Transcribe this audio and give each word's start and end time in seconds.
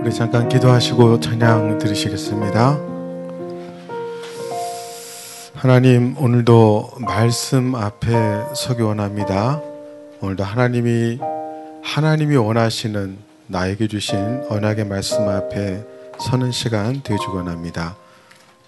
우리 0.00 0.12
잠깐 0.14 0.48
기도하시고 0.48 1.20
찬양 1.20 1.78
들으시겠습니다. 1.78 2.78
하나님 5.54 6.16
오늘도 6.18 6.90
말씀 7.00 7.74
앞에 7.74 8.44
서기 8.54 8.82
원합니다. 8.82 9.60
오늘도 10.20 10.44
하나님이 10.44 11.18
하나님이 11.82 12.36
원하시는 12.36 13.16
나에게 13.48 13.88
주신 13.88 14.44
언약의 14.48 14.86
말씀 14.86 15.28
앞에 15.28 15.84
서는 16.18 16.52
시간 16.52 17.02
되주기 17.02 17.36
원합니다. 17.36 17.96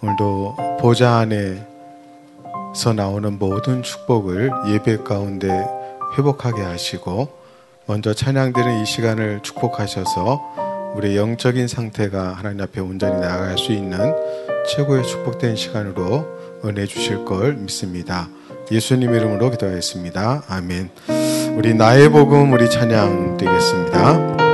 오늘도 0.02 0.78
보좌 0.80 1.18
안에서 1.18 2.92
나오는 2.94 3.38
모든 3.38 3.82
축복을 3.82 4.50
예배 4.68 4.98
가운데 4.98 5.48
회복하게 6.16 6.62
하시고 6.62 7.28
먼저 7.86 8.12
찬양되는 8.12 8.82
이 8.82 8.86
시간을 8.86 9.40
축복하셔서 9.42 10.67
우리 10.94 11.16
영적인 11.16 11.68
상태가 11.68 12.32
하나님 12.32 12.60
앞에 12.62 12.80
온전히 12.80 13.20
나아갈 13.20 13.56
수 13.58 13.72
있는 13.72 13.98
최고의 14.68 15.04
축복된 15.04 15.56
시간으로 15.56 16.26
은혜 16.64 16.86
주실 16.86 17.24
걸 17.24 17.54
믿습니다. 17.54 18.28
예수님 18.70 19.14
이름으로 19.14 19.50
기도하겠습니다. 19.50 20.44
아멘. 20.48 20.90
우리 21.56 21.74
나의 21.74 22.08
복음 22.10 22.52
우리 22.52 22.68
찬양 22.68 23.36
드리겠습니다. 23.36 24.47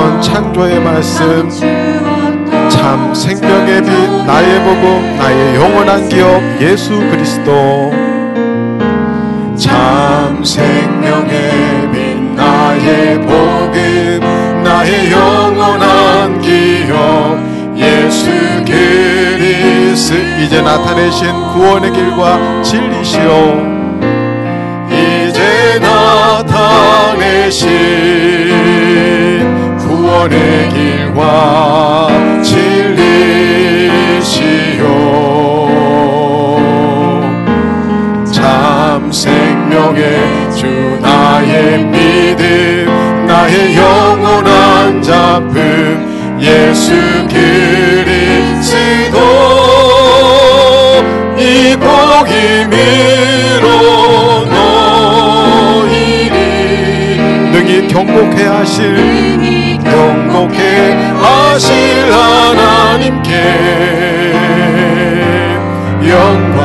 감추었던 0.00 0.22
창조의 0.22 0.80
말씀. 0.80 1.48
참 2.70 3.14
생명의 3.14 3.82
빛 3.82 3.90
나의 4.26 4.60
복음 4.64 5.16
나의 5.18 5.54
영원한 5.54 6.08
기업 6.08 6.40
예수 6.60 6.98
그리스도. 7.10 7.92
참 9.56 10.42
생명의 10.42 11.92
빛 11.92 12.16
나의 12.34 13.20
복음 13.20 14.20
나의 14.64 15.12
영원한 15.12 16.40
기업 16.40 17.38
예수 17.76 18.30
그리스. 18.64 20.14
이제 20.40 20.62
나타내신 20.62 21.30
구원의 21.52 21.92
길과 21.92 22.62
진리시오 22.62 23.28
이제 24.88 25.78
나타내신 25.80 27.68
구원의 30.20 30.68
길과 30.68 32.42
진리시오 32.42 33.24
참 38.30 39.10
생명의 39.10 40.20
주 40.54 40.98
나의 41.00 41.84
믿음 41.86 43.24
나의 43.26 43.74
영원한 43.74 45.00
작품 45.02 46.36
예수 46.38 46.92
그리스도. 47.30 49.18
이 51.38 51.74
복임으로 51.76 53.66
너희를 55.80 56.36
능히 57.52 57.88
경고케 57.88 58.44
하실 58.44 59.59
경고케 60.40 60.92
하실 61.20 62.12
하나님께 62.12 63.30
영광 66.08 66.59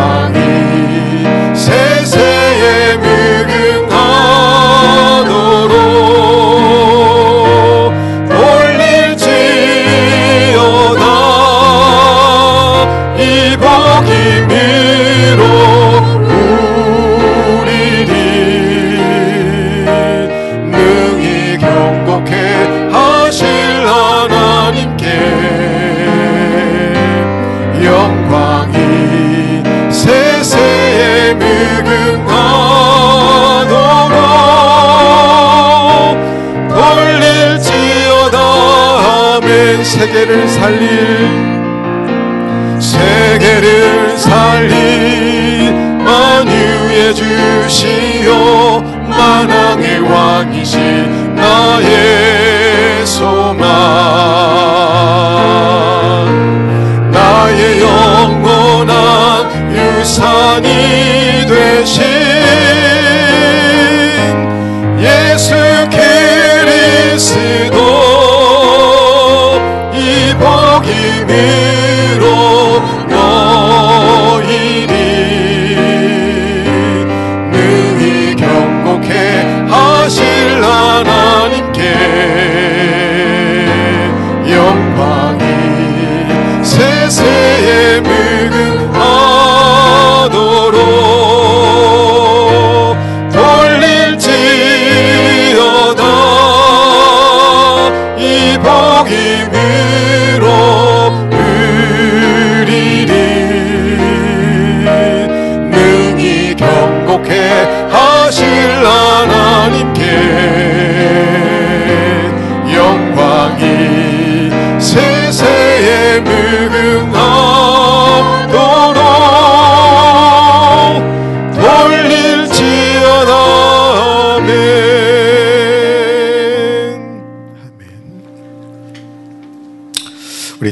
세계를 39.86 40.48
살릴 40.48 40.90
세계를 42.80 44.18
살린 44.18 46.04
만유의 46.04 47.16
주시오. 47.16 48.82
만왕의 49.08 50.00
왕이신 50.00 51.36
나의 51.36 52.25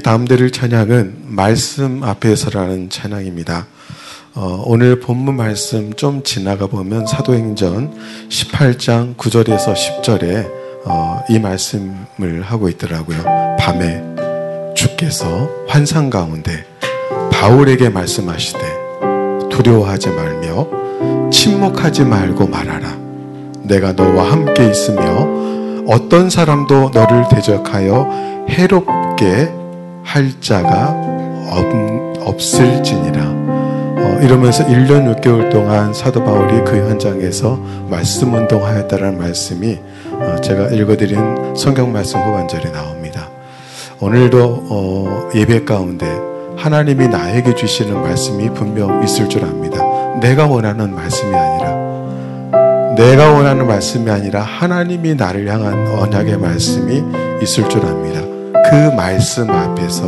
다음대를 0.04 0.52
찬양은 0.52 1.24
말씀 1.28 2.04
앞에서라는 2.04 2.90
찬양입니다. 2.90 3.68
어, 4.36 4.64
오늘 4.66 5.00
본문 5.00 5.38
말씀 5.38 5.94
좀 5.94 6.24
지나가 6.24 6.68
보면 6.68 7.08
사도행전 7.08 7.94
18장 8.28 9.16
9절에서 9.16 9.74
10절에 9.74 10.52
어, 10.86 11.24
이 11.30 11.40
말씀을 11.40 12.42
하고 12.42 12.68
있더라고요. 12.68 13.24
밤에 13.58 14.04
주께서 14.76 15.50
환상 15.70 16.10
가운데 16.10 16.66
바울에게 17.32 17.88
말씀하시되 17.88 18.60
두려워하지 19.50 20.10
말며 20.10 20.68
침묵하지 21.32 22.04
말고 22.04 22.48
말하라. 22.48 22.98
내가 23.64 23.94
너와 23.94 24.34
함께 24.34 24.70
있으며 24.70 25.02
어떤 25.88 26.30
사람도 26.30 26.92
너를 26.94 27.30
대적하여 27.30 28.46
해롭게 28.50 29.63
할 30.14 30.30
자가 30.40 30.96
없, 31.50 32.38
을지니라 32.38 33.24
어, 33.26 34.20
이러면서 34.22 34.64
1년 34.64 35.12
6개월 35.16 35.50
동안 35.50 35.92
사도 35.92 36.24
바울이 36.24 36.64
그 36.64 36.78
현장에서 36.88 37.56
말씀 37.90 38.32
운동하였다라는 38.32 39.18
말씀이 39.18 39.80
어, 40.12 40.36
제가 40.40 40.68
읽어드린 40.68 41.56
성경 41.56 41.92
말씀 41.92 42.20
후반절에 42.20 42.72
나옵니다. 42.72 43.28
오늘도 44.00 44.68
어, 44.70 45.30
예배 45.34 45.66
가운데 45.66 46.06
하나님이 46.58 47.08
나에게 47.08 47.56
주시는 47.56 48.00
말씀이 48.00 48.54
분명 48.54 49.04
있을 49.04 49.28
줄 49.28 49.44
압니다. 49.44 49.80
내가 50.20 50.46
원하는 50.46 50.94
말씀이 50.94 51.36
아니라 51.36 52.94
내가 52.96 53.32
원하는 53.32 53.66
말씀이 53.66 54.12
아니라 54.12 54.44
하나님이 54.44 55.16
나를 55.16 55.48
향한 55.48 55.88
언약의 55.88 56.38
말씀이 56.38 57.04
있을 57.42 57.68
줄 57.68 57.84
압니다. 57.84 58.33
그 58.74 58.90
말씀 58.96 59.48
앞에서 59.52 60.08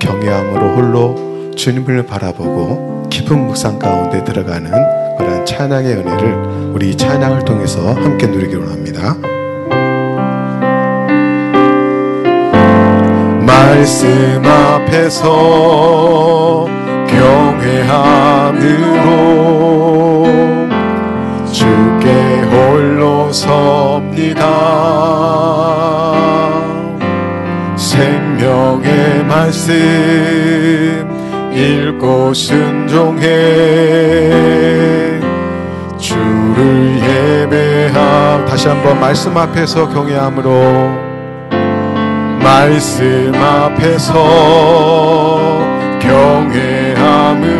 경외함으로 0.00 0.74
홀로 0.74 1.14
주님을 1.54 2.04
바라보고 2.06 3.04
깊은 3.08 3.46
묵상 3.46 3.78
가운데 3.78 4.24
들어가는 4.24 4.68
그런 5.16 5.46
찬양의 5.46 5.92
은혜를 5.98 6.72
우리 6.74 6.96
찬양을 6.96 7.44
통해서 7.44 7.92
함께 7.92 8.26
누리기로 8.26 8.68
합니다. 8.68 9.14
말씀 13.46 14.42
앞에서 14.44 15.28
경외함으로 17.06 18.24
주께 21.52 22.40
홀로 22.50 23.32
섭니다. 23.32 24.44
말씀 29.44 31.06
읽고 31.52 32.32
순종해 32.32 33.26
주를 35.98 36.98
예배함. 37.42 38.46
다시 38.46 38.68
한번 38.68 38.98
말씀 38.98 39.36
앞에서 39.36 39.86
경외함으로 39.90 40.48
말씀 42.42 43.32
앞에서 43.34 44.14
경외함으로 46.00 47.58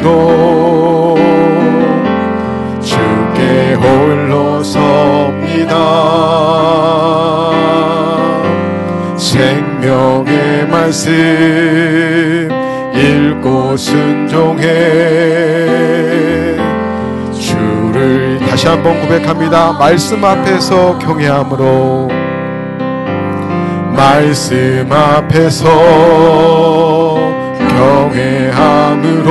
주께 2.80 3.74
홀로 3.74 4.62
섭니다. 4.64 5.74
생명의 9.18 10.43
말씀 10.84 12.46
읽고 12.94 13.74
순종해 13.74 14.66
주를 17.32 18.38
다시 18.46 18.68
한번 18.68 19.00
고백합니다. 19.00 19.72
말씀 19.72 20.22
앞에서 20.22 20.98
경외함으로 20.98 22.08
말씀 23.96 24.86
앞에서 24.92 25.64
경외함으로 28.52 29.24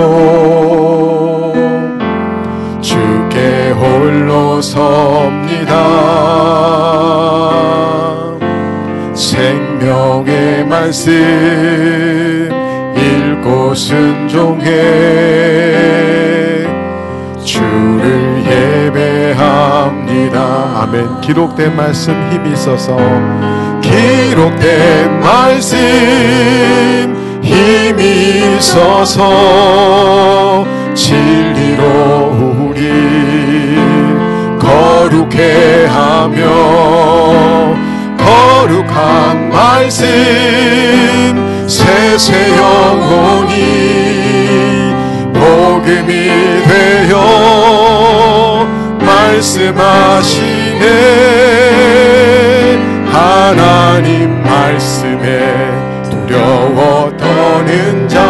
주께 2.81 3.69
홀로 3.69 4.59
섭니다. 4.59 5.75
생 9.13 9.72
명의 9.83 10.65
말씀 10.65 11.11
읽고 12.95 13.75
순종해 13.75 14.71
주를 17.43 18.41
예배합니다. 19.35 20.39
아멘. 20.83 21.19
기록된 21.19 21.75
말씀 21.75 22.13
힘이 22.31 22.53
있어서. 22.53 22.95
기록된 23.81 25.19
말씀 25.19 25.77
힘이 27.43 28.55
있어서 28.55 29.19
진리로 30.93 31.83
우리 32.69 33.77
거룩해 34.59 35.87
하며 35.87 37.12
거룩한 38.63 39.49
말씀 39.49 40.07
세세 41.67 42.55
영혼이 42.55 43.51
복음이 45.33 46.29
되어 46.63 48.65
말씀하시네. 48.99 50.85
하나님 53.11 54.41
말씀에 54.43 55.73
두려워 56.09 57.11
떠는 57.17 58.07
자 58.07 58.23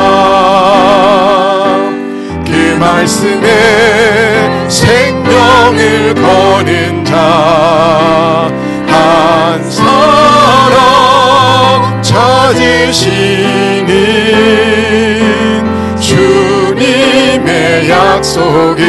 그 2.45 2.75
말씀에 2.79 4.67
생명을 4.67 6.15
거는 6.15 7.05
자 7.05 8.51
찾으시는 12.53 13.89
주님의 15.99 17.89
약속을 17.89 18.83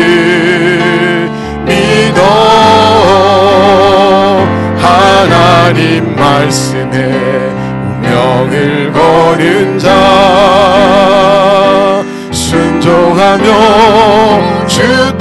믿어 1.64 2.22
하나님 4.78 6.14
말씀에 6.14 7.12
운명을 8.02 8.92
거는 8.92 9.78
자 9.78 9.88
순종하며 12.30 13.46
주 14.66 15.16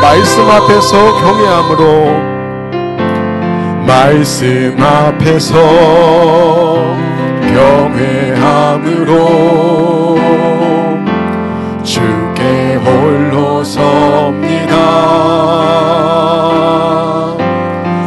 말씀 0.00 0.50
앞에서 0.50 1.14
경외함으로. 1.20 1.84
말씀 3.86 4.76
앞에서 4.76 5.54
경외함으로. 7.94 9.14
주께 11.84 12.74
홀로 12.84 13.62
섭니다. 13.62 14.74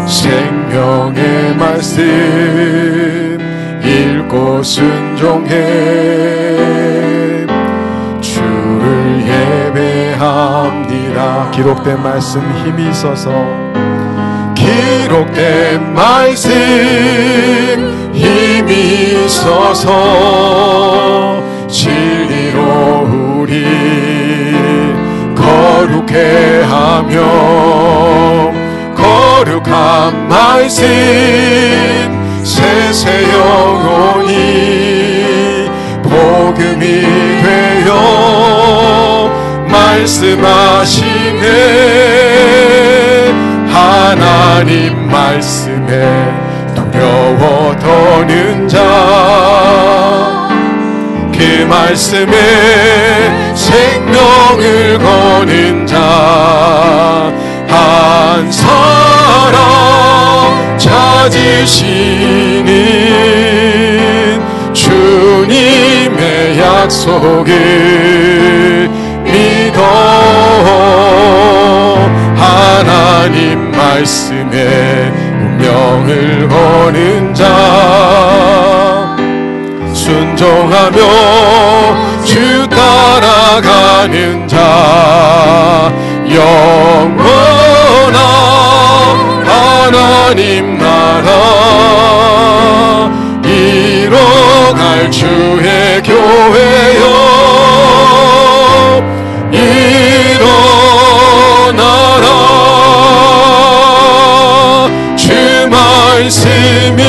생명의 0.08 1.56
말씀 1.56 2.04
읽고 3.82 4.62
순종해 4.62 5.56
합니다. 10.18 11.50
기록된 11.52 12.02
말씀 12.02 12.42
힘이 12.64 12.90
있어서. 12.90 13.32
기록된 14.56 15.94
말씀 15.94 16.52
힘이 18.14 19.26
있어서. 19.26 20.58
진리로 21.68 23.08
우리 23.40 23.66
거룩해 25.36 26.64
하며 26.64 27.22
거룩한 28.96 30.28
말씀 30.28 30.86
세세 32.44 33.30
영원히 33.32 34.38
복음이 36.02 37.02
되어 37.44 38.68
말씀하시네. 39.98 41.42
하나님 43.68 45.10
말씀에 45.10 46.34
두려워 46.76 47.76
떠는 47.78 48.68
자. 48.68 48.78
그 51.34 51.66
말씀에 51.68 53.56
생명을 53.56 55.00
거는 55.00 55.88
자. 55.88 57.34
한 57.68 58.52
사람 58.52 59.58
찾으시는 60.78 61.96
주님의 64.74 66.60
약속을 66.60 67.48
믿어. 69.38 69.82
하나님 72.36 73.72
말씀에 73.72 75.12
운명을 75.40 76.48
거는 76.50 77.34
자. 77.34 79.16
순종하며 79.94 80.98
주 82.26 82.68
따라가는 82.70 84.48
자. 84.48 85.94
영원한 86.30 87.38
하나님 89.46 90.78
나라 90.78 91.28
이뤄갈 93.46 95.10
주의 95.10 96.02
교회여 96.04 97.57
일어나라. 99.58 101.56
주 105.16 105.68
말씀이 105.70 107.02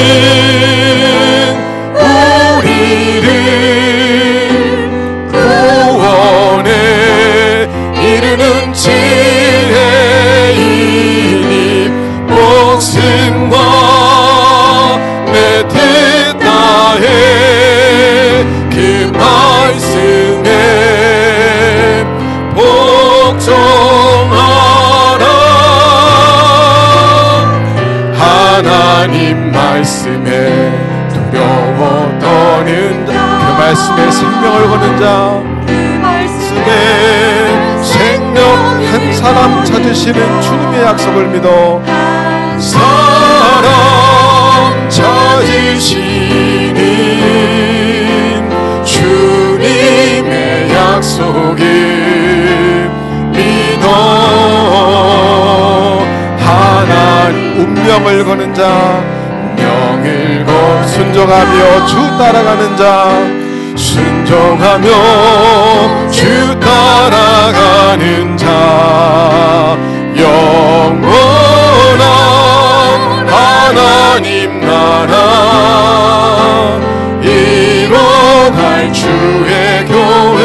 하나님 29.09 29.51
말씀에 29.51 30.71
두려워 31.09 32.19
떠는 32.19 33.07
자. 33.07 33.13
그 33.39 33.63
말씀에 33.63 34.11
생명을 34.11 34.69
거는 34.69 35.01
자. 35.01 35.43
그 35.67 35.73
말씀에 36.03 36.63
내 36.65 37.83
생명 37.83 38.45
한 38.93 39.13
사람 39.15 39.65
찾으시는 39.65 40.43
주님의 40.43 40.83
약속을 40.83 41.29
믿어 41.29 41.83
사람 42.59 43.65
찾으시는 44.91 46.75
주님의 48.85 50.71
약속을 50.75 51.65
믿어 53.33 55.18
하나님 57.29 57.61
운명을 57.61 58.25
거는 58.25 58.55
자 58.55 59.05
운명을 59.55 60.47
거 60.47 60.83
순종하며 60.87 61.85
주 61.87 61.97
따라가는 62.17 62.75
자 62.79 63.11
순종하며 63.77 64.89
주 66.11 66.59
따라가는 66.59 68.35
자 68.39 69.77
영원한 70.17 71.19
하나님 73.29 74.61
나라 74.63 75.15
이뤄갈 77.23 78.91
주의 78.91 79.85
교회 79.85 80.38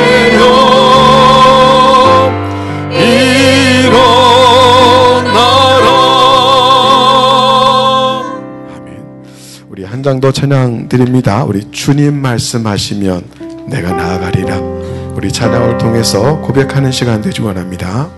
더 10.04 10.32
찬양 10.34 10.90
드립니다. 10.90 11.46
우리 11.46 11.72
주님 11.72 12.22
말씀하시면 12.22 13.24
내가 13.68 13.94
나아가리라. 13.94 14.58
우리 15.16 15.32
찬양을 15.32 15.78
통해서 15.78 16.40
고백하는 16.42 16.92
시간 16.92 17.22
되기 17.22 17.42
원합니다. 17.42 18.10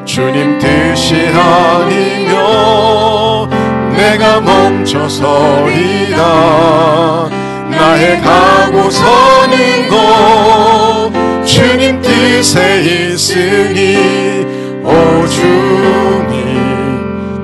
주님 0.03 0.57
뜻이 0.57 1.27
아니면 1.27 3.18
내가 3.99 4.39
멈춰서리라. 4.39 6.19
나의 7.69 8.21
가고 8.21 8.89
서는 8.89 9.89
것 9.89 11.11
주님 11.45 12.01
뜻에 12.01 12.81
있으니 12.81 14.45
오 14.83 15.27
주님 15.27 16.37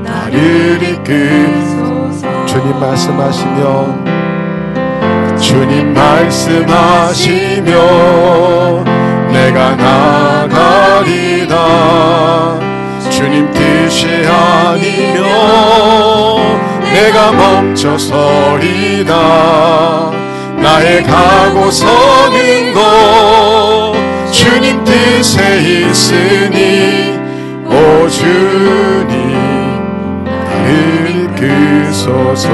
나를 0.04 0.82
이끌 0.82 1.52
주님 2.46 2.80
말씀하시면 2.80 4.06
주님 5.40 5.94
말씀하시며 5.94 7.72
내가 9.32 9.76
나가리다 9.76 11.56
주님 13.16 13.50
뜻이 13.52 14.08
아니며 14.28 15.24
내가 16.94 17.32
멈춰서리다. 17.32 19.14
나의 20.58 21.02
가고 21.04 21.72
서는 21.72 22.74
것 22.74 23.94
주님 24.32 24.84
뜻에 24.84 25.62
있으니 25.62 27.18
오 27.66 28.10
주님 28.10 29.32
나를 30.26 31.10
이끄소서. 31.40 32.50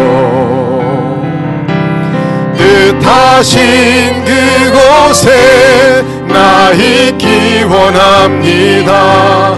뜻하신 3.01 4.23
그곳에 4.25 6.03
나 6.27 6.69
있기 6.71 7.63
원합니다 7.63 9.57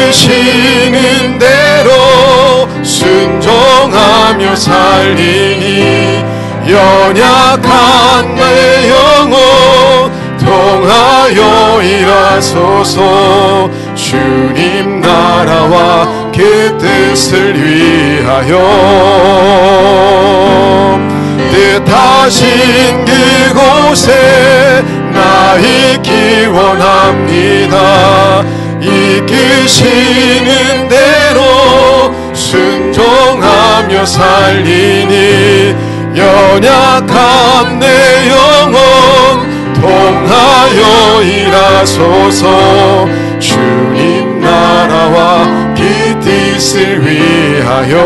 이끄시는 0.00 1.38
대로 1.38 2.66
순종하며 2.82 4.56
살리니 4.56 6.24
연약한 6.68 8.34
내 8.34 8.88
영혼 8.88 10.10
통하여 10.38 11.82
일하소서. 11.82 13.70
주님 13.94 15.00
나라와 15.00 16.08
그 16.34 16.76
뜻을 16.80 17.54
위하여 17.62 18.58
뜻하신 21.52 23.04
그곳에 23.04 24.82
나 25.12 25.56
있기 25.56 26.46
원합니다 26.46 27.80
이끄시는 28.82 30.48
대로 30.88 32.14
순종하며 32.34 34.06
살리니 34.06 35.74
연약한 36.16 37.78
내 37.78 37.86
영혼 38.30 39.48
통하여 39.74 41.22
일하소서. 41.22 43.08
주님 43.38 44.40
나라와 44.40 45.46
그 45.76 46.18
뜻을 46.20 47.06
위하여. 47.06 47.98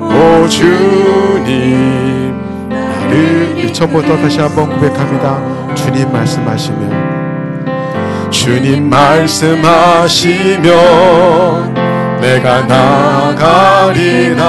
오 0.00 0.48
주님. 0.48 2.34
나를 2.68 3.72
처음부터 3.72 4.16
다시 4.18 4.40
한번 4.40 4.68
고백합니다. 4.68 5.74
주님 5.74 6.12
말씀하시면 6.12 7.09
주님 8.30 8.88
말씀하시면 8.88 10.70
내가 12.20 12.62
나가리라. 12.62 14.40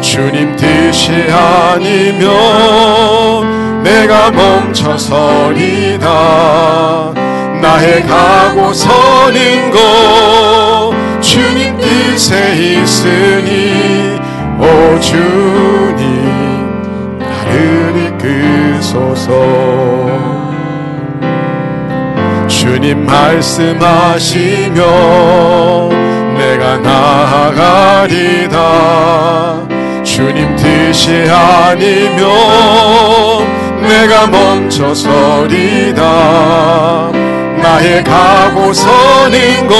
주님 0.00 0.54
뜻이 0.54 1.10
아니면 1.32 2.32
내가 3.82 4.30
멈춰서리다 4.30 6.04
나의 7.60 8.02
가고 8.02 8.72
서는 8.72 9.70
것 9.70 10.92
주님 11.20 11.76
뜻에 11.78 12.54
있으니 12.54 14.20
오 14.60 15.00
주님 15.00 15.98
나를 17.18 18.12
이끄소서 18.76 19.32
주님 22.64 23.04
말씀하시면 23.04 24.78
내가 26.38 26.78
나아가리다. 26.78 28.58
주님 30.02 30.56
뜻이 30.56 31.26
아니면 31.30 32.26
내가 33.82 34.26
멈춰 34.28 34.94
서리다. 34.94 36.02
나의 37.62 38.02
가고 38.02 38.72
서는 38.72 39.68
것 39.68 39.76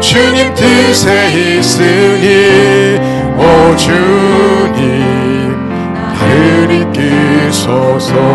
주님 0.00 0.52
뜻에 0.54 1.30
있으니 1.56 2.98
오 3.38 3.74
주님 3.74 5.56
나를 5.96 6.70
이끄소서 6.92 8.27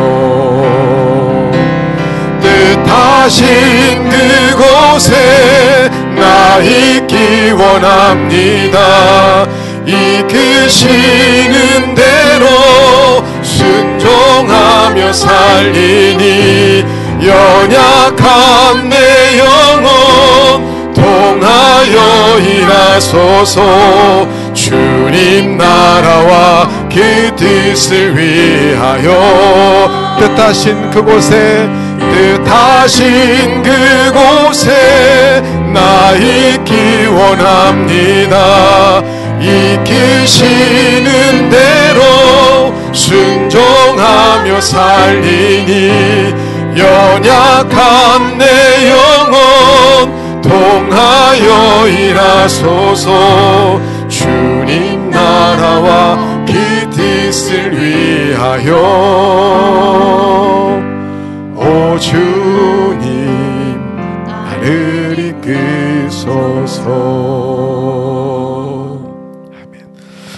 하신 3.23 4.09
그곳에 4.09 5.89
나 6.13 6.57
있기 6.59 7.51
원합니다. 7.51 9.47
이끄시는 9.85 11.55
대로 11.95 13.23
순종하며 13.41 15.13
살리니 15.13 16.83
연약한 17.25 18.89
내 18.89 19.39
영혼 19.39 20.93
통하여 20.93 22.39
일하소서. 22.39 24.27
주님 24.53 25.57
나라와 25.57 26.67
그 26.93 27.31
뜻을 27.37 28.17
위하여. 28.17 29.89
뜻하신 30.19 30.91
그곳에 30.91 31.69
뜻하신 32.13 33.63
그곳에 33.63 35.41
나 35.73 36.11
있기 36.11 37.07
원합니다. 37.07 39.01
이끄시는 39.41 41.09
대로 41.49 42.71
순종하며 42.93 44.61
살리니 44.61 46.33
연약한 46.77 48.37
내 48.37 48.91
영혼 48.91 50.41
통하여 50.41 51.87
일하소서. 51.87 53.81
주님 54.07 55.09
나라와 55.09 56.17
그 56.45 56.53
뜻을 56.91 57.75
위하여. 57.75 58.75
오 60.69 60.72
주님 62.03 63.95
나를 64.27 65.17
이끄소서 65.17 66.83
아멘. 69.53 69.85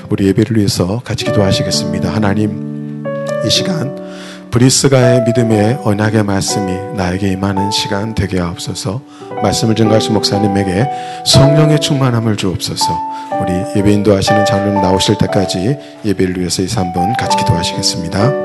우리 0.09 0.27
예배를 0.27 0.57
위해서 0.57 1.01
같이 1.03 1.25
기도하시겠습니다. 1.25 2.13
하나님 2.13 3.03
이 3.43 3.49
시간 3.49 3.95
브리스가의 4.51 5.23
믿음의 5.23 5.79
언약의 5.83 6.23
말씀이 6.23 6.71
나에게 6.95 7.31
임하는 7.31 7.71
시간 7.71 8.13
되게 8.13 8.39
하옵소서. 8.39 9.01
말씀을 9.41 9.75
증가하신 9.75 10.13
목사님에게 10.13 10.87
성령의 11.25 11.79
충만함을 11.79 12.37
주옵소서. 12.37 12.85
우리 13.41 13.51
예배 13.75 13.91
인도 13.91 14.15
하시는 14.15 14.45
장로님 14.45 14.81
나오실 14.81 15.17
때까지 15.17 15.77
예배를 16.05 16.37
위해서 16.37 16.61
이 16.61 16.67
3분 16.67 17.17
같이 17.17 17.35
기도하시겠습니다. 17.37 18.44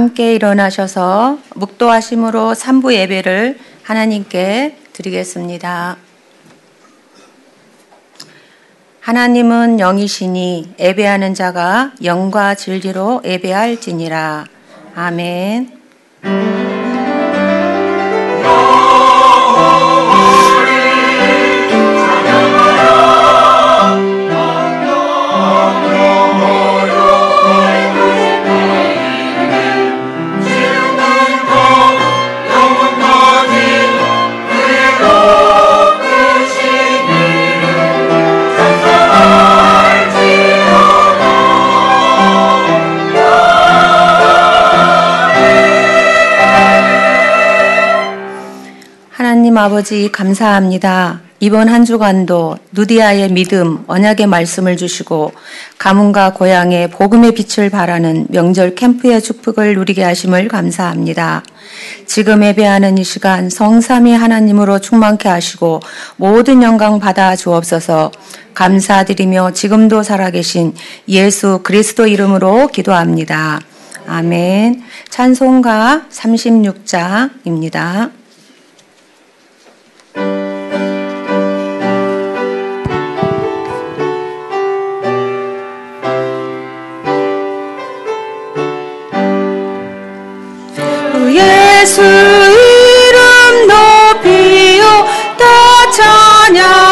함께 0.00 0.34
일어나셔서 0.34 1.36
묵도하심으로 1.56 2.54
삼부 2.54 2.94
예배를 2.94 3.58
하나님께 3.82 4.78
드리겠습니다. 4.94 5.98
하나님은 9.00 9.78
영이시니 9.78 10.76
예배하는 10.78 11.34
자가 11.34 11.92
영과 12.02 12.54
진리로 12.54 13.20
예배할지니라. 13.26 14.46
아멘. 14.94 16.59
아버지 49.60 50.10
감사합니다. 50.10 51.20
이번 51.38 51.68
한 51.68 51.84
주간도 51.84 52.56
누디아의 52.72 53.30
믿음, 53.30 53.84
언약의 53.86 54.26
말씀을 54.26 54.78
주시고 54.78 55.32
가문과 55.76 56.32
고향에 56.32 56.88
복음의 56.88 57.34
빛을 57.34 57.68
발하는 57.68 58.26
명절 58.30 58.74
캠프의 58.74 59.20
축복을 59.20 59.74
누리게 59.74 60.02
하심을 60.02 60.48
감사합니다. 60.48 61.42
지금 62.06 62.42
예배하는 62.42 62.96
이 62.96 63.04
시간 63.04 63.50
성삼위 63.50 64.14
하나님으로 64.14 64.78
충만케 64.78 65.28
하시고 65.28 65.80
모든 66.16 66.62
영광 66.62 66.98
받아 66.98 67.36
주옵소서 67.36 68.12
감사드리며 68.54 69.52
지금도 69.52 70.02
살아계신 70.02 70.72
예수 71.08 71.60
그리스도 71.62 72.06
이름으로 72.06 72.68
기도합니다. 72.68 73.60
아멘. 74.06 74.82
찬송가 75.10 76.06
36장입니다. 76.10 78.19
예수 92.00 92.58
이름 92.58 93.66
높이요 93.66 95.06
다 95.36 95.90
찬양 95.92 96.89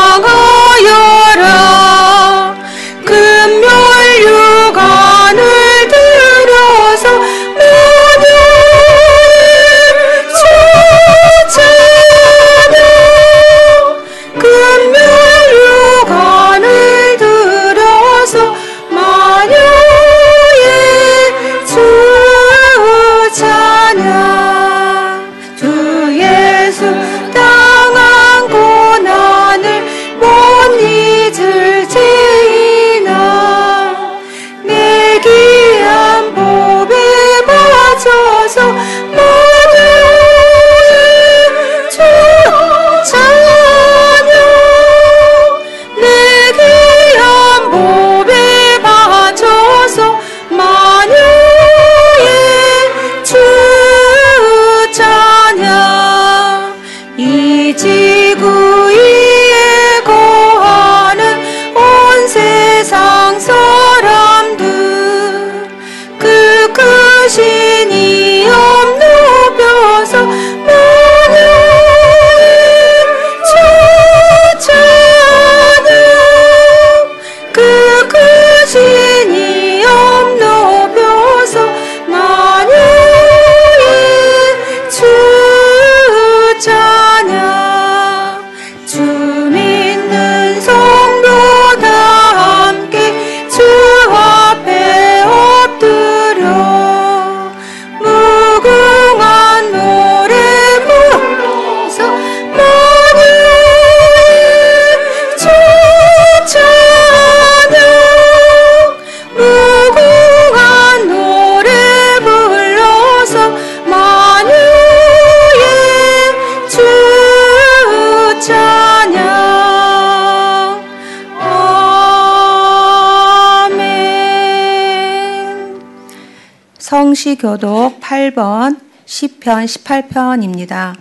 성시교독 127.19 128.01
8번 128.01 128.79
10편 129.05 129.67
18편입니다. 129.67 130.95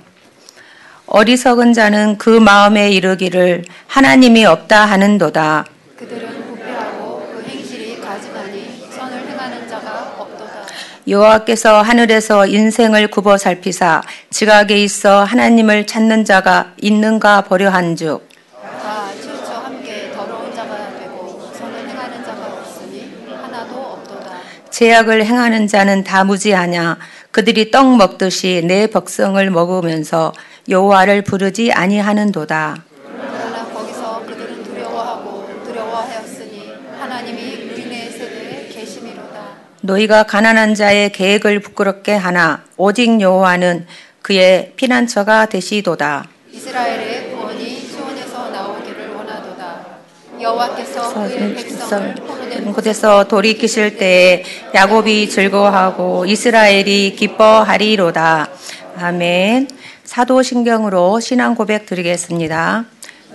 어리석은 1.05 1.73
자는 1.73 2.17
그 2.17 2.29
마음에 2.29 2.89
이르기를 2.89 3.63
하나님이 3.85 4.45
없다 4.45 4.85
하는도다. 4.85 5.65
그들은 5.95 6.47
부패하고 6.47 7.29
그 7.35 7.45
행실이 7.47 8.01
가증하니 8.01 8.87
선을 8.89 9.29
행하는 9.29 9.69
자가 9.69 10.15
없도다. 10.17 10.65
여호와께서 11.07 11.83
하늘에서 11.83 12.47
인생을 12.47 13.09
굽어 13.09 13.37
살피사 13.37 14.01
지각에 14.31 14.75
있어 14.83 15.23
하나님을 15.23 15.85
찾는 15.85 16.25
자가 16.25 16.73
있는가 16.81 17.41
보려 17.41 17.69
한즉 17.69 18.27
다 18.81 19.11
치우쳐 19.21 19.53
함께 19.53 20.11
더러운 20.15 20.51
자가 20.55 20.97
되고 20.97 21.51
선을 21.53 21.87
행하는 21.89 22.25
자가 22.25 22.53
없으니 22.53 23.13
하나도 23.39 23.77
제약을 24.77 25.25
행하는 25.25 25.65
자는 25.65 26.03
다 26.03 26.23
무지하냐 26.23 26.99
그들이 27.31 27.71
떡 27.71 27.97
먹듯이 27.97 28.61
내 28.63 28.85
백성을 28.85 29.49
먹으면서 29.49 30.33
여호와를 30.69 31.23
부르지 31.23 31.71
아니하는도다. 31.71 32.83
그러나 33.03 33.65
거기서 33.69 34.23
그들은 34.27 34.63
두려워하고 34.65 35.63
두려워하였으니 35.65 36.73
하나님이 36.99 37.41
의인의 37.41 38.11
세대에 38.11 38.67
계심이로다. 38.67 39.47
너희가 39.81 40.21
가난한 40.27 40.75
자의 40.75 41.11
계획을 41.11 41.59
부끄럽게 41.61 42.13
하나 42.13 42.63
오직 42.77 43.19
여호와는 43.19 43.87
그의 44.21 44.73
피난처가 44.75 45.47
되시도다. 45.47 46.27
이스라엘의 46.51 47.31
구원이 47.31 47.79
시온에서 47.79 48.51
나오기를 48.51 49.09
원하도다. 49.15 49.85
여호와께서 50.41 51.27
백성을 51.55 52.15
포로된 52.15 52.73
곳에서 52.73 53.23
돌이키실 53.27 53.97
때에 53.97 54.43
야곱이 54.73 55.29
즐거워하고 55.29 56.25
이스라엘이 56.25 57.15
기뻐하리로다. 57.15 58.49
아멘. 58.97 59.67
사도신경으로 60.03 61.19
신앙 61.19 61.55
고백 61.55 61.85
드리겠습니다. 61.85 62.85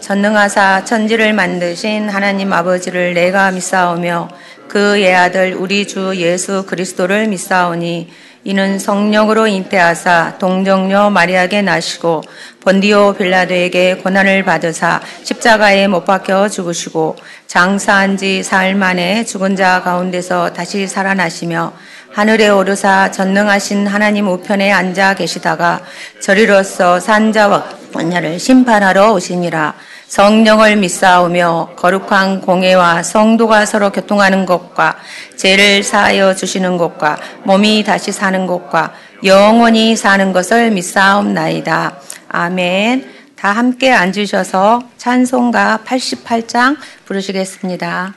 전능하사 0.00 0.84
천지를 0.84 1.32
만드신 1.32 2.08
하나님 2.08 2.52
아버지를 2.52 3.14
내가 3.14 3.50
믿사오며 3.50 4.28
그의 4.68 5.14
아들 5.14 5.54
우리 5.54 5.86
주 5.86 6.14
예수 6.16 6.64
그리스도를 6.66 7.28
믿사오니 7.28 8.10
이는 8.44 8.80
성령으로 8.80 9.46
잉태하사 9.46 10.38
동정녀 10.38 11.10
마리아에게 11.10 11.62
나시고 11.62 12.22
본디오 12.60 13.12
빌라도에게 13.12 13.98
고난을 13.98 14.44
받으사 14.44 15.00
십자가에 15.22 15.86
못 15.86 16.04
박혀 16.04 16.48
죽으시고 16.48 17.16
장사한 17.46 18.16
지 18.16 18.42
사흘 18.42 18.74
만에 18.74 19.24
죽은 19.24 19.54
자 19.54 19.82
가운데서 19.82 20.52
다시 20.54 20.88
살아나시며 20.88 21.72
하늘에 22.10 22.48
오르사 22.48 23.12
전능하신 23.12 23.86
하나님 23.86 24.26
우편에 24.26 24.72
앉아 24.72 25.14
계시다가 25.14 25.80
저리로서 26.20 26.98
산자와 26.98 27.81
원자를 27.94 28.38
심판하러 28.38 29.12
오시니라 29.12 29.74
성령을 30.08 30.76
믿사오며 30.76 31.70
거룩한 31.76 32.42
공예와 32.42 33.02
성도가 33.02 33.64
서로 33.64 33.90
교통하는 33.90 34.44
것과 34.44 34.96
죄를 35.36 35.82
사하여 35.82 36.34
주시는 36.34 36.76
것과 36.76 37.16
몸이 37.44 37.82
다시 37.84 38.12
사는 38.12 38.46
것과 38.46 38.92
영원히 39.24 39.96
사는 39.96 40.32
것을 40.32 40.70
믿사옵나이다. 40.72 41.96
아멘. 42.28 43.10
다 43.36 43.52
함께 43.52 43.90
앉으셔서 43.90 44.82
찬송가 44.98 45.80
88장 45.84 46.76
부르시겠습니다. 47.06 48.14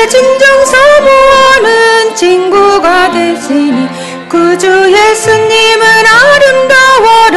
내 0.00 0.08
진정 0.08 0.64
사모하는 0.64 2.16
친구가 2.16 3.12
되시니 3.12 3.86
구주 4.30 4.66
예수님은 4.90 5.86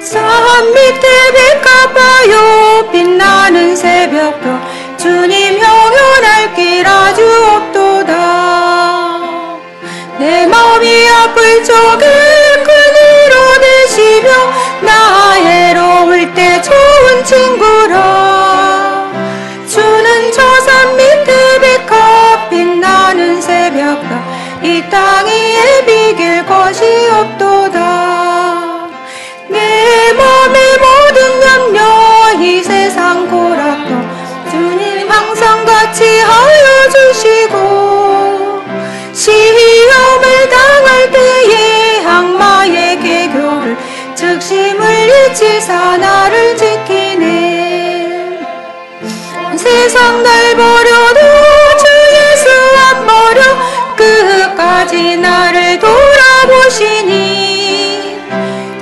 산 0.00 0.72
밑에 0.72 1.32
백합하여 1.34 2.88
빛나는 2.90 3.76
새벽별 3.76 4.58
주님 4.96 5.60
형연할 5.60 6.54
길 6.54 6.86
아주 6.86 7.22
없도다. 7.56 9.20
내 10.18 10.46
마음이 10.46 11.10
아플 11.10 11.62
적에 11.62 12.06
그니로 12.64 13.60
되시며 13.60 14.30
나 14.80 15.32
해로울 15.32 16.32
때 16.32 16.62
좋은 16.62 17.22
친구라 17.22 18.21
이 24.64 24.80
땅에 24.88 25.84
비길 25.84 26.46
것이 26.46 26.84
없도다. 27.10 28.88
내 29.48 30.12
맘의 30.12 30.78
모든 30.78 31.42
염려 31.42 32.32
이 32.40 32.62
세상 32.62 33.28
고락도 33.28 33.90
주님 34.50 35.10
항상 35.10 35.64
같이 35.64 36.04
하여 36.20 36.88
주시고 36.90 38.62
시험을 39.12 40.48
당할 40.48 41.10
때에 41.10 42.06
악마의 42.06 43.00
개교를 43.00 43.76
즉심을 44.14 45.28
잊히사 45.28 45.96
나를 45.96 46.56
지키네. 46.56 48.38
세상 49.56 50.22
날 50.22 50.56
버려도 50.56 51.41
끝까지 54.92 55.16
나를 55.16 55.78
돌아보시니 55.78 57.10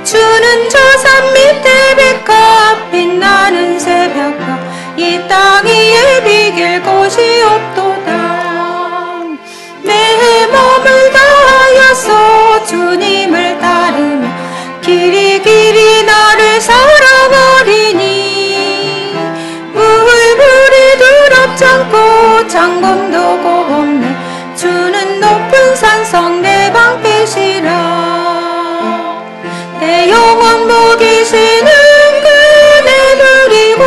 주는 0.03 0.69
저 0.69 0.77
산 0.97 1.33
밑에 1.33 1.95
백합 1.95 2.91
빛나는 2.91 3.79
새벽과 3.79 4.59
이 4.97 5.25
땅 5.27 5.65
위에 5.65 6.23
비길 6.23 6.83
곳이 6.83 7.41
없도다. 7.41 8.11
내 9.83 10.45
몸을 10.47 11.11
다하여서 11.11 12.65
주님을 12.65 13.59
따르며 13.59 14.27
길이 14.81 15.41
길이 15.41 16.03
나를 16.03 16.59
사랑하리니 16.61 18.01
물물이 19.73 20.97
두렵지 20.99 21.65
않고 21.65 22.21
높은 22.47 22.49
산 22.49 22.81
성내 26.11 26.73
방패시라 26.73 27.69
내 29.79 30.09
영원 30.09 30.67
목이시는 30.67 31.71
그네 32.21 33.15
누리고 33.15 33.83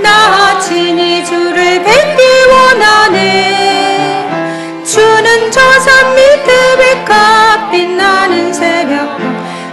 나 0.00 0.56
친히 0.60 1.24
주를 1.24 1.82
뵙기 1.82 2.22
원하네. 2.48 4.30
주는 4.86 5.50
저 5.50 5.60
산 5.80 6.14
밑에 6.14 6.76
백합 6.78 7.72
빛나는 7.72 8.52
새벽. 8.52 9.18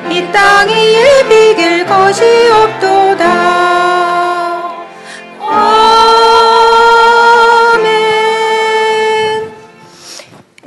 이땅 0.10 0.68
위에 0.70 1.28
비길 1.30 1.86
것이 1.86 2.24
없도다 2.52 3.81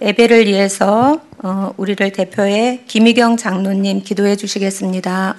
예배를 0.05 0.47
위해서 0.47 1.23
어, 1.43 1.73
우리를 1.79 2.12
대표해 2.12 2.85
김희경 2.87 3.38
장로님 3.38 4.03
기도해 4.03 4.37
주시겠습니다. 4.37 5.37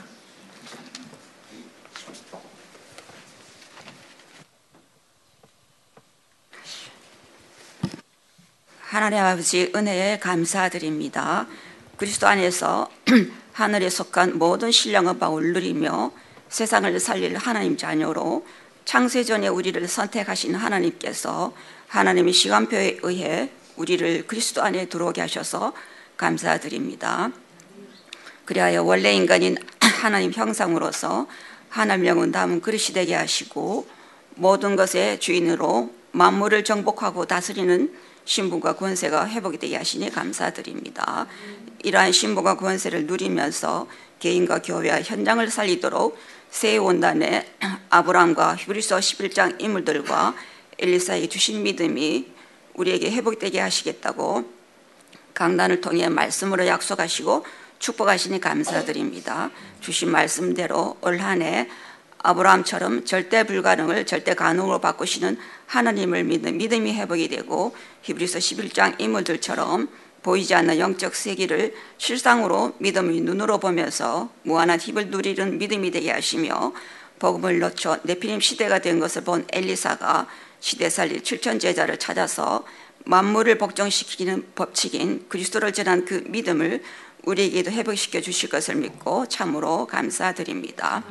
하나님 8.80 9.20
아버지 9.20 9.72
은혜에 9.76 10.18
감사드립니다. 10.18 11.46
그리스도 11.98 12.26
안에서 12.26 12.90
하늘에 13.54 13.88
속한 13.88 14.40
모든 14.40 14.72
신령한 14.72 15.20
바울 15.20 15.54
누리며 15.54 16.12
세상을 16.50 17.00
살릴 17.00 17.38
하나님 17.38 17.78
자녀로 17.78 18.44
창세전에 18.86 19.48
우리를 19.48 19.88
선택하신 19.88 20.56
하나님께서 20.56 21.54
하나님의 21.88 22.34
시간표에 22.34 22.98
의해 23.04 23.52
우리를 23.76 24.28
그리스도 24.28 24.62
안에 24.62 24.88
들어오게 24.88 25.22
하셔서 25.22 25.74
감사드립니다. 26.18 27.32
그리하여 28.46 28.84
원래 28.84 29.14
인간인 29.14 29.58
하나님 29.80 30.32
형상으로서 30.32 31.28
하나님 31.70 32.06
영은 32.06 32.32
담은 32.32 32.62
그릇이 32.62 32.94
되게 32.94 33.16
하시고 33.16 33.88
모든 34.36 34.76
것의 34.76 35.20
주인으로 35.20 35.94
만물을 36.12 36.64
정복하고 36.64 37.26
다스리는 37.26 37.94
신분과 38.24 38.78
권세가 38.78 39.28
회복이 39.30 39.60
되게 39.60 39.76
하시니 39.76 40.10
감사드립니다. 40.10 41.28
이러한 41.84 42.12
신분과 42.12 42.58
권세를 42.58 43.06
누리면서 43.06 43.88
개인과 44.20 44.62
교회와 44.62 45.02
현장을 45.02 45.48
살리도록 45.50 46.18
새 46.50 46.78
원단의 46.78 47.46
아브라함과 47.90 48.56
히브리서 48.56 48.98
11장 48.98 49.62
인물들과 49.62 50.36
엘리사에게 50.80 51.30
주신 51.30 51.64
믿음이 51.64 52.35
우리에게 52.76 53.12
회복되게 53.12 53.60
하시겠다고 53.60 54.50
강단을 55.34 55.82
통해 55.82 56.08
말씀으로 56.08 56.66
약속하시고 56.68 57.46
축복하시니 57.80 58.40
감사드립니다. 58.40 59.52
주신 59.82 60.10
말씀대로 60.10 60.98
올 61.02 61.20
한해 61.20 61.70
아브라함처럼 62.20 63.06
절대 63.06 63.44
불가능을 63.44 64.06
절대 64.06 64.34
가능으로 64.34 64.80
바꾸시는 64.80 65.38
하나님을 65.68 66.24
믿는 66.24 66.58
믿음이 66.58 66.94
회복이 66.94 67.28
되고 67.28 67.76
히브리서 68.02 68.40
11장 68.40 69.00
인물들처럼 69.00 69.90
보이지 70.24 70.56
않는 70.56 70.80
영적 70.80 71.14
세계를 71.14 71.76
실상으로 72.00 72.74
믿음의 72.80 73.22
눈으로 73.22 73.60
보면서 73.60 74.32
무한한 74.42 74.80
힘을 74.80 75.10
누리는 75.10 75.60
믿음이 75.60 75.92
되게 75.92 76.12
하시며 76.12 76.74
복음을 77.20 77.60
놓쳐 77.60 78.00
네피림 78.04 78.40
시대가 78.40 78.80
된 78.80 79.00
것을 79.00 79.24
본 79.24 79.46
엘리사가 79.54 80.28
시대 80.66 80.90
살릴 80.90 81.24
칠천 81.24 81.60
제자를 81.60 82.00
찾아서 82.00 82.66
만물을 83.04 83.60
복종시키는 83.60 84.48
법칙인 84.56 85.30
그리스도를 85.30 85.74
전한 85.74 86.06
그 86.06 86.24
믿음을 86.26 86.82
우리에게도 87.24 87.70
회복시켜 87.70 88.20
주실 88.20 88.50
것을 88.50 88.74
믿고 88.74 89.28
참으로 89.28 89.86
감사드립니다. 89.86 91.04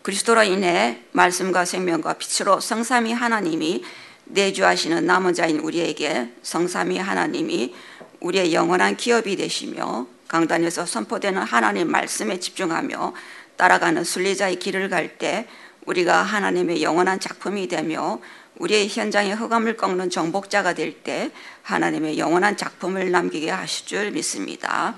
그리스도로 0.00 0.44
인해 0.44 1.02
말씀과 1.12 1.66
생명과 1.66 2.14
빛으로 2.14 2.60
성삼위 2.60 3.12
하나님이 3.12 3.84
내주하시는 4.24 5.04
남은 5.04 5.34
자인 5.34 5.58
우리에게 5.58 6.32
성삼위 6.42 6.96
하나님이 6.96 7.74
우리의 8.20 8.54
영원한 8.54 8.96
기업이 8.96 9.36
되시며 9.36 10.06
강단에서 10.28 10.86
선포되는 10.86 11.42
하나님 11.42 11.90
말씀에 11.90 12.40
집중하며 12.40 13.12
따라가는 13.58 14.02
순례자의 14.02 14.58
길을 14.58 14.88
갈때 14.88 15.46
우리가 15.86 16.22
하나님의 16.22 16.82
영원한 16.82 17.20
작품이 17.20 17.68
되며 17.68 18.20
우리의 18.56 18.88
현장의 18.88 19.34
흑암을 19.34 19.76
꺾는 19.76 20.10
정복자가 20.10 20.74
될 20.74 21.02
때 21.02 21.30
하나님의 21.62 22.18
영원한 22.18 22.56
작품을 22.56 23.10
남기게 23.10 23.50
하실 23.50 23.86
줄 23.86 24.10
믿습니다. 24.10 24.94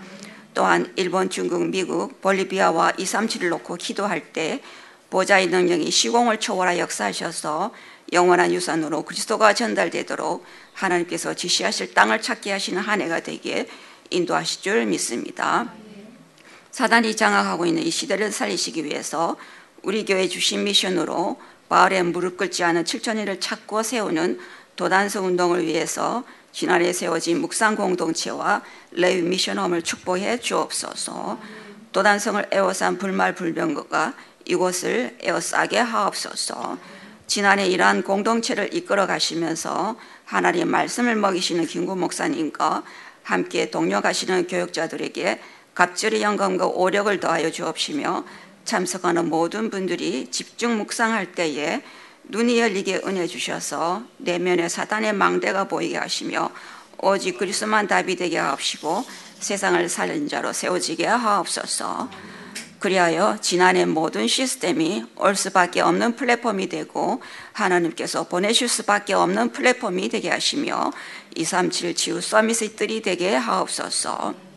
또한 0.54 0.92
일본, 0.96 1.30
중국, 1.30 1.68
미국, 1.68 2.20
볼리비아와 2.20 2.92
237을 2.92 3.48
놓고 3.48 3.76
기도할 3.76 4.32
때 4.32 4.60
보좌의 5.10 5.46
능력이 5.48 5.90
시공을 5.90 6.40
초월하 6.40 6.78
역사하셔서 6.78 7.72
영원한 8.12 8.52
유산으로 8.52 9.02
그리스도가 9.02 9.54
전달되도록 9.54 10.44
하나님께서 10.74 11.34
지시하실 11.34 11.94
땅을 11.94 12.20
찾게 12.20 12.52
하시는 12.52 12.80
한 12.80 13.00
해가 13.00 13.20
되기에 13.20 13.68
인도하실 14.10 14.62
줄 14.62 14.86
믿습니다. 14.86 15.72
사단이 16.70 17.16
장악하고 17.16 17.66
있는 17.66 17.82
이 17.82 17.90
시대를 17.90 18.32
살리시기 18.32 18.84
위해서 18.84 19.36
우리 19.82 20.04
교회 20.04 20.28
주신 20.28 20.64
미션으로 20.64 21.40
마을에 21.68 22.02
무릎 22.02 22.36
꿇지 22.36 22.62
않은 22.62 22.84
7천인을 22.84 23.40
찾고 23.40 23.82
세우는 23.82 24.38
도단성 24.76 25.26
운동을 25.26 25.66
위해서 25.66 26.24
지난해 26.52 26.92
세워진 26.92 27.40
묵상 27.40 27.76
공동체와 27.76 28.62
레위 28.92 29.22
미션홈을 29.22 29.82
축복해 29.82 30.38
주옵소서. 30.38 31.38
도단성을 31.92 32.46
에워싼 32.52 32.98
불말 32.98 33.34
불병거가 33.34 34.14
이곳을 34.44 35.16
에워싸게 35.20 35.78
하옵소서. 35.78 36.78
지난해 37.26 37.66
이러한 37.66 38.02
공동체를 38.02 38.74
이끌어 38.74 39.06
가시면서 39.06 39.96
하나님의 40.26 40.66
말씀을 40.66 41.16
먹이시는 41.16 41.66
김구 41.66 41.96
목사님과 41.96 42.82
함께 43.22 43.70
동료 43.70 44.00
가시는 44.00 44.46
교육자들에게 44.46 45.40
갑절의 45.74 46.22
영감과 46.22 46.66
오력을 46.66 47.18
더하여 47.18 47.50
주옵시며 47.50 48.24
참석하는 48.64 49.28
모든 49.28 49.70
분들이 49.70 50.28
집중 50.30 50.78
묵상할 50.78 51.32
때에 51.32 51.82
눈이 52.24 52.58
열리게 52.58 53.02
은혜 53.04 53.26
주셔서 53.26 54.04
내면에 54.18 54.68
사단의 54.68 55.12
망대가 55.12 55.64
보이게 55.64 55.96
하시며 55.96 56.50
오직 56.98 57.36
그리스만 57.36 57.88
답이 57.88 58.16
되게 58.16 58.38
하옵시고 58.38 59.04
세상을 59.40 59.88
살린 59.88 60.28
자로 60.28 60.52
세워지게 60.52 61.06
하옵소서. 61.06 62.08
그리하여 62.78 63.38
지난해 63.40 63.84
모든 63.84 64.26
시스템이 64.26 65.04
올 65.16 65.36
수밖에 65.36 65.80
없는 65.80 66.16
플랫폼이 66.16 66.68
되고 66.68 67.22
하나님께서 67.52 68.24
보내실 68.26 68.68
수밖에 68.68 69.14
없는 69.14 69.52
플랫폼이 69.52 70.08
되게 70.08 70.30
하시며 70.30 70.92
237 71.36 71.94
치유 71.94 72.20
서밋의 72.20 72.76
뜰이 72.76 73.02
되게 73.02 73.34
하옵소서. 73.34 74.51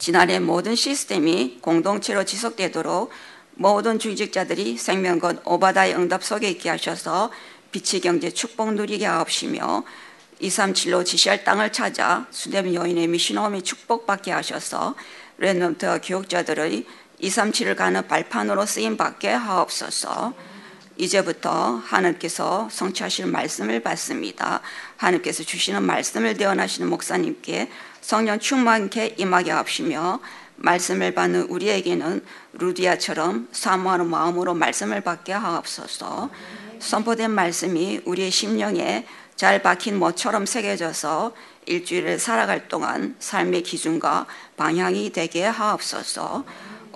지난해 0.00 0.40
모든 0.40 0.76
시스템이 0.76 1.58
공동체로 1.60 2.24
지속되도록 2.24 3.10
모든 3.56 3.98
주직자들이 3.98 4.78
생명건 4.78 5.42
오바다의 5.44 5.94
응답 5.94 6.24
속에 6.24 6.48
있게 6.48 6.70
하셔서 6.70 7.30
빛의 7.70 8.00
경제 8.00 8.30
축복 8.30 8.72
누리게 8.72 9.04
하옵시며 9.04 9.84
237로 10.40 11.04
지시할 11.04 11.44
땅을 11.44 11.70
찾아 11.72 12.26
수렴 12.30 12.72
여인의 12.72 13.08
미신홈이 13.08 13.60
축복받게 13.60 14.32
하셔서 14.32 14.94
랜덤트와 15.36 16.00
교육자들의 16.00 16.86
237을 17.20 17.76
가는 17.76 18.08
발판으로 18.08 18.64
쓰임 18.64 18.96
받게 18.96 19.28
하옵소서. 19.28 20.32
이제부터 20.96 21.76
하나님께서 21.84 22.68
성취하실 22.70 23.26
말씀을 23.26 23.80
받습니다. 23.80 24.62
하나님께서 24.96 25.42
주시는 25.42 25.82
말씀을 25.82 26.38
대언하시는 26.38 26.88
목사님께 26.88 27.70
성령 28.00 28.38
충만케 28.38 29.14
임하게 29.18 29.50
하시며 29.50 30.20
말씀을 30.56 31.14
받는 31.14 31.42
우리에게는 31.42 32.24
루디아처럼 32.52 33.48
사모하는 33.52 34.08
마음으로 34.08 34.54
말씀을 34.54 35.00
받게 35.00 35.32
하옵소서. 35.32 36.30
선포된 36.78 37.30
말씀이 37.30 38.00
우리의 38.04 38.30
심령에 38.30 39.06
잘 39.36 39.62
박힌 39.62 39.98
모처럼 39.98 40.44
새겨져서 40.44 41.32
일주일을 41.66 42.18
살아갈 42.18 42.68
동안 42.68 43.16
삶의 43.18 43.62
기준과 43.62 44.26
방향이 44.56 45.12
되게 45.12 45.44
하옵소서. 45.44 46.44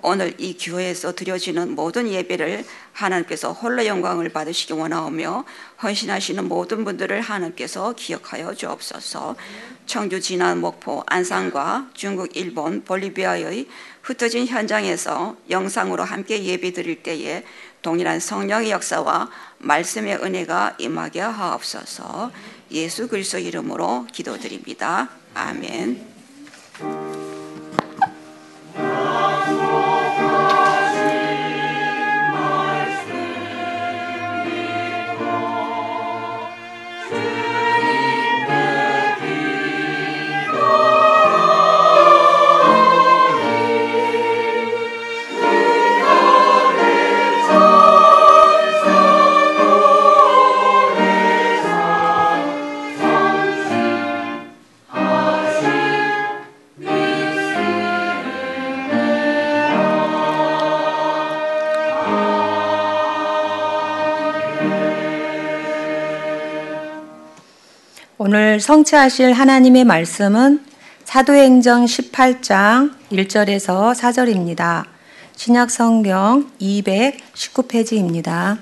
오늘 0.03 0.35
이 0.37 0.55
교회에서 0.55 1.15
드려지는 1.15 1.73
모든 1.73 2.07
예배를 2.07 2.63
하나님께서 2.93 3.53
홀로 3.53 3.87
영광을 3.87 4.29
받으시기 4.29 4.73
원하오며 4.73 5.45
헌신하시는 5.81 6.47
모든 6.47 6.85
분들을 6.85 7.21
하나님께서 7.21 7.93
기억하여 7.93 8.53
주옵소서. 8.53 9.35
청주 9.85 10.19
진안 10.19 10.59
목포 10.61 11.03
안산과 11.07 11.89
중국 11.93 12.35
일본 12.35 12.83
볼리비아의 12.83 13.67
흩어진 14.01 14.47
현장에서 14.47 15.35
영상으로 15.49 16.03
함께 16.03 16.43
예배 16.43 16.73
드릴 16.73 17.03
때에 17.03 17.43
동일한 17.81 18.19
성령의 18.19 18.71
역사와 18.71 19.29
말씀의 19.59 20.15
은혜가 20.17 20.75
임하게 20.79 21.21
하옵소서. 21.21 22.31
예수 22.71 23.07
그리스도 23.07 23.37
이름으로 23.37 24.07
기도드립니다. 24.11 25.09
아멘. 25.33 26.15
오늘 68.27 68.59
성취하실 68.59 69.33
하나님의 69.33 69.83
말씀은 69.83 70.65
사도행전 71.03 71.85
18장 71.85 72.91
1절에서 73.11 73.93
4절입니다. 73.93 74.85
신약 75.35 75.69
성경 75.69 76.49
219페이지입니다. 76.59 78.57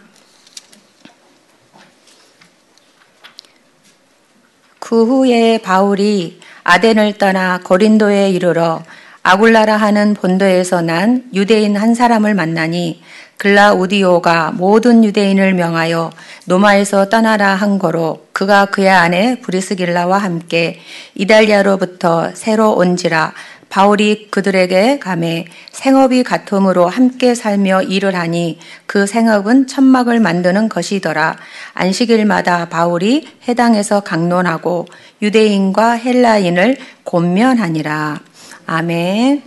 그 4.80 5.06
후에 5.06 5.60
바울이 5.60 6.42
아덴을 6.66 7.18
떠나 7.18 7.62
고린도에 7.64 8.32
이르러 8.32 8.84
아굴라라 9.22 9.78
하는 9.78 10.14
본도에서 10.14 10.82
난 10.82 11.30
유대인 11.34 11.78
한 11.78 11.96
사람을 11.96 12.34
만나니 12.34 13.02
글라우디오가 13.44 14.54
모든 14.56 15.04
유대인을 15.04 15.54
명하여 15.54 16.12
노마에서 16.46 17.10
떠나라 17.10 17.56
한 17.56 17.78
거로 17.78 18.26
그가 18.32 18.68
그의 18.68 18.90
아내 18.90 19.42
브리스길라와 19.42 20.18
함께 20.18 20.80
이달리아로부터 21.16 22.32
새로 22.36 22.72
온지라 22.72 23.34
바울이 23.68 24.30
그들에게 24.32 25.00
감해 25.00 25.48
생업이 25.74 26.24
같음으로 26.24 26.88
함께 26.88 27.36
살며 27.36 27.82
일을 27.82 28.16
하니 28.16 28.60
그 28.86 29.06
생업은 29.06 29.68
천막을 29.68 30.22
만드는 30.22 30.70
것이더라. 30.70 31.36
안식일마다 31.74 32.70
바울이 32.70 33.28
해당에서 33.46 34.00
강론하고 34.02 34.86
유대인과 35.22 35.94
헬라인을 35.94 36.78
곤면하니라. 37.04 38.22
아멘. 38.68 39.44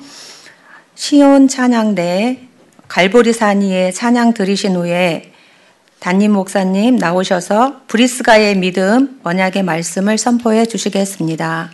시온 0.94 1.48
찬양대 1.48 2.45
갈보리 2.88 3.32
산 3.32 3.62
위에 3.62 3.92
찬양 3.92 4.34
들으신 4.34 4.76
후에 4.76 5.32
담임 5.98 6.32
목사님 6.32 6.96
나오셔서 6.96 7.82
브리스가의 7.88 8.56
믿음 8.56 9.20
언약의 9.24 9.62
말씀을 9.64 10.18
선포해 10.18 10.66
주시겠습니다. 10.66 11.70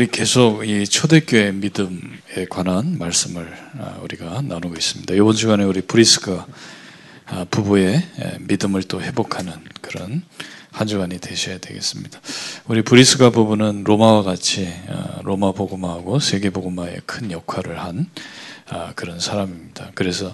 우리 0.00 0.06
계속 0.06 0.66
이 0.66 0.86
초대교회 0.86 1.52
믿음에 1.52 2.46
관한 2.48 2.96
말씀을 2.96 3.46
아, 3.78 3.98
우리가 4.02 4.40
나누고 4.40 4.74
있습니다. 4.74 5.12
이번 5.14 5.34
주간에 5.34 5.62
우리 5.62 5.82
브리스가 5.82 6.46
아, 7.26 7.44
부부의 7.50 8.02
믿음을 8.40 8.82
또 8.84 9.02
회복하는 9.02 9.52
그런 9.82 10.22
한 10.70 10.86
주간이 10.86 11.18
되셔야 11.18 11.58
되겠습니다. 11.58 12.18
우리 12.66 12.80
브리스가 12.80 13.28
부부는 13.28 13.84
로마와 13.84 14.22
같이 14.22 14.72
아, 14.88 15.20
로마 15.22 15.52
복음화하고 15.52 16.18
세계 16.18 16.48
복음화에 16.48 17.00
큰 17.04 17.30
역할을 17.30 17.78
한 17.78 18.08
그런 18.94 19.20
사람입니다. 19.20 19.90
그래서 19.94 20.32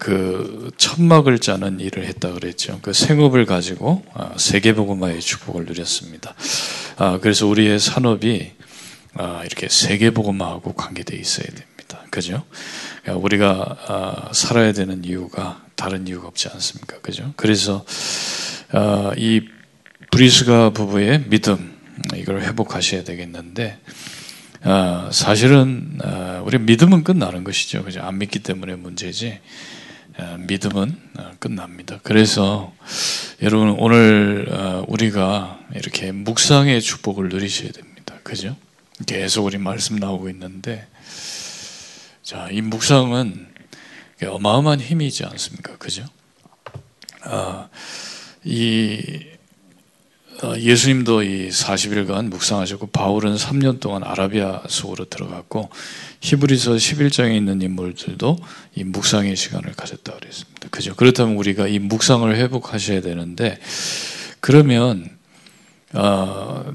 그 0.00 0.72
천막을 0.76 1.38
짜는 1.38 1.78
일을 1.78 2.04
했다 2.06 2.32
그랬죠. 2.32 2.80
그 2.82 2.92
생업을 2.92 3.46
가지고 3.46 4.04
세계 4.38 4.74
복음화의 4.74 5.20
축복을 5.20 5.66
누렸습니다. 5.66 6.34
아, 6.96 7.18
그래서 7.20 7.46
우리의 7.46 7.78
산업이 7.78 8.50
아, 8.58 8.61
이렇게 9.14 9.68
세계복음화하고 9.68 10.74
관계되어 10.74 11.18
있어야 11.18 11.46
됩니다. 11.46 12.04
그죠? 12.10 12.44
그러니까 13.02 13.24
우리가 13.24 13.76
아, 13.86 14.30
살아야 14.32 14.72
되는 14.72 15.04
이유가 15.04 15.62
다른 15.76 16.06
이유가 16.06 16.28
없지 16.28 16.48
않습니까? 16.48 17.00
그죠? 17.00 17.32
그래서 17.36 17.84
이 19.16 19.42
브리스가 20.10 20.70
부부의 20.70 21.24
믿음 21.28 21.76
이걸 22.14 22.42
회복하셔야 22.42 23.04
되겠는데 23.04 23.78
사실은 25.10 25.98
우리 26.44 26.58
믿음은 26.58 27.04
끝나는 27.04 27.44
것이죠. 27.44 27.84
그죠? 27.84 28.02
안 28.02 28.18
믿기 28.18 28.38
때문에 28.38 28.76
문제지. 28.76 29.40
믿음은 30.46 30.94
끝납니다. 31.38 31.98
그래서 32.02 32.72
여러분 33.42 33.70
오늘 33.78 34.46
우리가 34.86 35.58
이렇게 35.74 36.12
묵상의 36.12 36.80
축복을 36.82 37.30
누리셔야 37.30 37.72
됩니다. 37.72 38.14
그죠? 38.22 38.54
계속 39.06 39.44
우리 39.44 39.58
말씀 39.58 39.96
나오고 39.96 40.28
있는데, 40.30 40.86
자, 42.22 42.48
이 42.50 42.60
묵상은 42.60 43.48
어마어마한 44.22 44.80
힘이지 44.80 45.24
않습니까? 45.24 45.76
그죠? 45.78 46.04
아, 47.22 47.68
이 48.44 49.32
어, 50.42 50.58
예수님도 50.58 51.22
이 51.22 51.50
40일간 51.50 52.28
묵상하셨고 52.28 52.88
바울은 52.88 53.36
3년 53.36 53.78
동안 53.78 54.02
아라비아 54.02 54.62
속으로 54.68 55.04
들어갔고 55.04 55.70
히브리서 56.20 56.72
11장에 56.72 57.36
있는 57.36 57.62
인물들도 57.62 58.38
이 58.74 58.82
묵상의 58.82 59.36
시간을 59.36 59.74
가졌다 59.74 60.12
그랬습니다. 60.12 60.68
그죠? 60.70 60.96
그렇다면 60.96 61.36
우리가 61.36 61.68
이 61.68 61.78
묵상을 61.78 62.34
회복하셔야 62.34 63.02
되는데 63.02 63.60
그러면 64.40 65.16
어, 65.92 66.72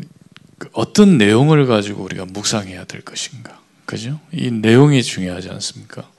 어떤 0.74 1.18
내용을 1.18 1.66
가지고 1.66 2.04
우리가 2.04 2.26
묵상해야 2.26 2.86
될 2.86 3.02
것인가? 3.02 3.60
그죠? 3.86 4.20
이 4.32 4.52
내용이 4.52 5.04
중요하지 5.04 5.50
않습니까? 5.50 6.10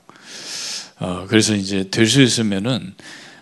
어, 0.99 1.25
그래서 1.27 1.55
이제 1.55 1.89
될 1.89 2.07
수 2.07 2.21
있으면은 2.21 2.93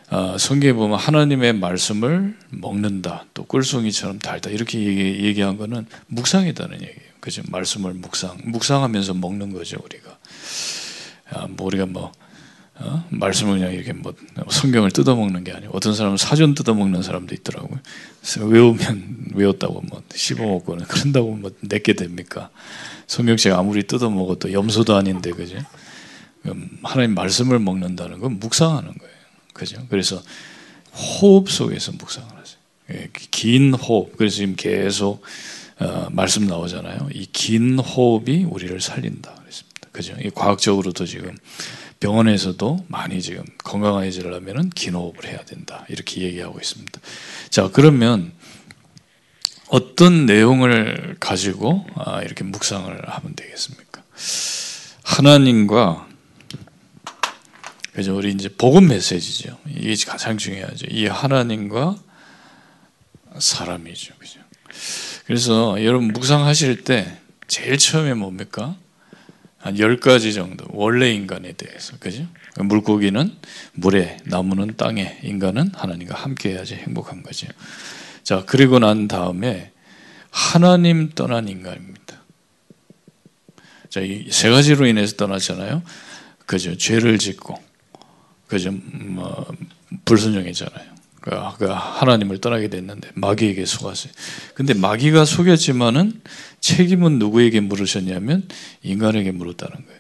어, 0.10 0.38
성경에 0.38 0.74
보면 0.74 0.98
하나님의 0.98 1.54
말씀을 1.54 2.38
먹는다, 2.50 3.26
또 3.34 3.44
꿀송이처럼 3.44 4.20
달다 4.20 4.50
이렇게 4.50 4.80
얘기, 4.80 5.42
한 5.42 5.58
거는 5.58 5.86
묵상이다는 6.08 6.76
얘기예요. 6.76 7.12
그죠? 7.20 7.42
말씀을 7.50 7.94
묵상, 7.94 8.38
묵상하면서 8.46 9.16
먹는 9.16 9.52
거죠 9.52 9.78
우리가. 9.84 10.18
아, 11.32 11.48
뭐 11.50 11.68
우리가 11.68 11.86
뭐 11.88 12.14
어? 12.80 13.06
말씀을 13.10 13.58
그냥 13.60 13.74
이렇게 13.74 13.94
뭐 13.94 14.14
성경을 14.50 14.92
뜯어먹는 14.92 15.44
게 15.44 15.52
아니고 15.52 15.76
어떤 15.76 15.96
사람은 15.96 16.18
사전 16.18 16.54
뜯어먹는 16.54 17.02
사람도 17.02 17.34
있더라고요. 17.36 17.80
외우면 18.42 19.26
외웠다고 19.34 19.82
뭐 19.90 20.04
씹어먹고는 20.14 20.86
그런다고 20.86 21.36
뭐 21.36 21.52
내게 21.62 21.94
됩니까? 21.94 22.50
성경책 23.08 23.54
아무리 23.54 23.84
뜯어먹어도 23.88 24.54
염소도 24.54 24.96
아닌데 24.96 25.32
그죠? 25.32 25.58
하나님 26.84 27.16
말씀을 27.16 27.60
먹는다는 27.60 28.20
건 28.20 28.40
묵상하는 28.40 28.94
거예요. 28.94 29.14
그죠? 29.54 29.86
그래서 29.90 30.22
호흡 30.94 31.50
속에서 31.50 31.92
묵상을 31.94 32.30
하세요. 32.30 32.58
예, 32.92 33.10
긴 33.14 33.74
호흡. 33.74 34.16
그래서 34.18 34.38
지금 34.38 34.56
계속 34.56 35.22
어, 35.80 36.08
말씀 36.12 36.48
나오잖아요. 36.48 37.10
이 37.14 37.26
긴 37.34 37.80
호흡이 37.80 38.44
우리를 38.46 38.80
살린다. 38.82 39.34
그랬습니다. 39.36 39.90
그죠? 39.92 40.16
이 40.24 40.30
과학적으로도 40.30 41.06
지금 41.06 41.36
병원에서도 42.00 42.86
많이 42.88 43.22
지금 43.22 43.44
건강해지려면 43.64 44.70
긴 44.72 44.96
호흡을 44.96 45.26
해야 45.26 45.44
된다. 45.44 45.86
이렇게 45.90 46.22
얘기하고 46.22 46.60
있습니다. 46.60 47.00
자, 47.50 47.70
그러면 47.74 48.34
어떤 49.70 50.26
내용을 50.26 51.18
가지고 51.20 51.86
아, 51.96 52.22
이렇게 52.22 52.44
묵상을 52.44 53.10
하면 53.10 53.36
되겠습니까? 53.36 54.04
하나님과 55.04 56.08
그죠? 57.94 58.16
우리 58.16 58.32
이제 58.32 58.48
복음 58.48 58.90
메시지죠. 58.90 59.58
이게 59.68 59.96
가장 60.06 60.38
중요하죠. 60.38 60.86
이 60.92 61.08
하나님과 61.08 61.98
사람이죠. 63.40 64.14
그죠? 64.20 64.40
그래서 65.26 65.84
여러분 65.84 66.10
묵상하실 66.10 66.84
때 66.84 67.18
제일 67.48 67.80
처음에 67.80 68.14
뭡니까? 68.14 68.76
한 69.68 69.76
10가지 69.76 70.34
정도 70.34 70.66
원래 70.70 71.12
인간에 71.12 71.52
대해서 71.52 71.98
그죠? 72.00 72.26
물고기는 72.58 73.36
물에 73.74 74.18
나무는 74.24 74.76
땅에 74.78 75.20
인간은 75.24 75.72
하나님과 75.74 76.16
함께 76.16 76.52
해야지 76.52 76.76
행복한 76.76 77.22
거죠. 77.22 77.48
자, 78.24 78.44
그리고 78.46 78.80
난 78.80 79.08
다음에 79.08 79.72
하나님 80.32 81.10
떠난 81.10 81.48
인간입니다. 81.50 82.16
자, 83.90 84.02
이 84.02 84.28
세 84.32 84.50
가지로 84.50 84.86
인해서 84.88 85.16
떠났잖아요. 85.18 85.84
그죠? 86.46 86.78
죄를 86.78 87.18
짓고 87.18 87.62
그죠? 88.48 88.72
뭐, 88.72 89.46
불순종했잖아요. 90.06 90.97
그, 91.28 91.58
그 91.58 91.66
하나님을 91.66 92.40
떠나게 92.40 92.70
됐는데 92.70 93.10
마귀에게 93.16 93.66
속았어요. 93.66 94.14
근데 94.54 94.74
마귀가 94.74 95.26
속였지만은 95.26 96.22
책임은 96.62 97.20
누구에게 97.20 97.60
물으셨냐면 97.60 98.48
인간에게 98.82 99.32
물었다는 99.32 99.76
거예요. 99.76 100.00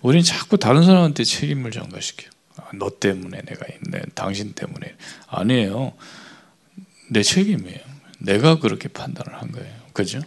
우리는 0.00 0.24
자꾸 0.24 0.56
다른 0.56 0.82
사람한테 0.82 1.24
책임을 1.24 1.72
전가시켜. 1.72 2.28
아, 2.56 2.64
너 2.74 2.90
때문에 2.98 3.42
내가 3.42 3.66
있네. 3.66 4.02
당신 4.14 4.52
때문에 4.52 4.94
아니에요. 5.26 5.92
내 7.10 7.22
책임이에요. 7.22 7.80
내가 8.18 8.58
그렇게 8.58 8.88
판단을 8.88 9.40
한 9.40 9.52
거예요. 9.52 9.74
그죠? 9.92 10.20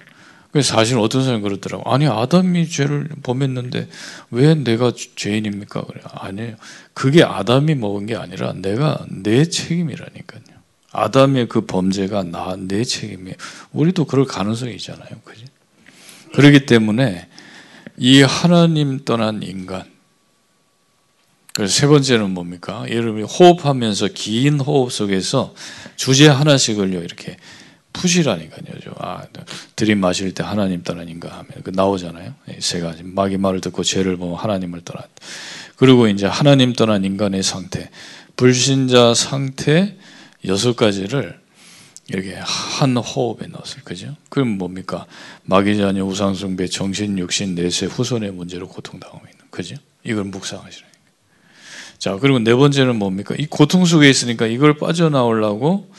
사실 0.62 0.98
어떤 0.98 1.24
사람이 1.24 1.42
그러더라고. 1.44 1.90
아니 1.92 2.08
아담이 2.08 2.70
죄를 2.70 3.10
범했는데 3.24 3.88
왜 4.32 4.56
내가 4.56 4.92
죄인입니까? 5.16 5.84
그래. 5.86 6.02
아니에요. 6.06 6.56
그게 6.94 7.24
아담이 7.24 7.76
먹은 7.76 8.06
게 8.06 8.16
아니라 8.16 8.54
내가 8.54 9.06
내 9.10 9.46
책임이라니까요. 9.46 10.44
아담의 10.92 11.50
그 11.50 11.66
범죄가 11.66 12.24
나 12.24 12.56
내 12.58 12.84
책임이에요. 12.84 13.36
우리도 13.74 14.06
그럴 14.06 14.26
가능성이 14.26 14.76
있잖아요. 14.76 15.10
그지? 15.26 15.46
그렇기 16.34 16.66
때문에 16.66 17.28
이 17.98 18.22
하나님 18.22 19.04
떠난 19.04 19.44
인간. 19.44 19.84
그래서 21.54 21.74
세 21.74 21.88
번째는 21.88 22.32
뭡니까? 22.32 22.86
여러분이 22.90 23.24
호흡하면서 23.24 24.10
긴 24.14 24.60
호흡 24.60 24.92
속에서 24.92 25.54
주제 25.96 26.28
하나씩을요 26.28 27.02
이렇게 27.02 27.38
푸시라니까요. 27.96 28.94
아, 28.98 29.24
들이마실 29.76 30.34
때 30.34 30.44
하나님 30.44 30.84
떠나인가 30.84 31.30
하면 31.30 31.48
그 31.64 31.72
나오잖아요. 31.74 32.34
세 32.60 32.80
가지. 32.80 33.04
마귀 33.04 33.38
말을 33.38 33.62
듣고 33.62 33.84
죄를 33.84 34.18
보면 34.18 34.36
하나님을 34.36 34.82
떠나. 34.82 35.04
그리고 35.76 36.08
이제 36.08 36.26
하나님 36.26 36.74
떠난 36.74 37.04
인간의 37.04 37.44
상태, 37.44 37.90
불신자 38.36 39.14
상태 39.14 39.98
여섯 40.46 40.76
가지를 40.76 41.40
이렇게 42.08 42.36
한 42.40 42.96
호흡에 42.98 43.48
넣었어요. 43.48 43.82
그죠? 43.84 44.16
그럼 44.30 44.50
뭡니까? 44.58 45.08
마귀 45.44 45.78
자녀 45.78 46.06
우상숭배, 46.06 46.68
정신, 46.68 47.18
육신, 47.18 47.56
내세, 47.56 47.88
후손의 47.88 48.32
문제로 48.32 48.68
고통당하고 48.68 49.26
있는. 49.26 49.46
그죠? 49.50 49.76
이걸 50.04 50.26
묵상하시라니까. 50.26 50.96
자, 51.98 52.18
그리고 52.18 52.40
네 52.40 52.54
번째는 52.54 52.98
뭡니까? 52.98 53.36
이 53.38 53.48
고통 53.48 53.86
속에 53.86 54.10
있으니까 54.10 54.46
이걸 54.46 54.78
빠져나오려고 54.78 55.90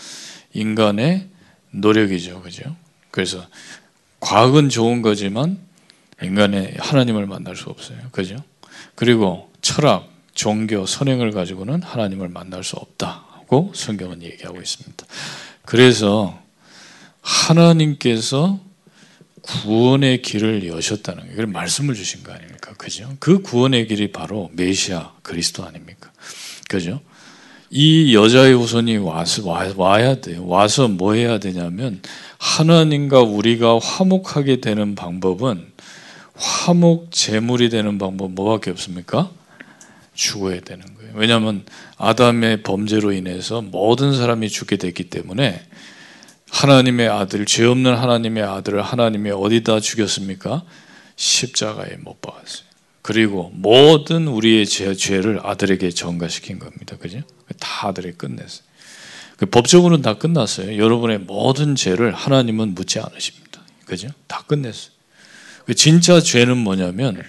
인간의 0.53 1.29
노력이죠. 1.81 2.43
그죠? 2.43 2.77
그래서 3.11 3.47
과학은 4.21 4.69
좋은 4.69 5.03
거지만 5.03 5.59
인간의 6.23 6.77
하나님을 6.79 7.27
만날 7.27 7.57
수 7.57 7.69
없어요. 7.69 7.99
그죠? 8.11 8.37
그리고 8.95 9.51
철학, 9.61 10.11
종교, 10.35 10.87
선행을 10.87 11.31
가지고는 11.33 11.83
하나님을 11.83 12.29
만날 12.29 12.65
수 12.65 12.77
없다고 12.77 13.73
성경은 13.75 14.23
얘기하고 14.23 14.61
있습니다. 14.61 15.07
그래서 15.65 16.41
하나님께서 17.21 18.61
구원의 19.43 20.23
길을 20.23 20.67
여셨다는 20.67 21.37
걸 21.37 21.47
말씀을 21.47 21.95
주신 21.95 22.23
거 22.23 22.33
아닙니까? 22.33 22.75
그죠? 22.75 23.17
그 23.21 23.43
구원의 23.43 23.87
길이 23.87 24.11
바로 24.11 24.51
메시아 24.55 25.13
그리스도 25.23 25.65
아닙니까? 25.65 26.11
그죠? 26.69 27.01
이 27.79 28.15
여자의 28.15 28.55
후손이 28.55 28.97
와서 28.97 29.47
와, 29.47 29.71
와야 29.77 30.15
돼요. 30.15 30.47
와서 30.47 30.89
뭐 30.89 31.13
해야 31.13 31.39
되냐면 31.39 32.01
하나님과 32.39 33.21
우리가 33.21 33.79
화목하게 33.79 34.63
되는 34.63 34.95
방법은 34.95 35.67
화목 36.37 37.13
제물이 37.13 37.69
되는 37.69 37.99
방법 37.99 38.33
뭐밖에 38.33 38.71
없습니까? 38.71 39.31
죽어야 40.15 40.61
되는 40.61 40.87
거예요. 40.95 41.13
왜냐하면 41.17 41.67
아담의 41.99 42.63
범죄로 42.63 43.13
인해서 43.13 43.61
모든 43.61 44.17
사람이 44.17 44.49
죽게 44.49 44.79
됐기 44.79 45.11
때문에 45.11 45.61
하나님의 46.49 47.11
아들, 47.11 47.45
죄 47.45 47.67
없는 47.67 47.95
하나님의 47.95 48.43
아들을 48.43 48.81
하나님이 48.81 49.33
어디다 49.33 49.81
죽였습니까? 49.81 50.63
십자가에 51.17 51.97
못 51.99 52.23
박았어요. 52.23 52.66
그리고 53.07 53.53
모든 53.55 54.27
우리의 54.27 54.67
죄, 54.67 54.93
죄를 54.93 55.39
아들에게 55.41 55.91
전가시킨 55.91 56.59
겁니다. 56.59 56.97
그죠? 56.97 57.21
다 57.61 57.87
아들에 57.87 58.11
끝냈어요. 58.11 58.67
그 59.37 59.47
법적으로는 59.47 60.03
다 60.03 60.19
끝났어요. 60.19 60.77
여러분의 60.77 61.21
모든 61.21 61.77
죄를 61.77 62.13
하나님은 62.13 62.75
묻지 62.75 62.99
않으십니다. 62.99 63.63
그죠? 63.85 64.09
다 64.27 64.43
끝냈어요. 64.49 64.91
그 65.67 65.75
진짜 65.77 66.21
죄는 66.21 66.59
뭐냐면 66.59 67.23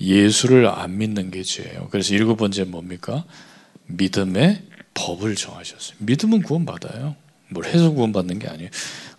예수를 0.00 0.68
안 0.68 0.96
믿는 0.96 1.30
게 1.30 1.42
죄예요. 1.42 1.88
그래서 1.90 2.14
일곱 2.14 2.36
번째 2.36 2.64
뭡니까? 2.64 3.26
믿음의 3.88 4.62
법을 4.94 5.34
정하셨어요. 5.34 5.98
믿음은 5.98 6.40
구원받아요. 6.40 7.14
뭘 7.54 7.64
해서 7.64 7.90
구원받는 7.90 8.38
게 8.40 8.48
아니에요. 8.48 8.68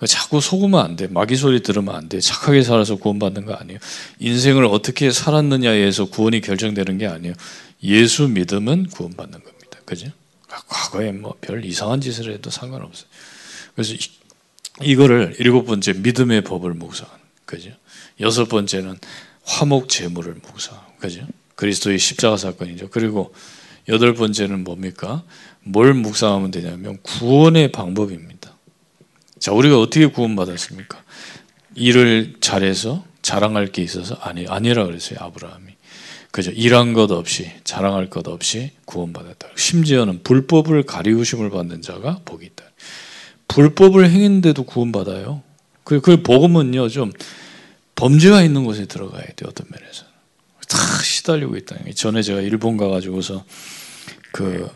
자꾸 0.08 0.40
속으면 0.42 0.80
안 0.80 0.96
돼. 0.96 1.08
마귀 1.08 1.36
소리 1.36 1.64
들으면 1.64 1.96
안 1.96 2.08
돼. 2.10 2.20
착하게 2.20 2.62
살아서 2.62 2.98
구원받는 2.98 3.46
거 3.46 3.54
아니에요. 3.56 3.80
인생을 4.20 4.66
어떻게 4.66 5.10
살았느냐에서 5.12 6.06
구원이 6.06 6.42
결정되는 6.42 6.98
게 7.00 7.08
아니에요. 7.08 7.34
예수 7.84 8.28
믿음은 8.28 8.88
구원받는 8.88 9.40
겁니다. 9.44 9.80
그죠? 9.86 10.10
과거에 10.68 11.12
뭐 11.12 11.36
별 11.42 11.66
이상한 11.66 12.00
짓을 12.02 12.32
해도 12.32 12.50
상관없어요. 12.50 13.08
그래서 13.74 13.94
이, 13.94 14.00
이거를 14.92 15.36
일곱 15.40 15.66
번째 15.66 15.94
믿음의 15.94 16.44
법을 16.44 16.74
묵상하는 16.76 17.20
그죠? 17.46 17.72
여섯 18.20 18.46
번째는 18.48 18.98
화목 19.44 19.90
제물을 19.90 20.36
묵상하고 20.36 20.94
그죠? 21.00 21.26
그리스도의 21.56 22.00
십자가 22.00 22.38
사건이죠. 22.38 22.90
그리고 22.90 23.34
여덟 23.88 24.14
번째는 24.14 24.64
뭡니까? 24.64 25.24
뭘 25.68 25.94
묵상하면 25.96 26.52
되냐면 26.52 27.00
구원의 27.02 27.72
방법입니다. 27.72 28.54
자, 29.40 29.52
우리가 29.52 29.80
어떻게 29.80 30.06
구원받았습니까? 30.06 31.04
일을 31.76 32.36
잘해서 32.40 33.04
자랑할 33.22 33.68
게 33.68 33.82
있어서 33.82 34.16
아니 34.22 34.46
아니라 34.48 34.86
그랬어요 34.86 35.20
아브라함이. 35.20 35.74
그죠? 36.32 36.52
일한 36.52 36.94
것 36.94 37.12
없이 37.12 37.52
자랑할 37.64 38.10
것 38.10 38.28
없이 38.28 38.72
구원받았다. 38.86 39.48
심지어는 39.56 40.22
불법을 40.24 40.84
가리우심을 40.84 41.50
받는 41.50 41.82
자가 41.82 42.20
복이 42.26 42.46
있다. 42.46 42.64
불법을 43.48 44.10
행했는데도 44.10 44.64
구원받아요. 44.64 45.42
그, 45.84 46.02
그 46.02 46.22
복음은요 46.22 46.90
좀 46.90 47.12
범죄가 47.96 48.44
있는 48.44 48.66
곳에 48.66 48.86
들어가야 48.86 49.24
돼요 49.24 49.50
어떤 49.50 49.68
면에서. 49.72 50.06
다 50.68 50.78
시달리고 51.02 51.56
있다. 51.58 51.78
전에 51.96 52.22
제가 52.22 52.42
일본 52.42 52.78
가가지고서 52.78 53.46
그 54.32 54.70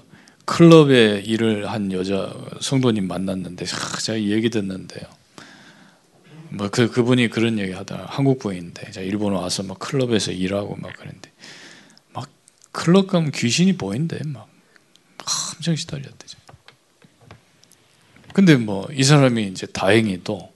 클럽에 0.49 1.21
일을 1.25 1.69
한 1.69 1.91
여자 1.91 2.33
성도님 2.59 3.07
만났는데 3.07 3.65
제가 4.01 4.19
얘기 4.19 4.49
듣는데요. 4.49 5.07
뭐 6.49 6.69
그 6.69 6.89
그분이 6.89 7.29
그런 7.29 7.59
얘기 7.59 7.71
하다 7.71 8.07
한국 8.09 8.39
분인데 8.39 8.89
제가 8.89 9.05
일본 9.05 9.33
와서 9.33 9.61
막 9.61 9.77
클럽에서 9.77 10.31
일하고 10.31 10.75
막 10.77 10.91
그랬는데 10.93 11.31
막 12.13 12.27
클럽 12.71 13.05
가면 13.05 13.31
귀신이 13.31 13.77
보인대 13.77 14.19
막 14.25 14.49
엄청 15.55 15.75
시달렸대. 15.75 16.25
근데 18.33 18.55
뭐 18.55 18.87
이 18.91 19.03
사람이 19.03 19.47
이제 19.49 19.67
다행히도 19.67 20.51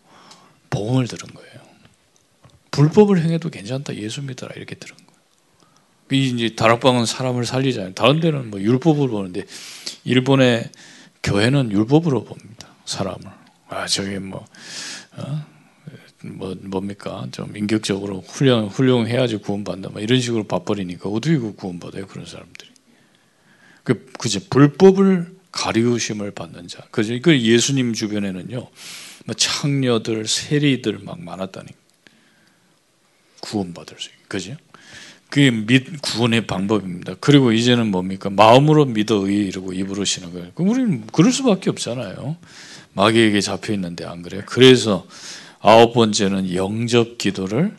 복음을 0.71 1.07
들은 1.07 1.31
거예요. 1.35 1.53
불법을 2.71 3.21
행해도 3.21 3.51
괜찮다 3.51 3.95
예수 3.95 4.23
믿어라 4.23 4.55
이렇게 4.55 4.73
들은. 4.73 4.95
이 6.13 6.29
이제 6.29 6.55
다락방은 6.55 7.05
사람을 7.05 7.45
살리잖아요. 7.45 7.93
다른 7.93 8.19
데는 8.19 8.49
뭐 8.49 8.59
율법으로 8.59 9.09
보는데 9.09 9.45
일본의 10.03 10.69
교회는 11.23 11.71
율법으로 11.71 12.23
봅니다. 12.23 12.69
사람을. 12.85 13.21
아 13.69 13.87
저기 13.87 14.19
뭐, 14.19 14.45
어? 15.17 15.45
뭐 16.23 16.55
뭡니까 16.61 17.27
좀 17.31 17.55
인격적으로 17.55 18.21
훌륭 18.21 18.67
훌륭해야지 18.67 19.37
구원받는다. 19.37 19.89
뭐 19.89 20.01
이런 20.01 20.19
식으로 20.21 20.43
봐버리니까 20.45 21.09
어떻게 21.09 21.37
그 21.37 21.55
구원받아요 21.55 22.07
그런 22.07 22.25
사람들이. 22.25 22.69
그 23.83 24.05
그제 24.17 24.47
불법을 24.49 25.33
가리우심을 25.51 26.31
받는 26.31 26.67
자. 26.67 26.81
그죠? 26.91 27.17
그 27.21 27.39
예수님 27.39 27.93
주변에는요, 27.93 28.57
뭐 29.25 29.35
창녀들, 29.35 30.27
세리들 30.27 30.99
막 30.99 31.21
많았다니. 31.21 31.67
구원받을 33.41 33.97
수 33.99 34.09
있게. 34.09 34.23
그죠? 34.27 34.57
그게 35.33 35.49
믿, 35.49 35.99
구원의 36.03 36.45
방법입니다. 36.45 37.15
그리고 37.19 37.51
이제는 37.51 37.87
뭡니까? 37.89 38.29
마음으로 38.29 38.85
믿어 38.85 39.27
의 39.27 39.47
이러고 39.47 39.73
입으로 39.73 40.05
신는 40.05 40.31
거예요. 40.31 40.51
그럼 40.53 40.69
우리는 40.69 41.07
그럴 41.11 41.31
수밖에 41.31 41.71
없잖아요. 41.71 42.37
마귀에게 42.93 43.41
잡혀 43.41 43.73
있는데 43.73 44.05
안 44.05 44.21
그래요? 44.21 44.43
그래서 44.45 45.07
아홉 45.59 45.95
번째는 45.95 46.53
영접 46.53 47.17
기도를 47.17 47.75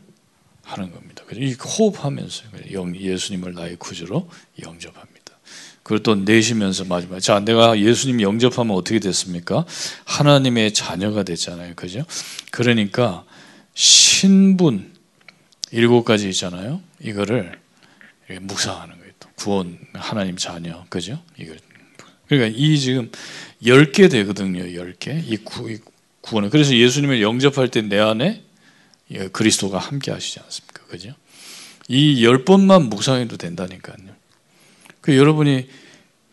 하는 0.65 0.91
겁니다. 0.91 1.23
이 1.33 1.55
호흡하면서 1.55 2.43
예수님을 2.73 3.55
나의 3.55 3.77
구주로 3.77 4.29
영접합니다. 4.61 5.39
그걸 5.85 6.03
또 6.03 6.17
내쉬면서 6.17 6.87
마지막 6.87 7.21
자 7.21 7.39
내가 7.39 7.79
예수님 7.79 8.21
영접하면 8.21 8.75
어떻게 8.75 8.99
됐습니까? 8.99 9.65
하나님의 10.07 10.75
자녀가 10.75 11.23
됐잖아요, 11.23 11.75
그죠? 11.77 12.05
그러니까 12.51 13.25
신분 13.75 14.94
일곱 15.75 16.05
가지 16.05 16.29
있잖아요. 16.29 16.81
이거를 17.01 17.59
묵상하는 18.41 18.97
거예요. 18.99 19.13
또 19.21 19.29
구원 19.35 19.79
하나님 19.93 20.37
자녀, 20.37 20.85
그죠? 20.89 21.21
이걸 21.37 21.59
그러니까 22.29 22.57
이 22.59 22.79
지금 22.79 23.11
열 23.67 23.93
개 23.93 24.09
되거든요, 24.09 24.73
열 24.75 24.95
개. 24.95 25.19
이 25.27 25.37
구, 25.39 25.77
구원은 26.23 26.51
그래서 26.51 26.75
예수님을 26.75 27.21
영접할 27.23 27.69
때 27.69 27.83
내 27.83 27.99
안에 27.99 28.43
그리스도가 29.33 29.79
함께 29.79 30.11
하시지 30.11 30.41
않습니까, 30.41 30.85
그죠? 30.87 31.13
이 31.89 32.25
열 32.25 32.45
번만 32.45 32.85
묵상해도 32.85 33.37
된다니까요. 33.37 33.97
그 35.03 35.17
여러분이 35.17 35.69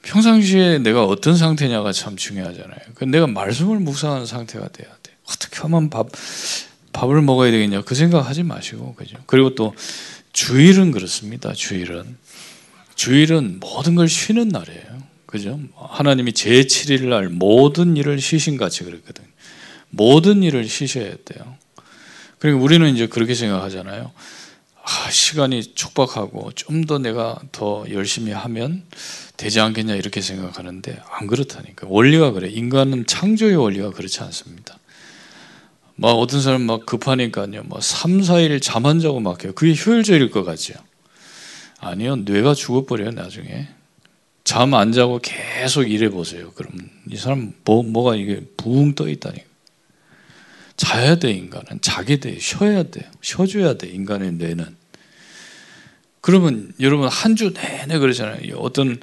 평상시에 0.04 0.78
내가 0.80 1.04
어떤 1.06 1.36
상태냐가 1.36 1.92
참 1.92 2.16
중요하잖아요. 2.16 2.80
그 2.96 3.04
내가 3.04 3.28
말씀을 3.28 3.80
묵상하는 3.80 4.26
상태가 4.26 4.70
돼야 4.70 4.88
돼. 5.04 5.12
어떻게 5.28 5.60
하면 5.62 5.90
밥 5.90 6.08
밥을 6.94 7.22
먹어야 7.22 7.52
되겠냐 7.52 7.82
그 7.82 7.96
생각하지 7.96 8.44
마시고 8.44 8.96
그죠. 8.96 9.18
그리고 9.26 9.56
또 9.56 9.74
주일은 10.34 10.92
그렇습니다. 10.92 11.54
주일은 11.54 12.18
주일은 12.96 13.60
모든 13.60 13.96
걸 13.96 14.08
쉬는 14.08 14.50
날이에요. 14.50 15.02
그죠? 15.26 15.60
하나님이 15.76 16.34
제 16.34 16.50
7일 16.62 17.08
날 17.08 17.30
모든 17.30 17.96
일을 17.98 18.20
쉬신 18.20 18.58
같이 18.58 18.84
그랬거든. 18.84 19.24
모든 19.90 20.44
일을 20.44 20.68
쉬셔야 20.68 21.16
돼요. 21.26 21.56
그리고 22.40 22.60
우리는 22.60 22.88
이제 22.94 23.08
그렇게 23.08 23.34
생각하잖아요. 23.36 24.12
아, 24.84 25.10
시간이 25.12 25.76
촉박하고 25.76 26.52
좀 26.54 26.86
더 26.86 26.98
내가 26.98 27.40
더 27.52 27.86
열심히 27.92 28.32
하면 28.32 28.84
되지 29.38 29.60
않겠냐 29.60 29.96
이렇게 29.96 30.20
생각하는데 30.22 31.00
안 31.10 31.28
그렇다니까. 31.28 31.88
원리가 31.90 32.32
그래. 32.32 32.50
인간은 32.50 33.06
창조의 33.06 33.56
원리가 33.56 33.92
그렇지 33.92 34.22
않습니다. 34.22 34.78
막 36.02 36.14
어떤 36.14 36.42
사람 36.42 36.64
막 36.64 36.86
급하니까요. 36.88 37.62
뭐 37.66 37.80
3, 37.80 38.22
4일 38.22 38.60
잠 38.60 38.88
안 38.88 39.00
자고 39.00 39.20
막 39.20 39.44
해요. 39.44 39.54
그게 39.54 39.76
효율적일 39.80 40.32
것 40.32 40.44
같죠. 40.44 40.74
아니요. 41.80 42.16
뇌가 42.18 42.56
죽어버려요, 42.56 43.12
나중에. 43.12 43.68
잠 44.44 44.74
안 44.74 44.92
자고 44.92 45.20
계속 45.22 45.84
일해 45.84 46.10
보세요. 46.10 46.52
그럼 46.56 46.74
이 47.10 47.16
사람 47.18 47.54
뭐, 47.64 47.84
뭐가 47.84 48.16
이게 48.16 48.42
붕 48.58 48.96
떠 48.96 49.08
있다니까. 49.10 49.46
자야 50.76 51.16
돼 51.20 51.30
인간은 51.32 51.80
자게 51.82 52.20
돼 52.20 52.40
쉬어야 52.40 52.82
돼 52.82 53.08
쉬어 53.22 53.46
줘야 53.46 53.76
돼 53.76 53.88
인간의 53.88 54.32
뇌는 54.34 54.76
그러면 56.22 56.74
여러분 56.80 57.08
한 57.08 57.36
주 57.36 57.54
내내 57.54 58.00
그러잖아요 58.00 58.56
어떤 58.58 58.94
아, 58.94 59.00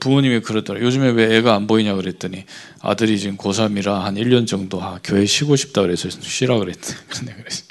부모님이 0.00 0.40
그러더라 0.40 0.80
요즘에 0.80 1.10
왜 1.10 1.36
애가 1.36 1.54
안 1.54 1.66
보이냐? 1.66 1.94
그랬더니 1.94 2.44
아들이 2.80 3.18
지금 3.18 3.36
고3이라 3.36 4.00
한 4.00 4.14
1년 4.16 4.46
정도 4.46 4.82
아, 4.82 5.00
교회 5.02 5.24
쉬고 5.26 5.56
싶다 5.56 5.82
그래서 5.82 6.08
쉬라 6.10 6.58
그랬대. 6.58 6.94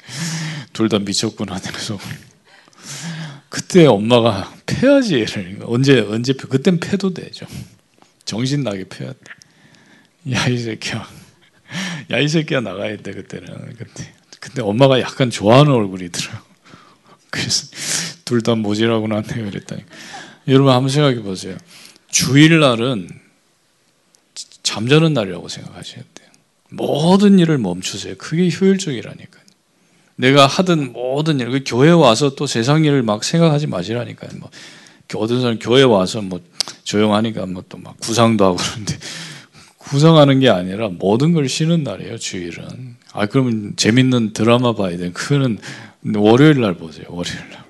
둘다 0.72 0.98
미쳤구나. 0.98 1.58
그래서 1.64 1.98
그때 3.48 3.86
엄마가 3.86 4.52
패야지 4.66 5.14
얘를. 5.20 5.60
언제 5.64 6.00
언제 6.00 6.32
그땐 6.34 6.78
패도 6.80 7.14
되죠 7.14 7.46
정신 8.24 8.62
나게 8.62 8.84
패야 8.88 9.12
돼 9.12 9.36
야 10.28 10.48
이 10.48 10.58
새끼야. 10.58 11.08
야, 12.10 12.18
이 12.18 12.28
새끼야 12.28 12.60
나가야 12.62 12.96
돼, 12.98 13.12
그때는. 13.12 13.46
근데, 13.76 14.14
근데 14.40 14.62
엄마가 14.62 15.00
약간 15.00 15.30
좋아하는 15.30 15.72
얼굴이더라고. 15.72 16.44
그래서 17.30 17.68
둘다 18.24 18.56
났네요, 19.06 19.50
그랬더니. 19.50 19.84
여러분 20.48 20.72
한번 20.72 20.88
생각해 20.88 21.22
보세요. 21.22 21.56
주일날은 22.10 23.08
잠자는 24.62 25.12
날이라고 25.12 25.48
생각하셔야 25.48 26.02
돼요. 26.14 26.28
모든 26.70 27.38
일을 27.38 27.58
멈추세요. 27.58 28.14
그게 28.18 28.48
효율적이라니까요. 28.50 29.42
내가 30.16 30.46
하던 30.46 30.92
모든 30.92 31.40
일, 31.40 31.50
그 31.50 31.62
교회 31.66 31.90
와서 31.90 32.34
또 32.34 32.46
세상 32.46 32.84
일을 32.84 33.02
막 33.02 33.22
생각하지 33.22 33.66
마시라니까요. 33.66 34.30
뭐 34.38 34.50
어떤 35.14 35.40
사람 35.40 35.58
교회 35.58 35.82
와서 35.82 36.20
뭐 36.22 36.40
조용하니까 36.84 37.46
뭐 37.46 37.62
또 37.68 37.78
막 37.78 37.98
구상도 38.00 38.44
하고 38.44 38.56
그러는데 38.56 38.98
구상하는 39.78 40.40
게 40.40 40.48
아니라 40.48 40.88
모든 40.88 41.32
걸 41.32 41.48
쉬는 41.48 41.84
날이에요. 41.84 42.18
주일은. 42.18 42.96
아 43.12 43.26
그러면 43.26 43.74
재밌는 43.76 44.32
드라마 44.32 44.74
봐야 44.74 44.96
돼. 44.96 45.12
그거는 45.12 45.58
월요일 46.16 46.60
날 46.60 46.74
보세요. 46.74 47.06
월요일 47.10 47.38
날. 47.50 47.64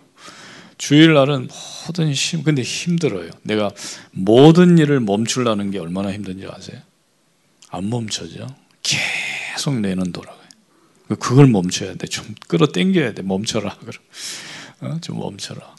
주일 0.79 1.14
날은 1.14 1.49
모든 1.87 2.12
힘 2.12 2.43
근데 2.43 2.62
힘들어요. 2.62 3.30
내가 3.43 3.70
모든 4.11 4.78
일을 4.78 5.01
멈추려는 5.01 5.70
게 5.70 5.78
얼마나 5.78 6.12
힘든지 6.12 6.47
아세요? 6.51 6.80
안 7.70 7.89
멈춰져. 7.89 8.47
계속 8.82 9.80
내는 9.80 10.12
돌아가요. 10.12 10.47
그걸 11.18 11.47
멈춰야 11.47 11.95
돼. 11.95 12.07
좀 12.07 12.34
끌어당겨야 12.49 13.14
돼. 13.14 13.22
멈춰라. 13.22 13.76
어? 14.80 14.99
좀 15.01 15.18
멈춰라. 15.18 15.74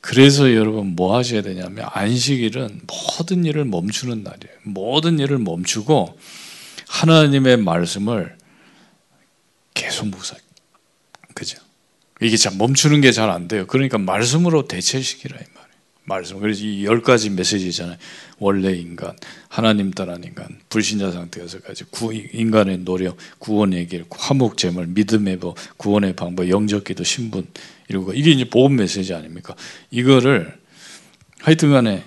그래서 0.00 0.54
여러분 0.54 0.94
뭐 0.96 1.16
하셔야 1.16 1.42
되냐면 1.42 1.86
안식일은 1.90 2.82
모든 2.86 3.44
일을 3.44 3.64
멈추는 3.64 4.22
날이에요. 4.22 4.54
모든 4.64 5.18
일을 5.18 5.38
멈추고 5.38 6.18
하나님의 6.88 7.58
말씀을 7.58 8.36
계속 9.74 10.08
묵상. 10.08 10.38
이게 12.22 12.36
참 12.36 12.58
멈추는 12.58 13.00
게 13.00 13.10
잘 13.12 13.30
안 13.30 13.48
돼요. 13.48 13.66
그러니까 13.66 13.98
말씀으로 13.98 14.66
대체시키라 14.68 15.36
이 15.36 15.40
말이에요. 15.54 15.62
말씀. 16.04 16.40
그래서 16.40 16.64
이 16.64 16.84
열 16.84 17.00
가지 17.02 17.30
메시지잖아요. 17.30 17.96
원래 18.38 18.72
인간, 18.72 19.16
하나님 19.48 19.92
따른 19.92 20.24
인간, 20.24 20.58
불신자 20.68 21.12
상태에서까지 21.12 21.84
구, 21.90 22.12
인간의 22.12 22.78
노력, 22.78 23.16
구원의 23.38 23.86
길, 23.86 24.04
화목 24.10 24.56
제물, 24.56 24.88
믿음의 24.88 25.38
법, 25.38 25.56
구원의 25.76 26.16
방법, 26.16 26.48
영적 26.48 26.84
기도, 26.84 27.04
신분 27.04 27.46
이러고 27.88 28.14
이게 28.14 28.32
이제 28.32 28.44
복음 28.48 28.76
메시지 28.76 29.14
아닙니까? 29.14 29.54
이거를 29.90 30.58
하여튼간에 31.40 32.02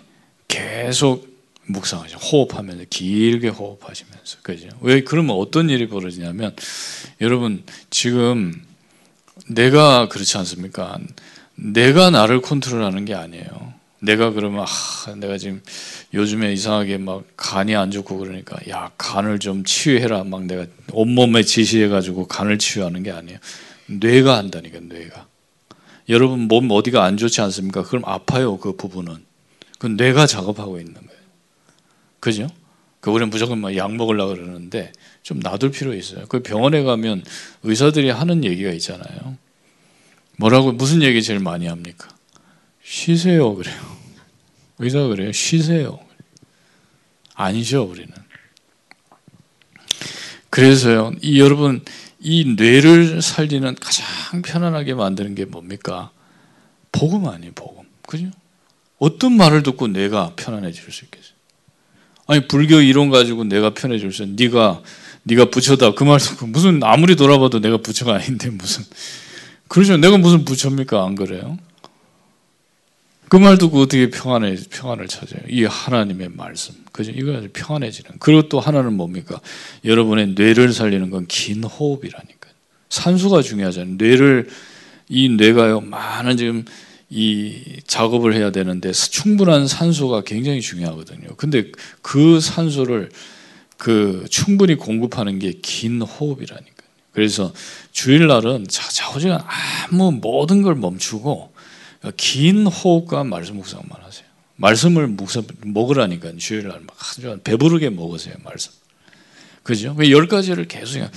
계속 0.49 1.34
묵상하죠. 1.68 2.18
호흡하면서 2.18 2.86
길게 2.89 3.47
호흡하시면서 3.47 4.38
그죠? 4.43 4.68
왜 4.82 5.01
그러면 5.03 5.36
어떤 5.38 5.70
일이 5.70 5.88
벌어지냐면 5.88 6.53
여러분 7.22 7.63
지금 7.89 8.61
내가 9.48 10.08
그렇지 10.08 10.38
않습니까? 10.38 10.98
내가 11.56 12.10
나를 12.10 12.41
컨트롤하는 12.41 13.06
게 13.06 13.14
아니에요. 13.14 13.74
내가 14.00 14.32
그러면 14.32 14.66
아, 14.68 15.16
내가 15.16 15.38
지금 15.38 15.62
요즘에 16.14 16.54
이상하게 16.54 16.98
막 16.98 17.24
간이 17.38 17.76
안 17.76 17.91
좋고 17.91 18.18
그러니까 18.18 18.58
야 18.70 18.91
간을 18.98 19.39
좀 19.39 19.64
치유해라 19.64 20.24
막 20.24 20.46
내가 20.46 20.66
온몸에 20.91 21.43
지시해 21.43 21.88
가지고 21.88 22.28
간을 22.28 22.60
치유하는 22.60 23.04
게 23.04 23.12
아니에요. 23.12 23.39
뇌가 23.88 24.38
한다니까 24.38 24.80
뇌가. 24.82 25.28
여러분 26.10 26.41
몸 26.41 26.70
어디가 26.70 27.04
안 27.04 27.18
좋지 27.18 27.41
않습니까? 27.41 27.84
그럼 27.84 28.04
아파요 28.06 28.58
그 28.58 28.76
부분은. 28.76 29.26
그 29.80 29.88
뇌가 29.88 30.28
작업하고 30.28 30.80
있는 30.80 30.93
거예요. 30.93 31.22
그죠? 32.20 32.48
그 33.06 33.12
우리는 33.12 33.30
무조건 33.30 33.60
막 33.60 33.76
약 33.76 33.95
먹으려고 33.95 34.34
그러는데 34.34 34.91
좀 35.22 35.39
놔둘 35.39 35.70
필요 35.70 35.93
있어요. 35.93 36.26
그 36.28 36.41
병원에 36.41 36.82
가면 36.82 37.24
의사들이 37.62 38.10
하는 38.10 38.43
얘기가 38.43 38.72
있잖아요. 38.72 39.38
뭐라고 40.39 40.72
무슨 40.72 41.03
얘기 41.03 41.22
제일 41.22 41.38
많이 41.38 41.68
합니까? 41.68 42.10
쉬세요 42.84 43.53
그래요. 43.53 43.80
의사가 44.80 45.10
그래요. 45.10 45.32
쉬세요. 45.34 45.99
아니죠 47.36 47.84
우리는. 47.84 48.12
그래서요, 50.49 51.12
이 51.22 51.39
여러분 51.39 51.86
이 52.20 52.56
뇌를 52.56 53.22
살리는 53.22 53.76
가장 53.76 54.41
편안하게 54.41 54.95
만드는 54.95 55.36
게 55.36 55.45
뭡니까? 55.45 56.10
복음 56.91 57.28
아니에요, 57.28 57.51
복음. 57.53 57.84
그죠? 58.08 58.32
어떤 58.97 59.34
말을 59.34 59.62
듣고 59.62 59.89
뇌가 59.89 60.34
편안해질 60.36 60.91
수 60.91 61.06
있겠어요? 61.06 61.35
아니 62.28 62.48
불교 62.48 62.82
이론 62.82 63.10
가지고 63.10 63.44
내가 63.44 63.74
편해질 63.74 64.12
수. 64.12 64.26
네가 64.26 64.82
네가 65.24 65.46
부처다 65.46 65.94
그말 65.96 66.20
듣고 66.20 66.48
무슨 66.48 66.84
아무리 66.84 67.16
돌아봐도 67.16 67.60
내가 67.60 67.78
부처가 67.78 68.16
아닌데 68.16 68.50
무슨 68.50 68.84
그러죠. 69.68 69.98
내가 69.98 70.18
무슨 70.18 70.46
부처입니까? 70.46 71.04
안 71.04 71.16
그래요? 71.16 71.58
그말 73.28 73.58
듣고 73.58 73.82
어떻게 73.82 74.10
평안해 74.12 74.56
평안을 74.70 75.08
찾아요? 75.08 75.42
이 75.50 75.64
하나님의 75.64 76.30
말씀. 76.36 76.76
그죠? 76.92 77.12
이거 77.12 77.36
아주 77.36 77.50
평안해지는. 77.52 78.12
그리고 78.20 78.48
또 78.50 78.60
하나는 78.60 78.94
뭡니까? 78.94 79.40
여러분의 79.84 80.36
뇌를 80.36 80.72
살리는 80.74 81.10
건 81.10 81.26
긴 81.28 81.64
호흡이라니까. 81.64 82.50
산수가 82.90 83.42
중요하잖아요. 83.42 83.96
뇌를 83.98 84.48
이 85.10 85.30
뇌가요 85.30 85.82
많은 85.82 86.38
지금 86.38 86.66
이 87.10 87.82
작업을 87.86 88.34
해야 88.36 88.51
되는데 88.51 88.91
충분한 88.91 89.68
산소가 89.68 90.22
굉장히 90.24 90.62
중요하거든요. 90.62 91.36
근데 91.38 91.72
그 92.01 92.39
산소를 92.39 93.10
그 93.78 94.26
충분히 94.30 94.76
공급하는 94.76 95.39
게 95.39 95.53
긴 95.62 96.01
호흡이라니까요. 96.01 96.76
그래서 97.12 97.53
주일날은 97.91 98.68
자자오지간 98.68 99.41
아무 99.88 100.12
모든 100.12 100.62
걸 100.62 100.76
멈추고 100.76 101.53
긴 102.18 102.68
호흡과 102.68 103.24
말씀 103.24 103.56
묵상만 103.56 103.89
하세요. 104.01 104.26
말씀을 104.58 105.08
묵상 105.08 105.43
먹으라니까 105.66 106.34
주일날 106.38 106.82
막 106.82 106.95
아주 106.99 107.39
배부르게 107.43 107.89
먹으세요 107.89 108.36
말씀. 108.43 108.72
그죠? 109.64 109.95
열 110.10 110.28
가지를 110.28 110.68
계속 110.68 111.10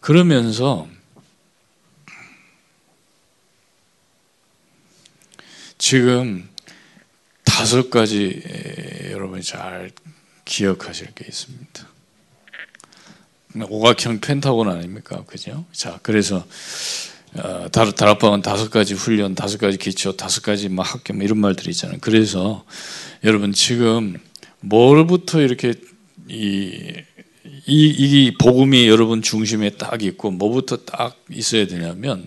그러면서 0.00 0.88
지금 5.78 6.48
다섯 7.44 7.90
가지 7.90 8.42
여러분이 9.10 9.42
잘 9.42 9.90
기억하실 10.44 11.14
게 11.14 11.24
있습니다. 11.28 11.88
오각형 13.68 14.20
펜타곤 14.20 14.68
아닙니까? 14.68 15.24
그죠? 15.26 15.64
자, 15.72 15.98
그래서 16.02 16.46
어, 17.34 17.68
다락방은 17.70 18.42
다섯 18.42 18.70
가지 18.70 18.94
훈련, 18.94 19.34
다섯 19.34 19.58
가지 19.58 19.76
기초, 19.76 20.16
다섯 20.16 20.42
가지 20.42 20.68
막 20.68 20.82
학교 20.82 21.12
뭐 21.14 21.22
이런 21.22 21.38
말들이 21.38 21.70
있잖아요. 21.70 21.98
그래서 22.00 22.64
여러분 23.24 23.52
지금 23.52 24.18
뭘부터 24.60 25.40
이렇게 25.40 25.74
이, 26.28 26.94
이, 27.66 27.86
이 27.88 28.34
복음이 28.38 28.88
여러분 28.88 29.22
중심에 29.22 29.70
딱 29.70 30.02
있고 30.02 30.30
뭐부터 30.30 30.78
딱 30.84 31.18
있어야 31.30 31.66
되냐면 31.66 32.26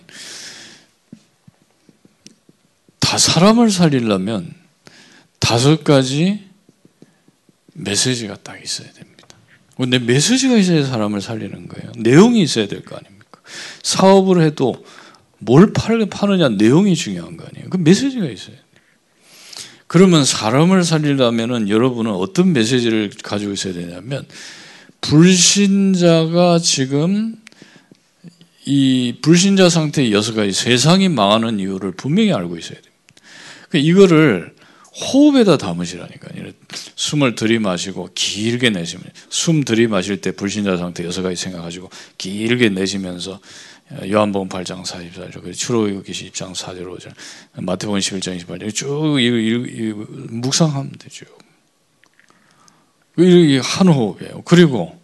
다 3.10 3.18
사람을 3.18 3.72
살리려면 3.72 4.54
다섯 5.40 5.82
가지 5.82 6.44
메시지가 7.74 8.36
딱 8.44 8.62
있어야 8.62 8.86
됩니다. 8.92 9.26
근데 9.76 9.98
메시지가 9.98 10.56
있어야 10.56 10.86
사람을 10.86 11.20
살리는 11.20 11.66
거예요. 11.66 11.90
내용이 11.96 12.40
있어야 12.40 12.68
될 12.68 12.84
거 12.84 12.94
아닙니까? 12.94 13.40
사업을 13.82 14.42
해도 14.42 14.84
뭘 15.38 15.72
파느냐 15.72 16.50
내용이 16.50 16.94
중요한 16.94 17.36
거 17.36 17.44
아니에요. 17.46 17.68
그 17.68 17.78
메시지가 17.78 18.26
있어야 18.26 18.54
돼요. 18.54 18.64
그러면 19.88 20.24
사람을 20.24 20.84
살리려면 20.84 21.68
여러분은 21.68 22.12
어떤 22.12 22.52
메시지를 22.52 23.10
가지고 23.24 23.54
있어야 23.54 23.72
되냐면 23.72 24.24
불신자가 25.00 26.60
지금 26.60 27.34
이 28.66 29.16
불신자 29.20 29.68
상태의 29.68 30.12
여섯 30.12 30.34
가지 30.34 30.52
세상이 30.52 31.08
망하는 31.08 31.58
이유를 31.58 31.90
분명히 31.90 32.32
알고 32.32 32.56
있어야. 32.56 32.78
그 32.78 32.89
이거를 33.74 34.54
호흡에다 34.92 35.56
담으시라니까요. 35.56 36.52
숨을 36.96 37.36
들이마시고 37.36 38.10
길게 38.14 38.70
내쉬면 38.70 39.04
숨 39.28 39.64
들이마실 39.64 40.20
때 40.20 40.32
불신자 40.32 40.76
상태 40.76 41.04
여섯 41.04 41.22
가지 41.22 41.36
생각하시고 41.36 41.90
길게 42.18 42.70
내쉬면서 42.70 43.40
요한복음 44.08 44.48
8장 44.48 44.84
44절, 44.84 45.54
출애굽기 45.54 46.12
10장 46.12 46.54
4절 46.54 46.96
5절, 46.96 47.12
마태복음 47.62 47.98
11장 47.98 48.38
28절 48.38 48.74
쭉 48.74 49.18
이, 49.20 49.24
이, 49.24 49.88
이, 49.88 49.92
묵상하면 50.30 50.92
되죠. 50.98 51.26
이한 53.18 53.88
호흡이에요. 53.88 54.42
그리고 54.44 54.99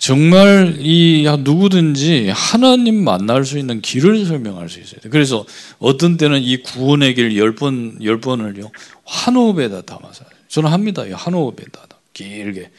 정말 0.00 0.78
이 0.78 1.28
누구든지 1.40 2.30
하나님 2.30 3.04
만날 3.04 3.44
수 3.44 3.58
있는 3.58 3.82
길을 3.82 4.24
설명할 4.24 4.70
수 4.70 4.80
있어야 4.80 4.98
돼. 5.02 5.10
그래서 5.10 5.44
어떤 5.78 6.16
때는 6.16 6.40
이 6.40 6.62
구원의 6.62 7.14
길열 7.14 7.54
번, 7.54 8.02
열 8.02 8.18
번을요, 8.18 8.70
한 9.04 9.36
호흡에다 9.36 9.82
담아서. 9.82 10.24
저는 10.48 10.70
합니다. 10.72 11.04
한 11.12 11.34
호흡에다. 11.34 11.86
길게. 12.14 12.70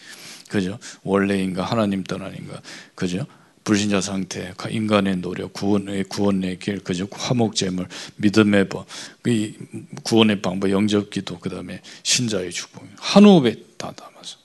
그죠? 0.49 0.80
원래인가, 1.03 1.63
하나님 1.63 2.03
떠나인가. 2.03 2.59
그죠? 2.95 3.28
불신자 3.65 4.01
상태, 4.01 4.53
인간의 4.72 5.17
노력, 5.17 5.53
구원의, 5.53 6.05
구원의 6.05 6.57
길, 6.57 6.80
그죠? 6.80 7.07
화목제물, 7.11 7.88
믿음의 8.15 8.67
법, 8.67 8.88
그 9.22 9.53
구원의 10.01 10.41
방법, 10.41 10.72
영접 10.72 11.11
기도, 11.11 11.38
그 11.38 11.51
다음에 11.51 11.82
신자의 12.01 12.49
축복. 12.51 12.84
한 12.97 13.26
호흡에 13.26 13.57
다 13.78 13.93
담아서. 13.95 14.38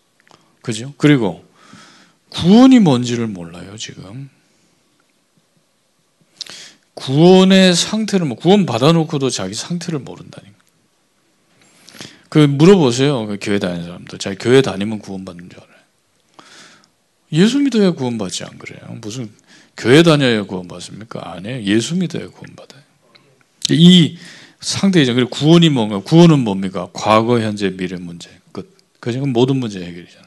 그죠? 0.61 0.93
그리고 0.99 1.46
구원이 2.37 2.80
뭔지를 2.80 3.26
몰라요, 3.26 3.76
지금. 3.78 4.28
구원의 6.95 7.74
상태를, 7.74 8.26
뭐 8.26 8.37
구원 8.37 8.66
받아놓고도 8.66 9.30
자기 9.30 9.55
상태를 9.55 10.01
모른다니까. 10.01 10.55
그 12.28 12.39
물어보세요. 12.39 13.26
그 13.26 13.39
교회 13.41 13.59
다니는 13.59 13.84
사람들. 13.84 14.18
자기 14.18 14.37
교회 14.37 14.61
다니면 14.61 14.99
구원받는 14.99 15.49
줄 15.49 15.61
알아요. 15.61 15.76
예수 17.32 17.59
믿어야 17.59 17.93
구원받지 17.93 18.45
안 18.45 18.59
그래요. 18.59 18.80
무슨 19.01 19.30
교회 19.76 20.03
다녀야 20.03 20.43
구원받습니까? 20.43 21.32
아니에요. 21.32 21.62
예수 21.64 21.97
믿어야 21.97 22.28
구원받아요. 22.28 22.82
이 23.70 24.18
상태이죠. 24.61 25.14
그리고 25.14 25.30
구원이 25.30 25.70
뭔가? 25.70 26.01
구원은 26.01 26.41
뭡니까? 26.41 26.89
과거, 26.93 27.41
현재, 27.41 27.70
미래 27.70 27.97
문제. 27.97 28.30
끝. 28.53 28.76
그죠? 29.01 29.24
모든 29.26 29.57
문제 29.57 29.80
해결이잖아요. 29.80 30.26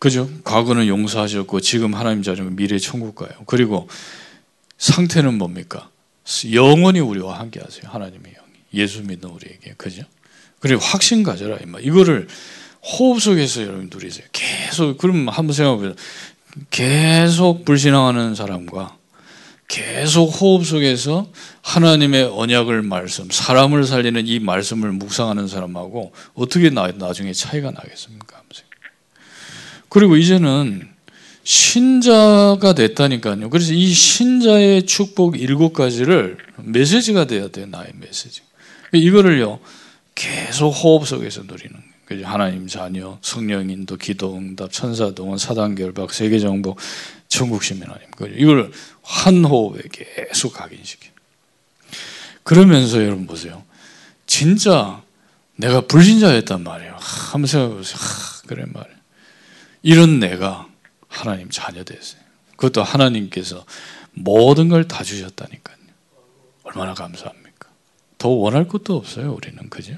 그죠? 0.00 0.28
과거는 0.42 0.88
용서하셨고, 0.88 1.60
지금 1.60 1.94
하나님 1.94 2.24
자녀는 2.24 2.56
미래 2.56 2.78
천국 2.78 3.14
가요. 3.14 3.30
그리고 3.46 3.88
상태는 4.78 5.34
뭡니까? 5.34 5.90
영원히 6.52 7.00
우리와 7.00 7.38
함께 7.38 7.60
하세요. 7.60 7.82
하나님의 7.84 8.32
영이. 8.32 8.52
예수 8.74 9.02
믿는 9.02 9.28
우리에게. 9.28 9.74
그죠? 9.76 10.02
그리고 10.58 10.80
확신 10.80 11.22
가져라. 11.22 11.58
이거를 11.82 12.28
호흡 12.82 13.20
속에서 13.20 13.62
여러분 13.62 13.90
누리세요. 13.92 14.26
계속, 14.32 14.96
그럼 14.96 15.28
한번 15.28 15.52
생각해 15.52 15.76
보세요. 15.76 15.94
계속 16.70 17.64
불신앙하는 17.64 18.34
사람과 18.34 18.96
계속 19.68 20.26
호흡 20.26 20.66
속에서 20.66 21.30
하나님의 21.62 22.24
언약을 22.24 22.82
말씀, 22.82 23.28
사람을 23.30 23.84
살리는 23.84 24.26
이 24.26 24.40
말씀을 24.40 24.92
묵상하는 24.92 25.46
사람하고 25.46 26.12
어떻게 26.34 26.70
나, 26.70 26.88
나중에 26.88 27.32
차이가 27.32 27.70
나겠습니까? 27.70 28.40
그리고 29.90 30.16
이제는 30.16 30.88
신자가 31.42 32.74
됐다니까요. 32.74 33.50
그래서 33.50 33.72
이 33.72 33.92
신자의 33.92 34.86
축복 34.86 35.38
일곱 35.38 35.72
가지를 35.72 36.38
메시지가 36.56 37.26
돼야 37.26 37.48
돼요. 37.48 37.66
나의 37.66 37.92
메시지. 37.98 38.42
이거를요, 38.92 39.58
계속 40.14 40.70
호흡 40.70 41.06
속에서 41.06 41.42
누리는 41.42 41.76
거예요. 42.08 42.26
하나님 42.26 42.66
자녀, 42.66 43.18
성령 43.22 43.68
인도, 43.68 43.96
기도 43.96 44.36
응답, 44.36 44.72
천사 44.72 45.12
동원, 45.12 45.38
사단 45.38 45.74
결박, 45.74 46.12
세계 46.12 46.38
정복, 46.38 46.78
천국 47.28 47.62
시민 47.64 47.84
하나님. 47.84 48.08
이걸 48.38 48.70
한 49.02 49.44
호흡에 49.44 49.82
계속 49.90 50.52
각인시키는. 50.52 51.14
그러면서 52.42 53.02
여러분 53.02 53.26
보세요. 53.26 53.64
진짜 54.26 55.02
내가 55.56 55.82
불신자였단 55.82 56.62
말이에요. 56.62 56.96
한번 56.98 57.46
생각해 57.46 57.74
보세요. 57.74 57.98
그래 58.46 58.64
말이에요. 58.72 58.99
이런 59.82 60.20
내가 60.20 60.68
하나님 61.08 61.48
자녀 61.50 61.84
됐어요. 61.84 62.20
그것도 62.56 62.82
하나님께서 62.82 63.64
모든 64.12 64.68
걸 64.68 64.86
다 64.86 65.02
주셨다니까요. 65.02 65.76
얼마나 66.64 66.94
감사합니까? 66.94 67.68
더 68.18 68.28
원할 68.28 68.68
것도 68.68 68.96
없어요, 68.96 69.32
우리는. 69.32 69.68
그죠? 69.70 69.96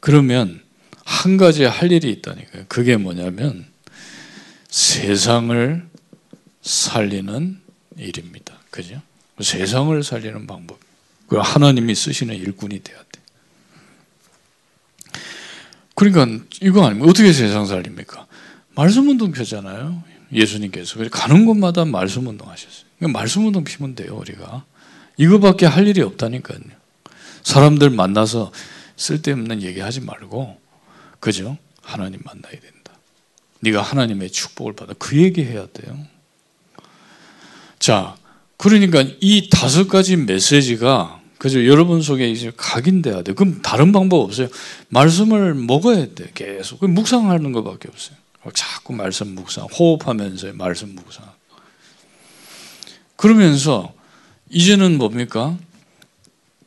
그러면 0.00 0.62
한 1.04 1.36
가지 1.36 1.64
할 1.64 1.92
일이 1.92 2.10
있다니까요. 2.10 2.64
그게 2.68 2.96
뭐냐면 2.96 3.66
세상을 4.68 5.86
살리는 6.62 7.60
일입니다. 7.96 8.58
그죠? 8.70 9.00
세상을 9.40 10.02
살리는 10.02 10.46
방법. 10.46 10.80
그 11.28 11.36
하나님이 11.36 11.94
쓰시는 11.94 12.34
일꾼이 12.34 12.82
돼야 12.82 12.98
돼. 12.98 13.20
그러니까 15.94 16.44
이거 16.60 16.86
아니면 16.86 17.08
어떻게 17.08 17.32
세상 17.32 17.66
살립니까? 17.66 18.26
말씀 18.74 19.08
운동 19.08 19.32
펴잖아요. 19.32 20.02
예수님께서 20.32 20.98
가는 21.10 21.46
곳마다 21.46 21.84
말씀 21.84 22.26
운동 22.26 22.48
하셨어요. 22.48 22.86
그러니까 22.98 23.18
말씀 23.18 23.46
운동 23.46 23.64
피면 23.64 23.94
돼요, 23.94 24.16
우리가. 24.16 24.64
이거밖에 25.16 25.66
할 25.66 25.86
일이 25.86 26.00
없다니까요. 26.02 26.58
사람들 27.42 27.90
만나서 27.90 28.50
쓸데없는 28.96 29.62
얘기 29.62 29.80
하지 29.80 30.00
말고 30.00 30.58
그죠? 31.20 31.56
하나님 31.82 32.20
만나야 32.24 32.52
된다. 32.52 32.92
네가 33.60 33.82
하나님의 33.82 34.30
축복을 34.30 34.74
받아 34.74 34.94
그 34.98 35.16
얘기 35.16 35.44
해야 35.44 35.66
돼요. 35.66 35.96
자, 37.78 38.16
그러니까 38.56 39.04
이 39.20 39.48
다섯 39.50 39.88
가지 39.88 40.16
메시지가 40.16 41.20
그죠? 41.38 41.66
여러분 41.66 42.00
속에 42.00 42.30
이제 42.30 42.50
각인돼야 42.56 43.22
돼. 43.22 43.34
그럼 43.34 43.60
다른 43.62 43.92
방법 43.92 44.20
없어요. 44.20 44.48
말씀을 44.88 45.54
먹어야 45.54 46.14
돼. 46.14 46.30
계속 46.34 46.88
묵상하는 46.88 47.52
것밖에 47.52 47.88
없어요. 47.88 48.16
자꾸 48.52 48.92
말씀 48.92 49.34
묵상, 49.34 49.66
호흡하면서 49.66 50.52
말씀 50.54 50.94
묵상. 50.94 51.24
그러면서 53.16 53.94
이제는 54.50 54.98
뭡니까? 54.98 55.56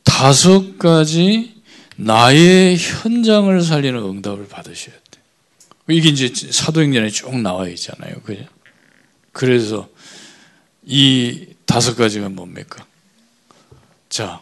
다섯 0.04 0.80
가지 0.80 1.62
나의 1.98 2.78
현장을 2.78 3.62
살리는 3.62 4.00
응답을 4.00 4.48
받으셔야 4.48 4.96
돼. 4.96 5.22
이게 5.90 6.10
이제 6.10 6.32
사도행전에 6.52 7.10
쭉 7.10 7.38
나와 7.40 7.68
있잖아요. 7.70 8.22
그죠? 8.22 8.46
그래서 9.32 9.88
이 10.84 11.48
다섯 11.66 11.96
가지가 11.96 12.30
뭡니까? 12.30 12.86
자, 14.10 14.42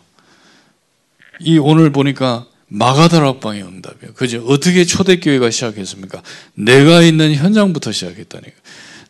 이 1.40 1.58
오늘 1.58 1.92
보니까 1.92 2.48
마가다락방의 2.68 3.64
응답이에요. 3.64 4.14
그죠? 4.14 4.44
어떻게 4.48 4.86
초대교회가 4.86 5.50
시작했습니까? 5.52 6.22
내가 6.56 7.02
있는 7.02 7.34
현장부터 7.36 7.92
시작했다니까. 7.92 8.56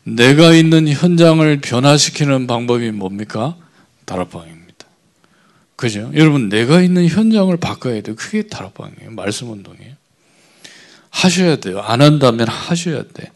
내가 0.04 0.54
있는 0.54 0.88
현장을 0.88 1.60
변화시키는 1.60 2.46
방법이 2.46 2.90
뭡니까? 2.92 3.56
다락방입니다. 4.04 4.86
그죠? 5.74 6.10
여러분, 6.14 6.48
내가 6.48 6.80
있는 6.80 7.08
현장을 7.08 7.54
바꿔야 7.56 8.00
돼요. 8.02 8.14
그게 8.16 8.42
다락방이에요. 8.42 9.10
말씀 9.10 9.50
운동이에요. 9.50 9.94
하셔야 11.10 11.56
돼요. 11.56 11.80
안 11.80 12.02
한다면 12.02 12.46
하셔야 12.48 13.02
돼. 13.02 13.30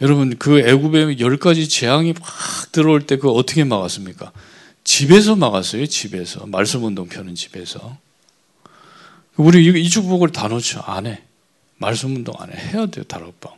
여러분, 0.00 0.36
그 0.38 0.60
애굽에 0.60 1.18
열 1.18 1.36
가지 1.36 1.68
재앙이 1.68 2.14
막 2.14 2.72
들어올 2.72 3.06
때 3.06 3.16
그거 3.16 3.32
어떻게 3.32 3.64
막았습니까? 3.64 4.32
집에서 4.84 5.36
막았어요. 5.36 5.86
집에서. 5.86 6.46
말씀 6.46 6.84
운동 6.84 7.08
펴는 7.08 7.34
집에서. 7.34 7.96
우리 9.36 9.82
이 9.82 9.88
축복을 9.88 10.30
다 10.30 10.48
놓죠. 10.48 10.80
안 10.86 11.06
해. 11.06 11.22
말씀 11.78 12.14
운동 12.14 12.34
안 12.38 12.50
해. 12.50 12.56
해야 12.56 12.86
돼요. 12.86 13.04
다락방. 13.04 13.52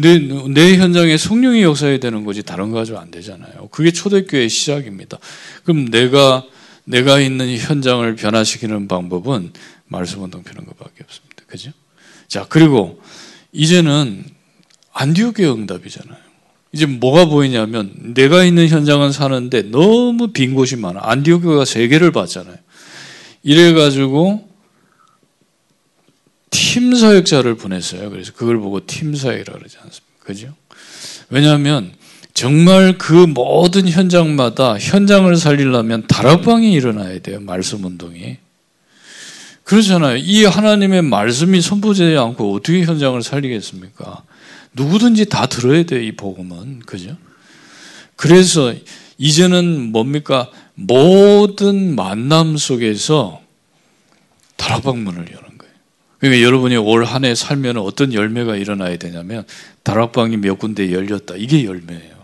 내, 0.00 0.18
내 0.18 0.76
현장에 0.76 1.16
성령이 1.16 1.62
역사해야 1.62 1.98
되는 1.98 2.24
거지 2.24 2.42
다른 2.42 2.70
거 2.70 2.78
가지고 2.78 2.98
안 2.98 3.10
되잖아요. 3.10 3.68
그게 3.70 3.92
초대교회의 3.92 4.48
시작입니다. 4.48 5.18
그럼 5.62 5.88
내가 5.90 6.44
내가 6.84 7.20
있는 7.20 7.56
현장을 7.56 8.16
변화시키는 8.16 8.88
방법은 8.88 9.52
말씀 9.86 10.22
운동 10.22 10.42
펴는 10.42 10.66
것밖에 10.66 11.04
없습니다. 11.04 11.42
그죠? 11.46 11.70
자, 12.26 12.46
그리고 12.48 13.00
이제는 13.52 14.24
안디옥의 14.92 15.52
응답이잖아요. 15.52 16.18
이제 16.72 16.86
뭐가 16.86 17.26
보이냐면 17.26 17.92
내가 18.14 18.44
있는 18.44 18.68
현장은 18.68 19.12
사는데 19.12 19.62
너무 19.62 20.32
빈 20.32 20.54
곳이 20.54 20.76
많아. 20.76 21.00
안디옥교가 21.02 21.64
세 21.64 21.86
개를 21.88 22.10
봤잖아요. 22.10 22.56
이래가지고 23.42 24.48
팀 26.50 26.94
사역자를 26.94 27.56
보냈어요. 27.56 28.10
그래서 28.10 28.32
그걸 28.32 28.58
보고 28.58 28.84
팀 28.86 29.14
사역이라 29.14 29.54
그러지 29.54 29.76
않습니까? 29.78 30.24
그죠? 30.24 30.54
왜냐하면 31.30 31.92
정말 32.34 32.98
그 32.98 33.12
모든 33.12 33.88
현장마다 33.88 34.78
현장을 34.78 35.34
살리려면 35.36 36.06
다락방이 36.06 36.72
일어나야 36.72 37.18
돼요. 37.18 37.40
말씀 37.40 37.84
운동이. 37.84 38.36
그렇잖아요. 39.64 40.16
이 40.16 40.44
하나님의 40.44 41.02
말씀이 41.02 41.60
선포되지 41.60 42.16
않고 42.16 42.54
어떻게 42.54 42.84
현장을 42.84 43.20
살리겠습니까? 43.22 44.22
누구든지 44.72 45.26
다 45.26 45.46
들어야 45.46 45.82
돼요. 45.82 46.00
이 46.00 46.12
복음은. 46.12 46.80
그죠? 46.86 47.16
그래서 48.16 48.72
이제는 49.18 49.92
뭡니까? 49.92 50.50
모든 50.80 51.96
만남 51.96 52.56
속에서 52.56 53.42
다락방 54.56 55.02
문을 55.02 55.18
여는 55.18 55.58
거예요. 55.58 55.74
그러니까 56.18 56.42
여러분이 56.46 56.76
올 56.76 57.04
한 57.04 57.24
해 57.24 57.34
살면 57.34 57.78
어떤 57.78 58.12
열매가 58.14 58.56
일어나야 58.56 58.96
되냐면 58.96 59.44
다락방이 59.82 60.36
몇 60.36 60.58
군데 60.58 60.92
열렸다. 60.92 61.34
이게 61.36 61.64
열매예요. 61.64 62.16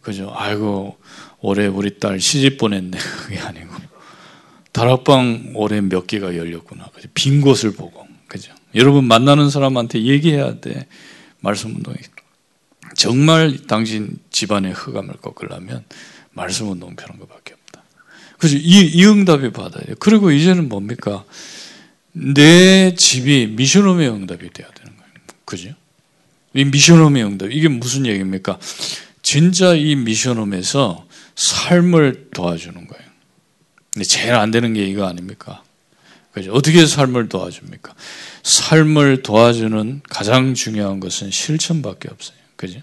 그죠? 0.00 0.32
아이고 0.34 0.96
올해 1.40 1.66
우리 1.66 1.98
딸 1.98 2.20
시집 2.20 2.56
보냈네. 2.58 2.96
그게 3.20 3.38
아니고 3.38 3.74
다락방 4.72 5.52
올해 5.56 5.80
몇 5.82 6.06
개가 6.06 6.36
열렸구나. 6.36 6.86
그죠? 6.94 7.08
빈 7.12 7.40
곳을 7.42 7.72
보고. 7.72 8.06
그죠? 8.28 8.52
여러분 8.74 9.04
만나는 9.04 9.50
사람한테 9.50 10.02
얘기해야 10.04 10.60
돼. 10.60 10.86
말씀 11.40 11.74
운동이. 11.74 11.96
정말 12.94 13.58
당신 13.66 14.16
집안의 14.30 14.72
흑암을 14.72 15.16
꺾으려면 15.20 15.84
말씀 16.36 16.70
운동 16.70 16.94
펴는 16.94 17.18
것밖에 17.18 17.54
없다. 17.54 17.82
그래서 18.38 18.56
이, 18.56 18.86
이 18.86 19.04
응답이 19.06 19.50
받아야 19.52 19.82
돼요. 19.84 19.96
그리고 19.98 20.30
이제는 20.30 20.68
뭡니까? 20.68 21.24
내 22.12 22.94
집이 22.94 23.48
미션홈의 23.56 24.08
응답이 24.08 24.50
돼야 24.50 24.68
되는 24.70 24.96
거예요. 24.96 25.12
그죠? 25.44 25.70
이 26.54 26.64
미션홈의 26.64 27.24
응답. 27.24 27.50
이게 27.52 27.68
무슨 27.68 28.06
얘기입니까? 28.06 28.58
진짜 29.22 29.74
이 29.74 29.96
미션홈에서 29.96 31.06
삶을 31.34 32.28
도와주는 32.34 32.74
거예요. 32.86 33.06
근데 33.92 34.04
제일 34.04 34.34
안 34.34 34.50
되는 34.50 34.74
게 34.74 34.84
이거 34.84 35.06
아닙니까? 35.06 35.62
그죠? 36.32 36.52
어떻게 36.52 36.84
삶을 36.84 37.30
도와줍니까? 37.30 37.94
삶을 38.42 39.22
도와주는 39.22 40.02
가장 40.08 40.52
중요한 40.52 41.00
것은 41.00 41.30
실천밖에 41.30 42.10
없어요. 42.10 42.36
그죠? 42.56 42.80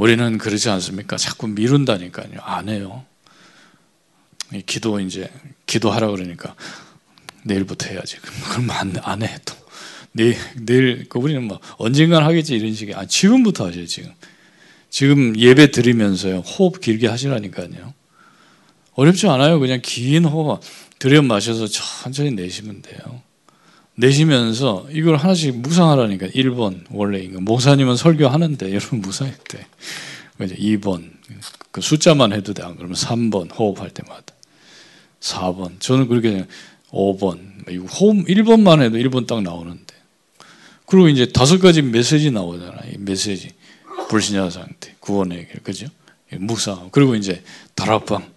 우리는 0.00 0.38
그러지 0.38 0.70
않습니까? 0.70 1.18
자꾸 1.18 1.46
미룬다니까요. 1.46 2.40
안 2.40 2.70
해요. 2.70 3.04
기도 4.64 4.98
이제 4.98 5.30
기도하라 5.66 6.08
그러니까 6.08 6.56
내일부터 7.44 7.90
해야지. 7.90 8.16
그럼 8.50 8.70
안, 8.70 8.94
안 9.02 9.22
해. 9.22 9.36
또. 9.44 9.54
내일, 10.12 10.38
내일, 10.56 11.06
그 11.10 11.18
우리는 11.18 11.44
뭐 11.44 11.60
언젠간 11.76 12.24
하겠지 12.24 12.54
이런 12.54 12.72
식이. 12.72 12.94
아, 12.94 13.04
지금부터 13.04 13.66
하세요, 13.66 13.84
지금. 13.84 14.10
지금 14.88 15.38
예배 15.38 15.70
드리면서요. 15.70 16.38
호흡 16.38 16.80
길게 16.80 17.06
하시라니까요. 17.06 17.92
어렵지 18.94 19.28
않아요. 19.28 19.60
그냥 19.60 19.80
긴 19.82 20.24
호흡 20.24 20.62
들여 20.98 21.20
마셔서 21.20 21.66
천천히 21.66 22.30
내쉬면 22.30 22.80
돼요. 22.80 23.20
내쉬면서 24.00 24.86
이걸 24.90 25.16
하나씩 25.16 25.56
묵상하라니까 25.58 26.28
1번 26.28 26.84
원래 26.90 27.20
이거 27.20 27.40
목사님은 27.40 27.96
설교하는데 27.96 28.72
여러분 28.74 29.00
묵상할 29.00 29.34
때 29.48 29.66
2번 30.38 31.10
그 31.70 31.80
숫자만 31.80 32.32
해도 32.32 32.54
돼. 32.54 32.62
안 32.62 32.76
그러면 32.76 32.96
3번 32.96 33.56
호흡할 33.56 33.90
때마다 33.90 34.34
4번 35.20 35.78
저는 35.80 36.08
그렇게 36.08 36.46
5번 36.90 37.68
호흡 38.00 38.26
1번만 38.26 38.82
해도 38.82 38.96
1번 38.96 39.26
딱 39.26 39.42
나오는데 39.42 39.94
그리고 40.86 41.08
이제 41.08 41.26
다섯 41.26 41.58
가지 41.60 41.82
메시지 41.82 42.30
나오잖아. 42.32 42.82
이 42.92 42.96
메시지 42.98 43.50
불신자 44.08 44.50
상태 44.50 44.96
구원의 44.98 45.48
길 45.48 45.62
그죠? 45.62 45.86
묵상 46.32 46.88
그리고 46.90 47.14
이제 47.14 47.42
다락방 47.74 48.28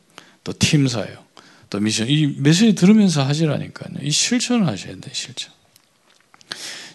또 0.44 0.54
팀사요. 0.58 1.24
또 1.70 1.80
미션 1.80 2.08
이 2.10 2.36
메시지 2.38 2.76
들으면서 2.76 3.24
하시라니까요. 3.24 3.98
이 4.04 4.12
실천을 4.12 4.68
하셔야 4.68 4.96
돼 4.98 5.10
실천. 5.14 5.53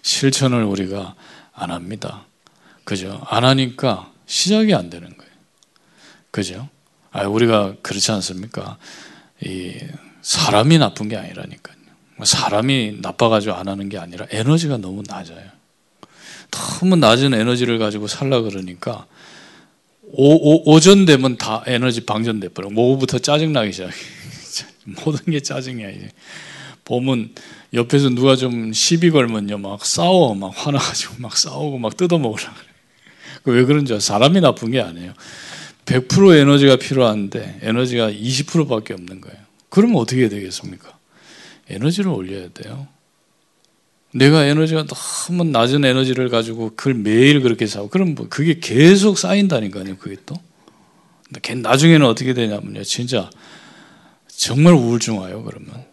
실천을 0.02 0.64
우리가 0.64 1.14
안 1.52 1.70
합니다. 1.70 2.24
그죠? 2.84 3.20
안 3.28 3.44
하니까 3.44 4.12
시작이 4.26 4.74
안 4.74 4.90
되는 4.90 5.08
거예요. 5.16 5.32
그죠? 6.30 6.68
아 7.10 7.24
우리가 7.24 7.76
그렇지 7.82 8.10
않습니까? 8.12 8.78
이 9.44 9.74
사람이 10.22 10.78
나쁜 10.78 11.08
게 11.08 11.16
아니라니까요. 11.16 11.76
사람이 12.22 12.98
나빠가지고 13.00 13.54
안 13.54 13.68
하는 13.68 13.88
게 13.88 13.98
아니라 13.98 14.26
에너지가 14.30 14.78
너무 14.78 15.02
낮아요. 15.06 15.50
너무 16.50 16.96
낮은 16.96 17.34
에너지를 17.34 17.78
가지고 17.78 18.08
살라 18.08 18.40
그러니까 18.42 19.06
오, 20.10 20.72
오, 20.72 20.80
전 20.80 21.04
되면 21.04 21.36
다 21.36 21.62
에너지 21.66 22.06
방전돼 22.06 22.48
버려. 22.48 22.68
오후부터 22.74 23.18
짜증 23.18 23.52
나기 23.52 23.72
시작해. 23.72 23.94
모든 25.04 25.32
게 25.32 25.40
짜증이야 25.40 25.90
이제. 25.90 26.10
보면 26.84 27.34
옆에서 27.74 28.10
누가 28.10 28.36
좀 28.36 28.72
시비 28.72 29.10
걸면요 29.10 29.58
막 29.58 29.84
싸워 29.84 30.34
막 30.34 30.52
화나가지고 30.54 31.16
막 31.18 31.36
싸우고 31.36 31.78
막 31.78 31.96
뜯어먹으려 31.96 32.44
그래. 33.44 33.58
왜 33.58 33.64
그런지? 33.64 33.98
사람이 33.98 34.40
나쁜 34.40 34.70
게 34.70 34.80
아니에요. 34.80 35.12
100% 35.84 36.36
에너지가 36.36 36.76
필요한데 36.76 37.60
에너지가 37.62 38.10
20%밖에 38.10 38.94
없는 38.94 39.20
거예요. 39.20 39.38
그러면 39.70 39.96
어떻게 39.96 40.28
되겠습니까? 40.28 40.98
에너지를 41.68 42.10
올려야 42.10 42.48
돼요. 42.50 42.88
내가 44.14 44.44
에너지가 44.44 44.86
너무 44.86 45.44
낮은 45.44 45.84
에너지를 45.84 46.30
가지고 46.30 46.74
그걸 46.74 46.94
매일 46.94 47.40
그렇게 47.40 47.66
사고 47.66 47.88
그럼 47.88 48.14
뭐 48.14 48.28
그게 48.28 48.58
계속 48.58 49.18
쌓인다니까요. 49.18 49.96
그게 49.98 50.16
또 50.24 50.34
나중에는 51.54 52.06
어떻게 52.06 52.32
되냐면요. 52.32 52.84
진짜 52.84 53.30
정말 54.26 54.72
우울증 54.74 55.18
와요. 55.18 55.42
그러면 55.42 55.84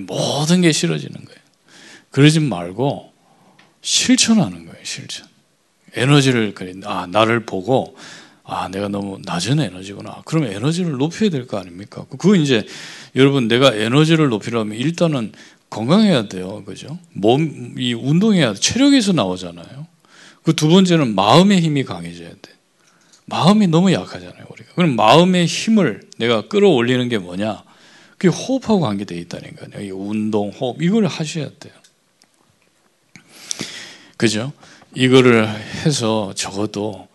모든 0.00 0.60
게 0.60 0.72
싫어지는 0.72 1.14
거예요. 1.24 1.38
그러지 2.10 2.40
말고 2.40 3.12
실천하는 3.82 4.66
거예요. 4.66 4.78
실천. 4.84 5.26
에너지를 5.94 6.54
아 6.84 7.06
나를 7.06 7.46
보고 7.46 7.96
아 8.44 8.68
내가 8.68 8.88
너무 8.88 9.18
낮은 9.24 9.60
에너지구나. 9.60 10.22
그럼 10.24 10.44
에너지를 10.44 10.92
높여야 10.92 11.30
될 11.30 11.46
거 11.46 11.58
아닙니까? 11.58 12.04
그거 12.10 12.36
이제 12.36 12.66
여러분 13.14 13.48
내가 13.48 13.74
에너지를 13.74 14.28
높이려면 14.28 14.76
일단은 14.76 15.32
건강해야 15.70 16.28
돼요. 16.28 16.62
그죠? 16.64 16.98
몸, 17.12 17.74
이 17.78 17.92
운동해야 17.94 18.52
돼. 18.54 18.60
체력에서 18.60 19.12
나오잖아요. 19.12 19.86
그 20.44 20.52
두 20.54 20.68
번째는 20.68 21.14
마음의 21.16 21.60
힘이 21.60 21.82
강해져야 21.82 22.28
돼. 22.30 22.52
마음이 23.24 23.66
너무 23.66 23.92
약하잖아요, 23.92 24.44
우리가. 24.48 24.74
그럼 24.76 24.94
마음의 24.94 25.46
힘을 25.46 26.02
내가 26.18 26.46
끌어올리는 26.46 27.08
게 27.08 27.18
뭐냐? 27.18 27.64
그게 28.18 28.28
호흡하고 28.28 28.80
관계되어 28.80 29.18
있다니까요. 29.18 29.84
이 29.84 29.90
운동, 29.90 30.50
호흡, 30.50 30.82
이걸 30.82 31.06
하셔야 31.06 31.50
돼요. 31.58 31.74
그죠? 34.16 34.52
이거를 34.94 35.46
해서 35.84 36.32
적어도 36.34 37.08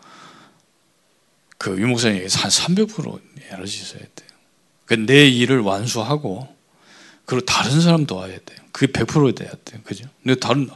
그 1.58 1.80
유목사님에게 1.80 2.28
한300% 2.28 3.20
에너지 3.52 3.82
있어야 3.82 4.02
돼요. 4.02 4.30
그내 4.86 5.28
일을 5.28 5.62
완수하고 5.62 6.48
그리고 7.26 7.46
다른 7.46 7.82
사람 7.82 8.06
도와야 8.06 8.38
돼요. 8.46 8.60
그게 8.72 8.92
100% 8.92 9.36
돼야 9.36 9.52
돼요. 9.66 9.82
그죠? 9.84 10.08
근데 10.24 10.40
다른 10.40 10.70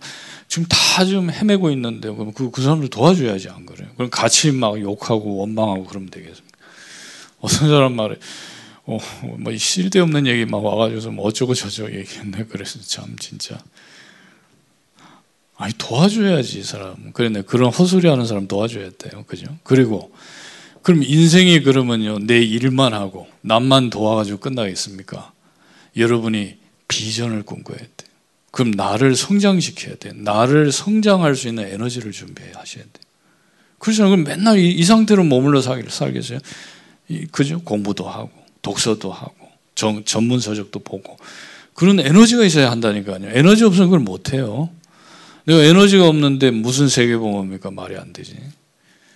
지금 0.47 0.65
다 0.69 0.85
좀 1.03 1.29
헤매고 1.29 1.71
있는데 1.71 2.09
그럼 2.09 2.31
그, 2.33 2.49
그 2.51 2.61
사람들 2.61 2.89
도와줘야지 2.89 3.49
안 3.49 3.65
그래요? 3.65 3.89
그럼 3.95 4.09
같이 4.09 4.51
막 4.51 4.79
욕하고 4.79 5.37
원망하고 5.37 5.83
그러면 5.85 6.09
되겠습니까? 6.09 6.57
어떤 7.41 7.69
사람 7.69 7.97
말에 7.97 8.15
어, 8.85 8.99
뭐 9.39 9.57
쓸데없는 9.57 10.27
얘기 10.27 10.45
막 10.45 10.63
와가지고 10.63 11.11
뭐 11.13 11.25
어쩌고 11.25 11.53
저쩌고 11.53 11.93
얘기했네. 11.95 12.45
그래서 12.49 12.79
참 12.81 13.15
진짜 13.19 13.57
아니 15.57 15.73
도와줘야지 15.77 16.63
사람. 16.63 17.11
그래 17.13 17.41
그런 17.41 17.71
헛소리 17.71 18.07
하는 18.07 18.25
사람 18.25 18.47
도와줘야 18.47 18.91
돼요. 18.91 19.23
그죠? 19.27 19.47
그리고 19.63 20.13
그럼 20.81 21.01
인생이 21.03 21.61
그러면요 21.61 22.19
내 22.19 22.41
일만 22.41 22.93
하고 22.93 23.27
남만 23.41 23.89
도와가지고 23.89 24.39
끝나겠습니까? 24.39 25.33
여러분이 25.97 26.57
비전을 26.87 27.43
꿈꿔야 27.43 27.77
돼. 27.77 28.05
그럼 28.51 28.71
나를 28.71 29.15
성장시켜야 29.15 29.95
돼. 29.95 30.11
나를 30.13 30.71
성장할 30.71 31.35
수 31.35 31.47
있는 31.47 31.67
에너지를 31.67 32.11
준비하셔야 32.11 32.83
돼. 32.83 32.89
그렇죠. 33.79 34.05
그럼 34.05 34.23
맨날 34.23 34.57
이, 34.57 34.71
이 34.71 34.83
상태로 34.83 35.23
머물러 35.25 35.61
살, 35.61 35.83
살겠어요? 35.89 36.39
이, 37.09 37.25
그죠? 37.27 37.61
공부도 37.61 38.07
하고, 38.07 38.31
독서도 38.65 39.11
하고, 39.11 39.35
정, 39.75 40.03
전문 40.05 40.39
서적도 40.39 40.79
보고. 40.79 41.17
그런 41.75 41.99
에너지가 41.99 42.43
있어야 42.45 42.71
한다니까요. 42.71 43.29
에너지 43.29 43.63
없으면 43.63 43.89
그걸 43.89 43.99
못 43.99 44.33
해요. 44.33 44.71
내가 45.45 45.61
에너지가 45.61 46.07
없는데 46.07 46.49
무슨 46.49 46.87
세계복음화합니까? 46.87 47.69
말이 47.69 47.95
안 47.95 48.11
되지. 48.11 48.35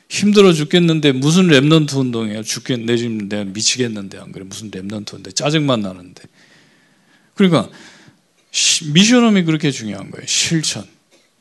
힘들어 0.07 0.53
죽겠는데 0.53 1.13
무슨 1.13 1.47
Remnant 1.47 1.97
운동이에요? 1.97 2.43
죽겠, 2.43 2.81
내 2.81 2.95
지금 2.95 3.27
내가 3.27 3.43
미치겠는데 3.45 4.19
안 4.19 4.31
그래? 4.31 4.45
무슨 4.45 4.69
Remnant 4.69 5.15
운동? 5.15 5.33
짜증만 5.33 5.81
나는데. 5.81 6.21
그러니까 7.33 7.69
mission 8.93 9.23
home이 9.23 9.45
그렇게 9.45 9.71
중요한 9.71 10.11
거예요. 10.11 10.27
실천. 10.27 10.85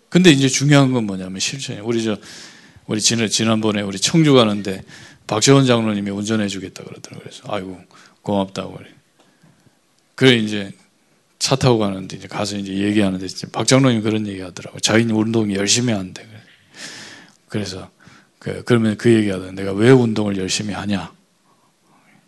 근데 0.09 0.31
이제 0.31 0.49
중요한 0.49 0.93
건 0.93 1.05
뭐냐면 1.05 1.41
실천이에요. 1.41 1.85
우리 1.85 2.03
저 2.03 2.17
우리 2.87 3.03
지난 3.03 3.29
지난번에 3.29 3.83
우리 3.83 3.99
청주 3.99 4.33
가는데 4.33 4.83
박재원 5.29 5.67
장로님이 5.67 6.11
운전해 6.11 6.49
주겠다 6.49 6.83
그러더라고요. 6.83 7.23
그래서 7.23 7.45
아이고 7.47 7.81
고맙다고 8.23 8.77
그래. 8.77 8.91
그래 10.17 10.37
이제 10.37 10.73
차 11.39 11.55
타고 11.55 11.79
가는데 11.79 12.17
이제 12.17 12.27
가서 12.27 12.57
이제 12.57 12.73
얘기하는데 12.73 13.27
박 13.53 13.69
장로님 13.69 14.03
그런 14.03 14.27
얘기 14.27 14.41
하더라고요. 14.41 14.81
자기는 14.81 15.15
운동 15.15 15.55
열심히 15.55 15.93
한대. 15.93 16.27
그래서 17.49 17.91
그 18.39 18.65
그러면 18.65 18.97
그 18.97 19.13
얘기하던 19.15 19.55
내가 19.55 19.73
왜 19.73 19.91
운동을 19.91 20.37
열심히 20.37 20.75
하냐? 20.75 21.13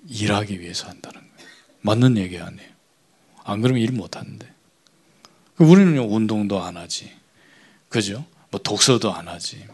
일하기 0.09 0.61
위해서 0.61 0.89
한다는 0.89 1.21
거예요. 1.21 1.51
맞는 1.83 2.17
얘기 2.19 2.39
아니에요. 2.39 2.71
안 3.45 3.61
그러면 3.61 3.83
일 3.83 3.93
못 3.93 4.17
하는데. 4.17 4.47
그 5.57 5.65
우리는 5.65 5.99
운동도 5.99 6.63
안 6.63 6.77
하지. 6.77 7.11
그죠? 7.89 8.25
뭐 8.51 8.61
독서도 8.63 9.13
안 9.13 9.29
하지. 9.29 9.67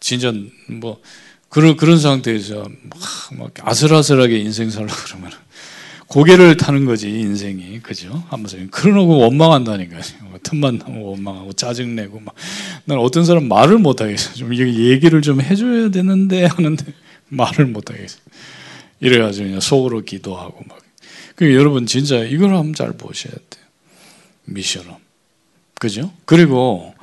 진짜 0.00 0.32
뭐 0.68 1.00
그런 1.54 1.76
그런 1.76 2.00
상태에서 2.00 2.64
막, 2.82 2.98
막 3.38 3.52
아슬아슬하게 3.62 4.38
인생 4.38 4.70
살라 4.70 4.88
그러면 4.88 5.30
고개를 6.08 6.56
타는 6.56 6.84
거지 6.84 7.08
인생이 7.08 7.78
그죠? 7.78 8.24
하면서 8.28 8.56
그러고 8.72 9.18
원망한다니까요. 9.18 10.02
뭐 10.22 10.40
틈만 10.42 10.78
나면 10.78 11.02
원망하고 11.02 11.52
짜증 11.52 11.94
내고 11.94 12.18
막. 12.18 12.34
난 12.86 12.98
어떤 12.98 13.24
사람 13.24 13.46
말을 13.46 13.78
못 13.78 14.00
하겠어. 14.00 14.34
좀 14.34 14.52
얘기를 14.52 15.22
좀 15.22 15.40
해줘야 15.40 15.90
되는데 15.90 16.44
하는데 16.44 16.84
말을 17.30 17.66
못 17.66 17.88
하겠어. 17.88 18.18
이래가지고 18.98 19.46
그냥 19.46 19.60
속으로 19.60 20.02
기도하고 20.02 20.64
막. 20.68 20.80
그 21.36 21.54
여러분 21.54 21.86
진짜 21.86 22.24
이걸 22.24 22.50
한번 22.50 22.74
잘 22.74 22.90
보셔야 22.94 23.32
돼요. 23.32 23.64
미션업. 24.46 24.98
그죠? 25.78 26.12
그리고 26.24 26.94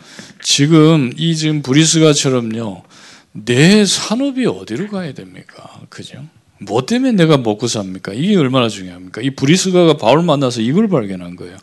지금 0.42 1.14
이 1.16 1.38
지금 1.38 1.62
브리스가처럼요. 1.62 2.91
내 3.34 3.86
산업이 3.86 4.46
어디로 4.46 4.90
가야 4.90 5.14
됩니까? 5.14 5.82
그죠? 5.90 6.26
뭐 6.60 6.86
때문에 6.86 7.14
내가 7.14 7.38
먹고 7.38 7.68
삽니까? 7.68 8.14
이게 8.14 8.36
얼마나 8.36 8.70
중요합니까? 8.70 9.22
이 9.22 9.32
브리스가가 9.32 9.98
바울 9.98 10.24
만나서 10.24 10.62
이걸 10.62 10.88
발견한 10.88 11.36
거예요. 11.36 11.58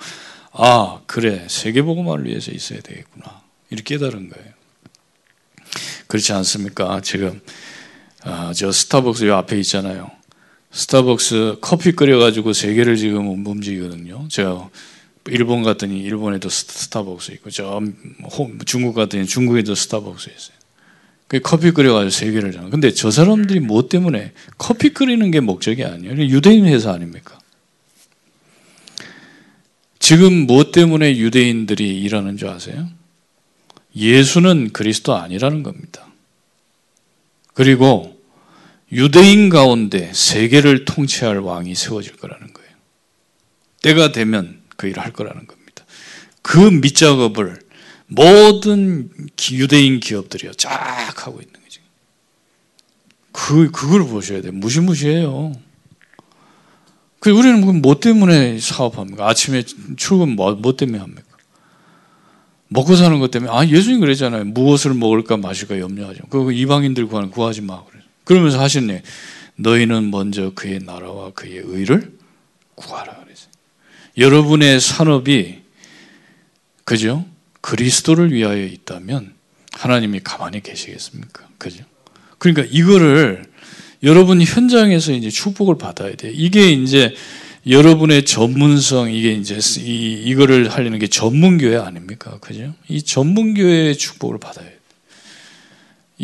아, 0.53 1.01
그래. 1.07 1.47
세계복음화를 1.49 2.27
위해서 2.27 2.51
있어야 2.51 2.81
되겠구나. 2.81 3.43
이렇게 3.71 3.95
깨달은 3.95 4.31
거예요. 4.31 4.53
그렇지 6.09 6.33
않습니까? 6.33 7.01
지금 7.03 7.41
아, 8.23 8.53
저 8.55 8.73
스타벅스 8.73 9.27
요 9.27 9.37
앞에 9.37 9.59
있잖아요. 9.61 10.11
스타벅스 10.73 11.59
커피 11.61 11.93
끓여가지고 11.93 12.53
세계를 12.53 12.97
지금 12.97 13.47
움직이거든요. 13.47 14.27
제가 14.29 14.69
일본 15.27 15.63
갔더니 15.63 16.01
일본에도 16.01 16.49
스타벅스 16.49 17.33
있고, 17.33 17.51
저 17.51 17.81
중국 18.67 18.95
갔더니 18.95 19.27
중국에도 19.27 19.75
스타벅스 19.75 20.31
있어요. 20.31 20.58
그 21.29 21.41
커피 21.41 21.71
끓여가지고 21.71 22.11
세계를 22.11 22.53
잖아. 22.53 22.71
근데 22.71 22.91
저 22.91 23.11
사람들이 23.11 23.61
뭐 23.61 23.87
때문에 23.89 24.33
커피 24.57 24.89
끓이는 24.95 25.31
게 25.31 25.41
목적이 25.41 25.85
아니에요. 25.85 26.15
유대인 26.17 26.65
회사 26.65 26.93
아닙니까? 26.93 27.39
지금 29.99 30.47
뭐 30.47 30.71
때문에 30.73 31.19
유대인들이 31.19 32.01
일하는 32.01 32.39
줄 32.39 32.49
아세요? 32.49 32.89
예수는 33.95 34.71
그리스도 34.73 35.15
아니라는 35.15 35.63
겁니다. 35.63 36.07
그리고 37.53 38.19
유대인 38.91 39.51
가운데 39.51 40.11
세계를 40.15 40.87
통치할 40.87 41.41
왕이 41.41 41.75
세워질 41.75 42.17
거라는 42.17 42.53
거예요. 42.55 42.71
때가 43.83 44.13
되면 44.13 44.61
그 44.77 44.87
일을 44.87 45.03
할 45.03 45.13
거라는 45.13 45.47
겁니다. 45.47 45.85
그 46.41 46.59
밑작업을 46.59 47.59
모든 48.09 49.11
유대인 49.53 50.01
기업들이요 50.01 50.53
쫙 50.55 51.27
하고 51.27 51.41
있는 51.41 51.53
거죠. 51.53 51.83
그 53.33 53.71
그걸 53.71 54.05
보셔야 54.05 54.41
돼요. 54.41 54.53
무시무시해요. 54.53 55.53
그 57.21 57.31
우리는 57.31 57.83
뭐 57.83 58.01
때문에 58.01 58.59
사업합니까? 58.59 59.29
아침에 59.29 59.63
출근 59.97 60.31
뭐, 60.37 60.55
뭐 60.55 60.77
때문에 60.77 60.99
합니까? 60.99 61.23
먹고 62.69 62.97
사는 62.97 63.19
것 63.19 63.31
때문에 63.31 63.53
아 63.53 63.67
예수님 63.67 64.01
그랬잖아요. 64.01 64.45
무엇을 64.47 64.95
먹을까 64.95 65.37
마실까 65.37 65.79
염려하지. 65.79 66.21
그 66.31 66.53
이방인들 66.53 67.07
구하는 67.07 67.31
구하지 67.31 67.63
마. 67.63 67.83
그러면서 68.25 68.61
하셨네. 68.61 69.03
너희는 69.57 70.11
먼저 70.11 70.53
그의 70.55 70.81
나라와 70.81 71.31
그의 71.33 71.63
의를 71.65 72.17
구하라 72.75 73.25
그랬어요. 73.25 73.51
여러분의 74.17 74.81
산업이 74.81 75.63
그죠? 76.85 77.25
그리스도를 77.61 78.33
위하여 78.33 78.65
있다면 78.65 79.35
하나님이 79.73 80.21
가만히 80.25 80.63
계시겠습니까? 80.63 81.47
그죠? 81.59 81.85
그러니까 82.39 82.65
이거를 82.71 83.45
여러분 84.03 84.41
현장에서 84.41 85.13
이제 85.13 85.29
축복을 85.29 85.77
받아야 85.77 86.15
돼. 86.15 86.31
이게 86.33 86.71
이제 86.71 87.15
여러분의 87.67 88.25
전문성 88.25 89.13
이게 89.13 89.33
이제 89.33 89.59
이 89.81 90.23
이거를 90.27 90.71
하려는 90.71 90.99
게 90.99 91.07
전문교회 91.07 91.77
아닙니까? 91.77 92.39
그죠? 92.41 92.75
이 92.89 93.03
전문교회의 93.03 93.97
축복을 93.97 94.39
받아야 94.39 94.67
돼. 94.67 94.79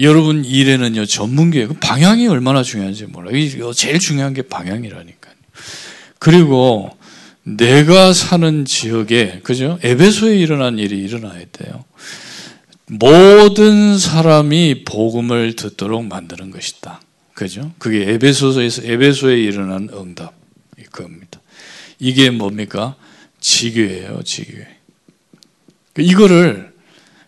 여러분 0.01 0.45
일에는요 0.45 1.07
전문교회 1.07 1.67
그 1.67 1.75
방향이 1.75 2.27
얼마나 2.29 2.63
중요한지 2.63 3.07
몰라요. 3.07 3.73
제일 3.75 3.99
중요한 3.99 4.35
게 4.35 4.43
방향이라니까요. 4.43 5.35
그리고 6.19 6.97
내가 7.45 8.13
사는 8.13 8.65
지역에 8.65 9.41
그죠? 9.43 9.79
에베소에 9.83 10.37
일어난 10.37 10.79
일이 10.79 10.99
일어나야 10.99 11.45
돼요. 11.53 11.85
모든 12.87 13.99
사람이 13.99 14.85
복음을 14.85 15.55
듣도록 15.57 16.07
만드는 16.07 16.51
것이다. 16.51 17.01
그죠? 17.35 17.73
그게 17.79 18.11
에베소에서 18.13 18.83
에베소에 18.85 19.39
일어난 19.39 19.89
응답 19.93 20.35
겁니다. 20.91 21.41
이게 21.99 22.31
뭡니까? 22.31 22.97
지교예요, 23.41 24.23
지교회. 24.25 24.67
이거를 25.99 26.73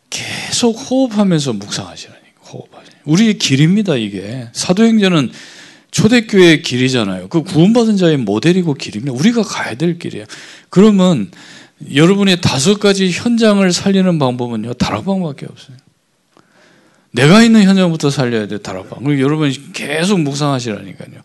계속 0.09 0.73
호흡하면서 0.73 1.55
묵상하시라니까. 1.55 2.41
호흡하시. 2.53 2.91
우리의 3.05 3.39
길입니다, 3.39 3.97
이게. 3.97 4.49
사도행전은 4.53 5.31
초대교회의 5.97 6.61
길이잖아요. 6.61 7.29
그 7.29 7.43
구원받은 7.43 7.97
자의 7.97 8.19
모델이고 8.19 8.75
길입니다. 8.75 9.15
우리가 9.15 9.43
가야 9.43 9.77
될 9.77 9.99
길이에요. 9.99 10.27
그러면 10.69 11.31
여러분의 11.95 12.43
다섯 12.43 12.79
가지 12.79 13.11
현장을 13.11 13.73
살리는 13.73 14.19
방법은요, 14.19 14.75
다락방밖에 14.75 15.47
없어요. 15.47 15.75
내가 17.13 17.43
있는 17.43 17.63
현장부터 17.63 18.11
살려야 18.11 18.47
돼, 18.47 18.59
다락방. 18.59 19.05
그리고 19.05 19.23
여러분이 19.23 19.73
계속 19.73 20.21
묵상하시라니까요. 20.21 21.23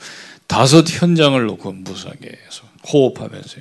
다섯 0.47 0.86
현장을 0.89 1.45
놓고 1.45 1.74
묵상해 1.74 2.15
서 2.49 2.63
호흡하면서. 2.93 3.57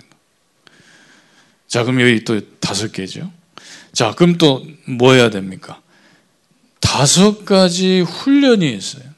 자, 1.67 1.83
그럼 1.83 2.01
여기 2.03 2.23
또 2.23 2.41
다섯 2.61 2.93
개죠. 2.93 3.33
자, 3.93 4.15
그럼 4.15 4.39
또 4.39 4.63
뭐 4.87 5.15
해야 5.15 5.29
됩니까? 5.29 5.81
다섯 6.79 7.45
가지 7.45 8.01
훈련이 8.01 8.73
있어요. 8.75 9.10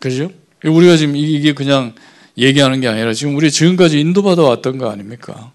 그죠? 0.00 0.32
우리가 0.64 0.96
지금 0.96 1.14
이게 1.14 1.52
그냥 1.52 1.94
얘기하는 2.36 2.80
게 2.80 2.88
아니라 2.88 3.12
지금 3.12 3.36
우리 3.36 3.50
지금까지 3.50 4.00
인도받아 4.00 4.42
왔던 4.42 4.78
거 4.78 4.90
아닙니까? 4.90 5.52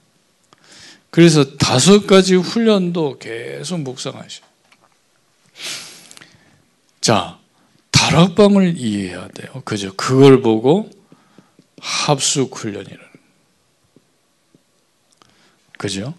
그래서 1.09 1.57
다섯 1.57 2.07
가지 2.07 2.35
훈련도 2.35 3.17
계속 3.19 3.79
묵상하셔. 3.79 4.43
자, 7.01 7.39
다락방을 7.91 8.77
이해해야 8.77 9.27
돼요. 9.29 9.61
그죠? 9.65 9.93
그걸 9.95 10.41
보고 10.41 10.89
합숙 11.79 12.55
훈련이라는. 12.55 13.05
그죠? 15.77 16.13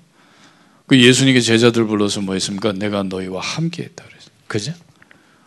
그 0.86 1.00
예수님께 1.00 1.40
제자들 1.40 1.86
불러서 1.86 2.20
뭐 2.20 2.34
했습니까? 2.34 2.72
내가 2.72 3.02
너희와 3.02 3.40
함께 3.40 3.84
했다. 3.84 4.04
그죠? 4.46 4.72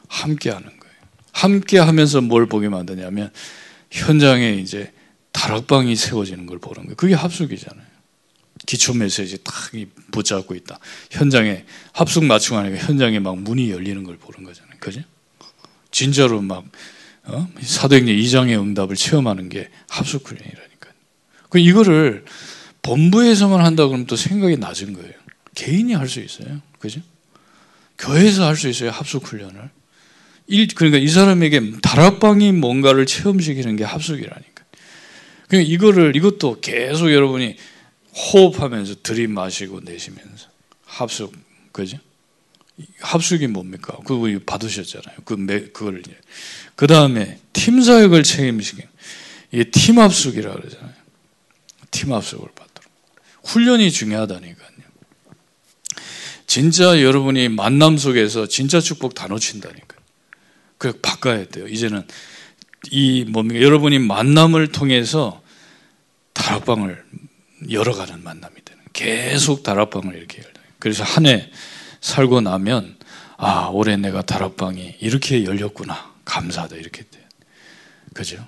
함께 0.07 0.49
하는. 0.49 0.78
함께 1.39 1.79
하면서 1.79 2.19
뭘 2.21 2.47
보게 2.47 2.67
만드냐면 2.67 3.31
현장에 3.91 4.53
이제 4.53 4.91
다락방이 5.31 5.95
세워지는 5.95 6.45
걸 6.45 6.59
보는 6.59 6.83
거예요. 6.83 6.95
그게 6.95 7.13
합숙이잖아요. 7.13 7.87
기초 8.65 8.93
메시지 8.93 9.41
딱 9.43 9.53
붙잡고 10.11 10.53
있다. 10.53 10.79
현장에 11.11 11.63
합숙 11.93 12.25
맞춤 12.25 12.57
하니까 12.57 12.77
현장에 12.85 13.19
막 13.19 13.37
문이 13.37 13.71
열리는 13.71 14.03
걸 14.03 14.17
보는 14.17 14.43
거잖아요. 14.43 14.75
그죠? 14.79 15.01
진짜로 15.91 16.41
막 16.41 16.65
어? 17.23 17.47
사도행전 17.61 18.15
2장의 18.15 18.59
응답을 18.59 18.95
체험하는 18.95 19.47
게 19.49 19.69
합숙 19.87 20.27
훈련이라니까요. 20.27 20.93
그 21.49 21.59
이거를 21.59 22.25
본부에서만 22.81 23.63
한다 23.65 23.85
그러면 23.87 24.07
또 24.07 24.15
생각이 24.17 24.57
낮은 24.57 24.93
거예요. 24.93 25.13
개인이 25.55 25.93
할 25.93 26.07
수 26.07 26.19
있어요. 26.19 26.61
그죠? 26.79 27.01
교회에서 27.97 28.45
할 28.45 28.55
수 28.55 28.67
있어요. 28.67 28.91
합숙 28.91 29.25
훈련을. 29.25 29.69
그러니까 30.75 30.97
이 30.97 31.07
사람에게 31.07 31.79
다락방이 31.81 32.51
뭔가를 32.53 33.05
체험시키는 33.05 33.75
게 33.75 33.83
합숙이라니까. 33.83 34.63
그러니까 35.47 35.71
이거를 35.71 36.15
이것도 36.15 36.59
계속 36.61 37.11
여러분이 37.13 37.55
호흡하면서 38.33 38.95
들이마시고 39.03 39.81
내쉬면서 39.81 40.47
합숙 40.85 41.35
그죠? 41.71 41.97
합숙이 43.01 43.47
뭡니까? 43.47 43.97
그거 44.05 44.27
받으셨잖아요. 44.45 45.17
그 45.25 45.33
매, 45.33 45.67
그걸 45.67 46.01
그 46.75 46.87
다음에 46.87 47.39
팀 47.53 47.81
사역을 47.81 48.23
책임지게 48.23 48.87
이게 49.51 49.63
팀 49.65 49.99
합숙이라 49.99 50.53
그러잖아요. 50.53 50.93
팀 51.91 52.13
합숙을 52.13 52.47
받도록 52.55 52.91
훈련이 53.43 53.91
중요하다니까요. 53.91 54.69
진짜 56.47 57.03
여러분이 57.03 57.49
만남 57.49 57.97
속에서 57.97 58.47
진짜 58.47 58.79
축복 58.79 59.13
다 59.13 59.27
놓친다니까. 59.27 59.88
그 60.79 60.93
바꿔야 61.01 61.45
돼요. 61.45 61.67
이제는 61.67 62.07
이 62.89 63.25
뭡니까? 63.25 63.61
여러분이 63.61 63.99
만남을 63.99 64.71
통해서 64.71 65.43
다락방을 66.33 67.03
열어가는 67.69 68.23
만남이 68.23 68.55
되는. 68.65 68.81
계속 68.93 69.61
다락방을 69.61 70.15
이렇게 70.15 70.41
열다. 70.41 70.61
그래서 70.79 71.03
한 71.03 71.27
해 71.27 71.51
살고 72.01 72.41
나면 72.41 72.97
아 73.37 73.67
올해 73.73 73.97
내가 73.97 74.21
다락방이 74.21 74.95
이렇게 75.01 75.43
열렸구나 75.43 76.13
감사하다 76.25 76.77
이렇게 76.77 77.03
돼 77.03 77.27
그죠? 78.13 78.47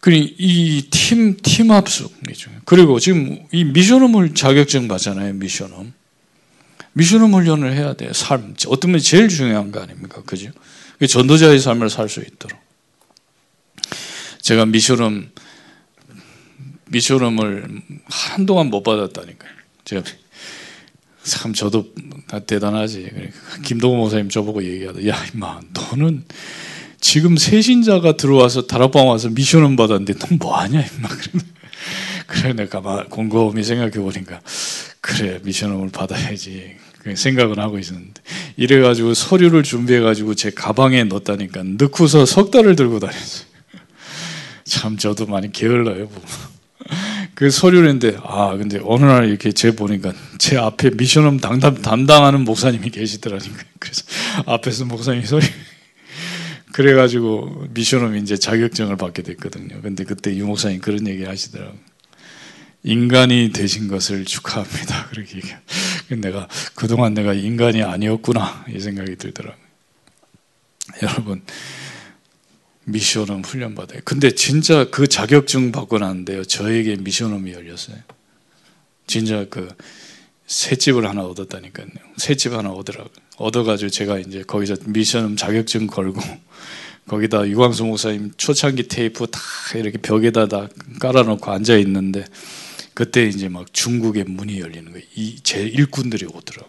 그리고 0.00 0.32
이팀 0.38 1.38
팀 1.42 1.72
합숙이죠. 1.72 2.50
그리고 2.64 3.00
지금 3.00 3.44
이 3.50 3.64
미션홈을 3.64 4.34
자격증 4.34 4.86
받잖아요. 4.86 5.34
미션홈. 5.34 5.92
미션홈 6.98 7.32
훈련을 7.32 7.74
해야 7.74 7.94
돼요. 7.94 8.12
삶 8.12 8.54
어떤 8.66 8.90
면 8.90 9.00
제일 9.00 9.28
중요한 9.28 9.70
거 9.70 9.80
아닙니까? 9.80 10.22
그죠? 10.26 10.50
전도자의 11.06 11.60
삶을 11.60 11.90
살 11.90 12.08
수 12.08 12.20
있도록. 12.20 12.58
제가 14.42 14.66
미션홈 14.66 15.30
미션음을 16.86 17.82
한동안 18.06 18.66
못 18.66 18.82
받았다니까요. 18.82 19.52
제가 19.84 20.02
참 21.22 21.52
저도 21.52 21.94
대단하지. 22.46 23.08
그러니까 23.10 23.38
김동호 23.64 23.96
목사님 23.96 24.28
저보고 24.28 24.64
얘기하다. 24.64 25.06
야 25.06 25.24
임마 25.32 25.60
너는 25.72 26.24
지금 27.00 27.36
새신자가 27.36 28.16
들어와서 28.16 28.66
다락방 28.66 29.06
와서 29.06 29.28
미션음 29.28 29.76
받았는데 29.76 30.14
넌 30.14 30.38
뭐하냐 30.38 30.80
임마. 30.80 31.08
그래 32.26 32.52
내가 32.54 32.80
막 32.80 33.08
곰곰이 33.08 33.62
생각해 33.62 33.92
보니까 33.92 34.40
그래 35.00 35.40
미션음을 35.44 35.90
받아야지 35.90 36.76
생각은 37.16 37.58
하고 37.58 37.78
있었는데 37.78 38.20
이래가지고 38.56 39.14
서류를 39.14 39.62
준비해가지고 39.62 40.34
제 40.34 40.50
가방에 40.50 41.04
넣었다니까 41.04 41.62
넣고서 41.78 42.26
석 42.26 42.50
달을 42.50 42.76
들고 42.76 43.00
다녔어요. 43.00 43.46
참 44.64 44.96
저도 44.96 45.26
많이 45.26 45.52
게을러요. 45.52 46.08
그 47.34 47.50
서류를 47.50 47.88
했는데 47.88 48.18
아 48.24 48.56
근데 48.56 48.80
어느 48.82 49.04
날 49.04 49.28
이렇게 49.28 49.52
제 49.52 49.70
보니까 49.70 50.12
제 50.38 50.56
앞에 50.56 50.90
미션음 50.90 51.38
담당, 51.38 51.74
담당하는 51.74 52.42
목사님이 52.44 52.90
계시더라니까 52.90 53.62
그래서 53.78 54.02
앞에서 54.46 54.84
목사님이 54.86 55.24
소리 55.24 55.46
그래가지고 56.72 57.66
미션음 57.74 58.16
이제 58.16 58.36
자격증을 58.36 58.96
받게 58.96 59.22
됐거든요. 59.22 59.80
근데 59.82 60.04
그때 60.04 60.36
유 60.36 60.46
목사님 60.46 60.80
그런 60.80 61.06
얘기 61.08 61.24
하시더라고. 61.24 61.76
인간이 62.88 63.50
되신 63.52 63.86
것을 63.86 64.24
축하합니다. 64.24 65.08
그렇게 65.12 65.36
얘기. 65.36 65.48
내가 66.08 66.48
그동안 66.74 67.12
내가 67.12 67.34
인간이 67.34 67.82
아니었구나 67.82 68.64
이 68.74 68.80
생각이 68.80 69.16
들더라고요. 69.16 69.62
여러분 71.02 71.42
미션음 72.84 73.44
훈련 73.44 73.74
받아요. 73.74 74.00
근데 74.06 74.30
진짜 74.30 74.88
그 74.88 75.06
자격증 75.06 75.70
받고 75.70 75.98
났는데요. 75.98 76.44
저에게 76.44 76.96
미션음이 76.96 77.52
열렸어요. 77.52 77.98
진짜 79.06 79.44
그 79.50 79.68
새집을 80.46 81.06
하나 81.06 81.24
얻었다니까요. 81.24 81.88
새집 82.16 82.54
하나 82.54 82.70
얻으라고. 82.70 83.10
얻어가지고 83.36 83.90
제가 83.90 84.18
이제 84.18 84.42
거기서 84.44 84.76
미션음 84.86 85.36
자격증 85.36 85.88
걸고 85.88 86.22
거기다 87.06 87.46
유광수 87.48 87.84
목사님 87.84 88.32
초창기 88.38 88.88
테이프 88.88 89.26
다 89.26 89.38
이렇게 89.74 89.98
벽에다 89.98 90.48
다 90.48 90.68
깔아놓고 91.00 91.50
앉아 91.50 91.76
있는데 91.76 92.24
그때 92.98 93.28
이제 93.28 93.48
막 93.48 93.72
중국의 93.72 94.24
문이 94.24 94.58
열리는 94.58 94.90
거예요. 94.90 95.06
이 95.14 95.38
제 95.44 95.62
일꾼들이 95.62 96.26
오더라고. 96.26 96.68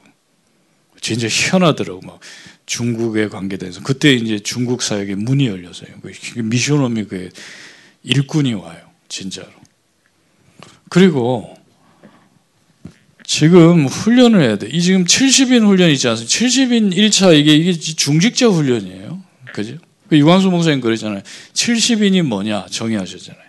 진짜 1.02 1.28
희한하더라고. 1.28 2.02
막 2.02 2.20
중국에 2.68 3.30
관계돼서 3.30 3.82
그때 3.82 4.14
이제 4.14 4.38
중국 4.38 4.84
사역에 4.84 5.16
문이 5.16 5.48
열렸어요. 5.48 5.90
그 6.04 6.40
미션홈이 6.40 7.06
그 7.06 7.30
일꾼이 8.04 8.54
와요. 8.54 8.80
진짜로. 9.08 9.50
그리고 10.90 11.58
지금 13.24 13.88
훈련을 13.88 14.40
해야 14.44 14.56
돼. 14.60 14.68
이 14.72 14.84
지금 14.84 15.06
70인 15.06 15.66
훈련 15.66 15.90
있지 15.90 16.08
않습니까? 16.10 16.32
70인 16.32 16.94
1차 16.96 17.36
이게 17.36 17.56
이게 17.56 17.74
중직자 17.74 18.50
훈련이에요. 18.50 19.20
그죠? 19.52 19.78
그 20.08 20.16
유광수 20.16 20.52
목사님 20.52 20.80
그러잖아요. 20.80 21.24
70인이 21.54 22.22
뭐냐 22.22 22.68
정의하셨잖아요. 22.70 23.49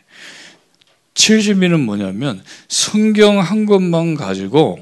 70인은 1.20 1.84
뭐냐면 1.84 2.42
성경 2.68 3.40
한 3.40 3.66
권만 3.66 4.14
가지고 4.14 4.78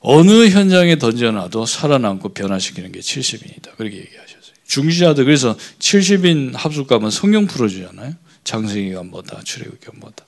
어느 0.00 0.48
현장에 0.48 0.96
던져놔도 0.98 1.66
살아남고 1.66 2.30
변화시키는 2.30 2.92
게 2.92 3.00
70인이다. 3.00 3.76
그렇게 3.76 3.98
얘기하셨어요. 3.98 4.54
중지자들 4.66 5.24
그래서 5.24 5.56
70인 5.78 6.54
합숙가면 6.54 7.10
성경 7.10 7.46
풀어주잖아요. 7.46 8.14
장세기가 8.44 9.02
뭐다, 9.04 9.40
출애굽기가 9.42 9.92
뭐다. 9.96 10.24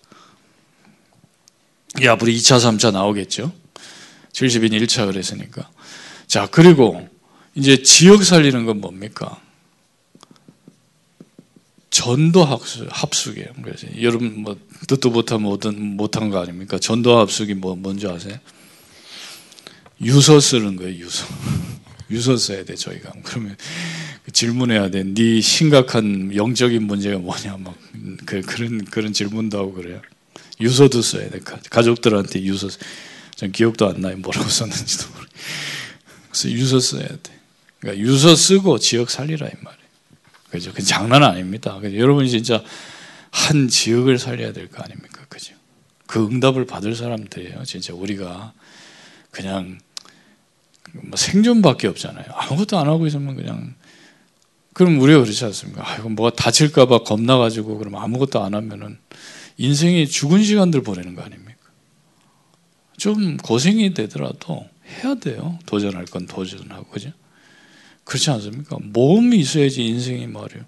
이 2.01 2.06
앞으로 2.06 2.31
2차, 2.31 2.59
3차 2.59 2.93
나오겠죠. 2.93 3.52
70인 4.32 4.70
1차 4.81 5.06
그랬으니까. 5.06 5.68
자, 6.27 6.47
그리고 6.51 7.09
이제 7.55 7.82
지역 7.82 8.22
살리는 8.22 8.64
건 8.64 8.81
뭡니까? 8.81 9.40
전도 11.90 12.44
합숙, 12.44 12.86
합숙이에요. 12.89 13.48
그래서 13.62 13.86
여러분 14.01 14.43
뭐 14.43 14.56
듣도 14.86 15.11
못한, 15.11 15.43
못한 15.43 16.31
거 16.31 16.40
아닙니까? 16.40 16.78
전도 16.78 17.19
합숙이 17.19 17.55
뭐 17.55 17.77
뭔지 17.77 18.07
아세요? 18.07 18.36
유서 20.01 20.40
쓰는 20.40 20.77
거예요. 20.77 20.98
유서. 20.98 21.27
유서 22.11 22.36
써야 22.36 22.65
돼 22.65 22.74
저희가. 22.74 23.12
그러면 23.24 23.57
그 24.24 24.32
질문해야 24.32 24.90
돼. 24.90 25.05
네 25.05 25.40
심각한 25.40 26.35
영적인 26.35 26.82
문제가 26.82 27.19
뭐냐 27.19 27.57
막 27.59 27.77
그, 28.27 28.40
그런 28.40 28.85
그런 28.85 29.12
질문도 29.12 29.59
하고 29.59 29.74
그래요. 29.74 30.01
유서도 30.61 31.02
써야 31.02 31.31
돼. 31.31 31.40
가족들한테 31.70 32.43
유서. 32.43 32.69
전 33.36 33.52
기억도 33.52 33.89
안 33.89 34.01
나요. 34.01 34.16
뭐라고 34.19 34.48
썼는지도 34.48 35.09
모르. 35.15 35.27
그래서 36.31 36.51
유서 36.51 36.81
써야 36.81 37.09
돼. 37.09 37.40
그러니까 37.78 38.05
유서 38.05 38.35
쓰고 38.35 38.78
지역 38.78 39.09
살리라 39.09 39.47
이 39.47 39.52
말이에요. 39.62 39.81
그죠? 40.51 40.73
그 40.74 40.82
장난 40.82 41.23
아닙니다. 41.23 41.78
그죠? 41.81 41.97
여러분이 41.97 42.28
진짜 42.28 42.62
한 43.31 43.69
지역을 43.69 44.19
살려야 44.19 44.52
될 44.52 44.69
거 44.69 44.82
아닙니까? 44.82 45.24
그죠? 45.28 45.55
그 46.07 46.24
응답을 46.27 46.66
받을 46.66 46.94
사람들이에요. 46.94 47.65
진짜 47.65 47.94
우리가 47.94 48.52
그냥 49.31 49.78
뭐 50.93 51.16
생존밖에 51.16 51.86
없잖아요. 51.89 52.24
아무것도 52.31 52.78
안 52.78 52.89
하고 52.89 53.07
있으면 53.07 53.36
그냥 53.36 53.74
그럼 54.73 55.01
우리가 55.01 55.20
그렇지 55.20 55.44
않습니까? 55.44 55.89
아, 55.89 55.97
이거 55.98 56.09
뭐가 56.09 56.35
다칠까봐 56.35 57.05
겁나가지고 57.05 57.78
그럼 57.78 57.97
아무것도 57.97 58.43
안 58.43 58.55
하면은 58.55 58.98
인생이 59.57 60.09
죽은 60.09 60.43
시간들 60.43 60.82
보내는 60.82 61.15
거 61.15 61.23
아닙니까? 61.23 61.59
좀 62.97 63.36
고생이 63.36 63.94
되더라도 63.94 64.69
해야 64.89 65.15
돼요. 65.15 65.59
도전할 65.66 66.07
건 66.07 66.27
도전하고 66.27 66.86
그죠? 66.86 67.12
그렇지 68.05 68.31
않습니까? 68.31 68.78
모험이 68.82 69.39
있어야지 69.39 69.85
인생이 69.86 70.27
말이에요. 70.27 70.65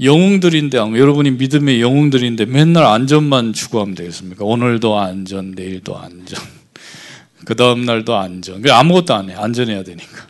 영웅들인데 0.00 0.78
여러분이 0.78 1.32
믿음의 1.32 1.80
영웅들인데 1.80 2.44
맨날 2.46 2.84
안전만 2.84 3.52
추구하면 3.52 3.94
되겠습니까? 3.94 4.44
오늘도 4.44 4.98
안전, 4.98 5.52
내일도 5.52 5.96
안전, 5.96 6.38
그 7.46 7.54
다음 7.56 7.84
날도 7.84 8.14
안전. 8.16 8.60
그 8.60 8.72
아무것도 8.72 9.14
안 9.14 9.30
해. 9.30 9.34
안전해야 9.34 9.84
되니까. 9.84 10.26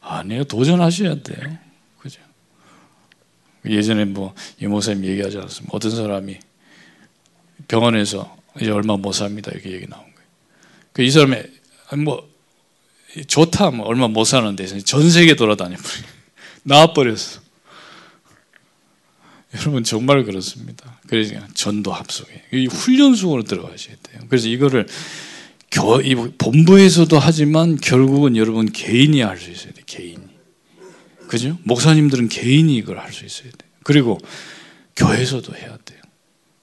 아니에요. 0.00 0.44
도전하셔야 0.44 1.22
돼요. 1.22 1.58
그죠? 1.98 2.20
예전에 3.64 4.04
뭐 4.04 4.34
이모사님 4.60 5.04
얘기하지 5.04 5.38
않았습니까? 5.38 5.76
어떤 5.76 5.90
사람이 5.92 6.38
병원에서 7.68 8.36
이제 8.60 8.70
얼마 8.70 8.96
못 8.96 9.12
삽니다. 9.12 9.50
이렇게 9.52 9.70
얘기 9.70 9.86
나온 9.86 10.02
거예요. 10.02 10.28
그 10.92 11.02
이 11.02 11.10
사람이 11.10 11.36
뭐 12.04 12.28
좋다, 13.26 13.70
뭐 13.70 13.86
얼마 13.86 14.08
못 14.08 14.24
사는데 14.24 14.66
전 14.66 15.08
세계 15.10 15.34
돌아다녀 15.34 15.76
버려. 15.76 16.06
나와 16.62 16.92
버렸어. 16.92 17.39
여러분 19.60 19.82
정말 19.82 20.24
그렇습니다. 20.24 21.00
그래서 21.08 21.34
전도 21.54 21.92
합숙에 21.92 22.44
이 22.52 22.66
훈련수로 22.66 23.42
들어가셔야 23.42 23.96
돼요. 24.02 24.22
그래서 24.28 24.48
이거를 24.48 24.86
교, 25.72 26.00
이 26.00 26.14
본부에서도 26.14 27.18
하지만 27.18 27.76
결국은 27.76 28.36
여러분 28.36 28.70
개인이 28.70 29.20
할 29.22 29.38
수 29.38 29.50
있어야 29.50 29.72
돼. 29.72 29.82
개인이. 29.86 30.18
그죠? 31.28 31.58
목사님들은 31.64 32.28
개인이 32.28 32.74
이걸 32.76 32.98
할 32.98 33.12
수 33.12 33.24
있어야 33.24 33.50
돼. 33.50 33.58
그리고 33.84 34.18
교회에서도 34.96 35.54
해야 35.56 35.76
돼요. 35.84 36.00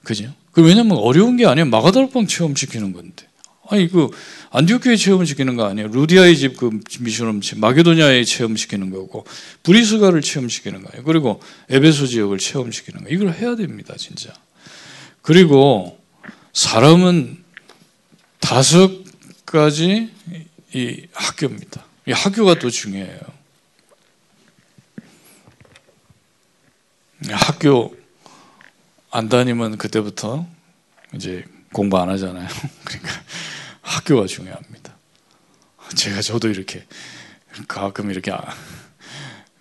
그죠? 0.04 0.32
그 0.52 0.62
왜냐면 0.62 0.96
어려운 0.98 1.36
게 1.36 1.46
아니에요. 1.46 1.66
마가다락방 1.66 2.26
체험 2.26 2.54
시키는 2.54 2.92
건데. 2.92 3.27
아니 3.70 3.88
그 3.88 4.08
안디옥교회 4.50 4.96
체험 4.96 5.24
시키는 5.24 5.56
거 5.56 5.64
아니에요. 5.66 5.88
루디아의 5.88 6.36
집 6.36 6.56
그 6.56 6.80
미션음 7.00 7.40
마게도냐에 7.56 8.24
체험 8.24 8.56
시키는 8.56 8.90
거고 8.90 9.24
브리스가를 9.62 10.22
체험 10.22 10.48
시키는 10.48 10.82
거예요. 10.82 11.04
그리고 11.04 11.40
에베소 11.68 12.06
지역을 12.06 12.38
체험 12.38 12.72
시키는 12.72 13.04
거. 13.04 13.10
이걸 13.10 13.32
해야 13.32 13.54
됩니다, 13.56 13.94
진짜. 13.96 14.32
그리고 15.22 16.00
사람은 16.52 17.44
다섯 18.40 18.90
가지 19.44 20.10
이 20.74 21.06
학교입니다. 21.12 21.84
이 22.06 22.12
학교가 22.12 22.58
또 22.58 22.70
중요해요. 22.70 23.20
학교 27.30 27.96
안 29.10 29.28
다니면 29.28 29.76
그때부터 29.76 30.46
이제 31.14 31.44
공부 31.72 31.98
안 31.98 32.08
하잖아요. 32.10 32.48
그러니까 32.84 33.10
학교가 33.88 34.26
중요합니다. 34.26 34.96
제가 35.96 36.20
저도 36.22 36.48
이렇게 36.48 36.84
가끔 37.66 38.10
이렇게 38.10 38.30
아, 38.30 38.42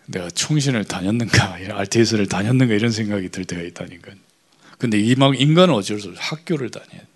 내가 0.06 0.30
총신을 0.30 0.84
다녔는가, 0.86 1.58
RTS를 1.72 2.28
다녔는가 2.28 2.74
이런 2.74 2.92
생각이 2.92 3.30
들 3.30 3.46
때가 3.46 3.62
있다니까. 3.62 4.12
근데 4.78 5.00
이 5.00 5.16
막 5.16 5.40
인간은 5.40 5.74
어쩔 5.74 6.00
수 6.00 6.10
없어 6.10 6.20
학교를 6.22 6.70
다녀야 6.70 7.00
돼. 7.00 7.08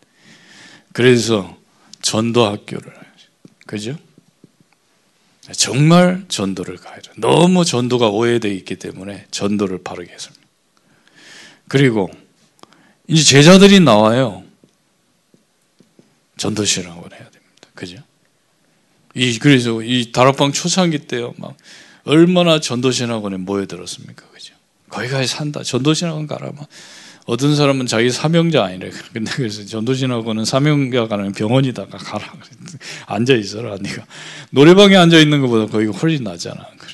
그래서 0.93 1.57
전도 2.01 2.45
학교를 2.45 2.91
그죠? 3.67 3.97
정말 5.53 6.23
전도를 6.27 6.77
가야 6.77 6.99
돼. 6.99 7.11
너무 7.17 7.65
전도가 7.65 8.09
오해되어 8.09 8.51
있기 8.51 8.75
때문에 8.77 9.27
전도를 9.31 9.83
바르게 9.83 10.11
했습니다. 10.11 10.41
그리고 11.67 12.09
이제 13.07 13.23
제자들이 13.23 13.79
나와요. 13.79 14.43
전도신학원 16.41 17.11
해야 17.11 17.19
됩니다. 17.19 17.67
그죠? 17.75 17.97
이 19.13 19.37
그래서 19.37 19.81
이 19.83 20.11
다락방 20.11 20.53
초창기 20.53 20.99
때요, 20.99 21.35
막 21.37 21.55
얼마나 22.03 22.59
전도신학원에 22.59 23.37
모여들었습니까, 23.37 24.27
그죠? 24.29 24.55
거기 24.89 25.07
가서 25.07 25.27
산다. 25.27 25.61
전도신학원 25.61 26.25
가라. 26.25 26.51
막 26.57 26.67
어떤 27.27 27.55
사람은 27.55 27.85
자기 27.85 28.09
사명자 28.09 28.63
아니래. 28.63 28.89
근데 29.13 29.31
그래서 29.31 29.63
전도신학원은 29.65 30.45
사명자가 30.45 31.15
아니라 31.15 31.31
병원이다가 31.33 31.99
가라. 31.99 32.33
앉아 33.05 33.35
있어라, 33.35 33.77
네가 33.79 34.05
노래방에 34.49 34.95
앉아 34.95 35.19
있는 35.19 35.41
것보다 35.41 35.71
거기가 35.71 35.91
훨씬 35.91 36.23
낫잖아. 36.23 36.65
그래. 36.79 36.93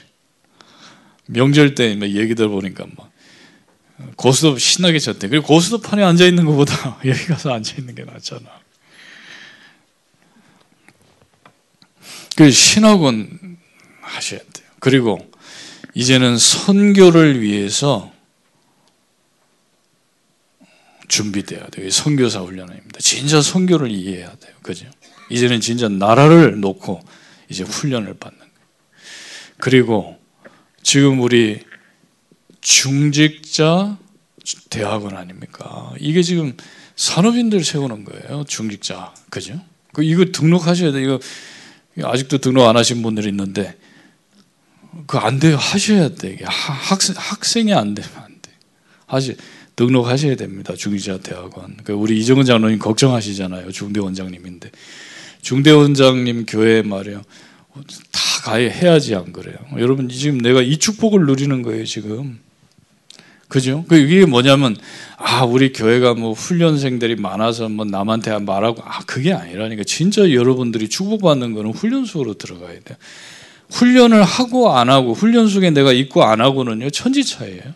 명절 1.27 1.75
때 1.75 1.97
얘기 2.01 2.35
들어보니까 2.35 2.85
막 2.97 3.11
고스톱 4.17 4.59
신나게 4.59 4.99
쳤대. 4.99 5.29
그리고 5.29 5.45
고스톱판에 5.47 6.03
앉아 6.03 6.25
있는 6.25 6.43
것보다 6.45 6.99
여기 7.07 7.25
가서 7.27 7.53
앉아 7.53 7.75
있는 7.77 7.95
게 7.95 8.03
낫잖아. 8.03 8.56
그 12.37 12.51
신학원 12.51 13.57
하셔야 13.99 14.39
돼요. 14.39 14.67
그리고 14.79 15.19
이제는 15.95 16.37
선교를 16.37 17.41
위해서 17.41 18.13
준비돼야 21.07 21.65
돼요. 21.67 21.89
선교사 21.89 22.41
훈련입니다. 22.41 22.99
진짜 22.99 23.41
선교를 23.41 23.89
이해해야 23.89 24.35
돼요. 24.35 24.53
그죠? 24.61 24.85
이제는 25.31 25.61
진짜 25.61 25.89
나라를 25.89 26.59
놓고 26.59 27.01
이제 27.49 27.63
훈련을 27.63 28.13
받는 28.13 28.37
거예요. 28.37 28.51
그리고 29.57 30.19
지금 30.83 31.19
우리 31.21 31.61
중직자 32.61 33.97
대학원 34.69 35.17
아닙니까? 35.17 35.91
이게 35.99 36.21
지금 36.21 36.55
산업인들 36.97 37.63
세우는 37.63 38.05
거예요. 38.05 38.43
중직자. 38.43 39.15
그죠? 39.31 39.59
그 39.91 40.03
이거 40.03 40.25
등록하셔야 40.25 40.91
돼요. 40.91 41.03
이거 41.03 41.19
아직도 42.03 42.37
등록 42.39 42.67
안 42.67 42.77
하신 42.77 43.01
분들이 43.01 43.29
있는데 43.29 43.75
그 45.05 45.17
안 45.17 45.39
돼요. 45.39 45.57
하셔야 45.57 46.09
돼. 46.09 46.37
학생 46.43 47.15
학생이 47.17 47.73
안 47.73 47.93
되면 47.93 48.09
안 48.15 48.27
돼. 48.41 48.51
하시 49.05 49.35
등록하셔야 49.75 50.35
됩니다. 50.35 50.73
중직자 50.75 51.19
대학원. 51.19 51.77
그 51.83 51.93
우리 51.93 52.19
이정은 52.19 52.45
장로님 52.45 52.79
걱정하시잖아요. 52.79 53.71
중대 53.71 53.99
원장님인데 53.99 54.71
중대 55.41 55.71
원장님 55.71 56.45
교회 56.47 56.81
말이요. 56.81 57.21
다 58.11 58.41
가야 58.43 58.69
해야지 58.71 59.13
안 59.13 59.31
그래요. 59.31 59.55
여러분 59.77 60.09
지금 60.09 60.39
내가 60.39 60.61
이 60.61 60.77
축복을 60.77 61.25
누리는 61.27 61.61
거예요 61.61 61.85
지금. 61.85 62.39
그죠? 63.47 63.85
그 63.87 63.95
이게 63.95 64.25
뭐냐면 64.25 64.75
아 65.15 65.45
우리 65.45 65.71
교회가 65.71 66.15
뭐 66.15 66.33
훈련생들이 66.33 67.15
많아서 67.15 67.69
뭐 67.69 67.85
남한테 67.85 68.37
말하고 68.39 68.81
아 68.83 68.99
그게 69.05 69.33
아니라니까 69.33 69.83
진짜 69.85 70.31
여러분들이 70.31 70.89
축복받는 70.89 71.53
거는 71.53 71.71
훈련 71.71 72.05
속으로 72.05 72.33
들어가야 72.33 72.79
돼요. 72.81 72.97
훈련을 73.69 74.23
하고 74.23 74.73
안 74.73 74.89
하고 74.89 75.13
훈련 75.13 75.47
속에 75.47 75.69
내가 75.69 75.93
있고 75.93 76.23
안 76.23 76.41
하고는요 76.41 76.89
천지 76.89 77.23
차이예요. 77.23 77.73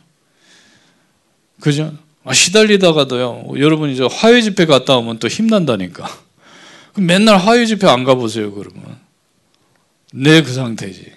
그죠? 1.62 1.96
아, 2.24 2.34
시달리다가도요 2.34 3.54
여러분 3.58 3.90
이제 3.90 4.06
화요 4.10 4.42
집회 4.42 4.66
갔다 4.66 4.98
오면 4.98 5.20
또 5.20 5.30
힘난다니까. 5.30 6.06
맨날 7.00 7.38
화요 7.38 7.66
집회 7.66 7.88
안 7.88 8.04
가보세요 8.04 8.54
그러면 8.54 9.00
내그 10.12 10.52
상태지. 10.52 11.14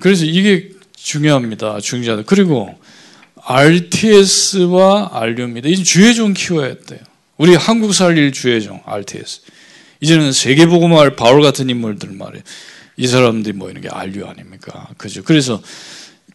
그래서 0.00 0.26
이게 0.26 0.70
중요합니다 0.94 1.80
중요하다. 1.80 2.24
그리고 2.26 2.78
RTS와 3.48 5.10
RU입니다. 5.12 5.68
이제 5.68 5.84
주의종 5.84 6.34
키워야 6.34 6.74
돼요. 6.84 7.00
우리 7.36 7.54
한국 7.54 7.94
살릴 7.94 8.32
주의종 8.32 8.82
RTS. 8.84 9.42
이제는 10.00 10.32
세계보고말 10.32 11.14
바울 11.14 11.42
같은 11.42 11.70
인물들 11.70 12.10
말이에요. 12.10 12.42
이 12.96 13.06
사람들이 13.06 13.56
모이는 13.56 13.82
게 13.82 13.88
RU 13.88 14.26
아닙니까? 14.26 14.88
그죠? 14.96 15.22
그래서 15.22 15.62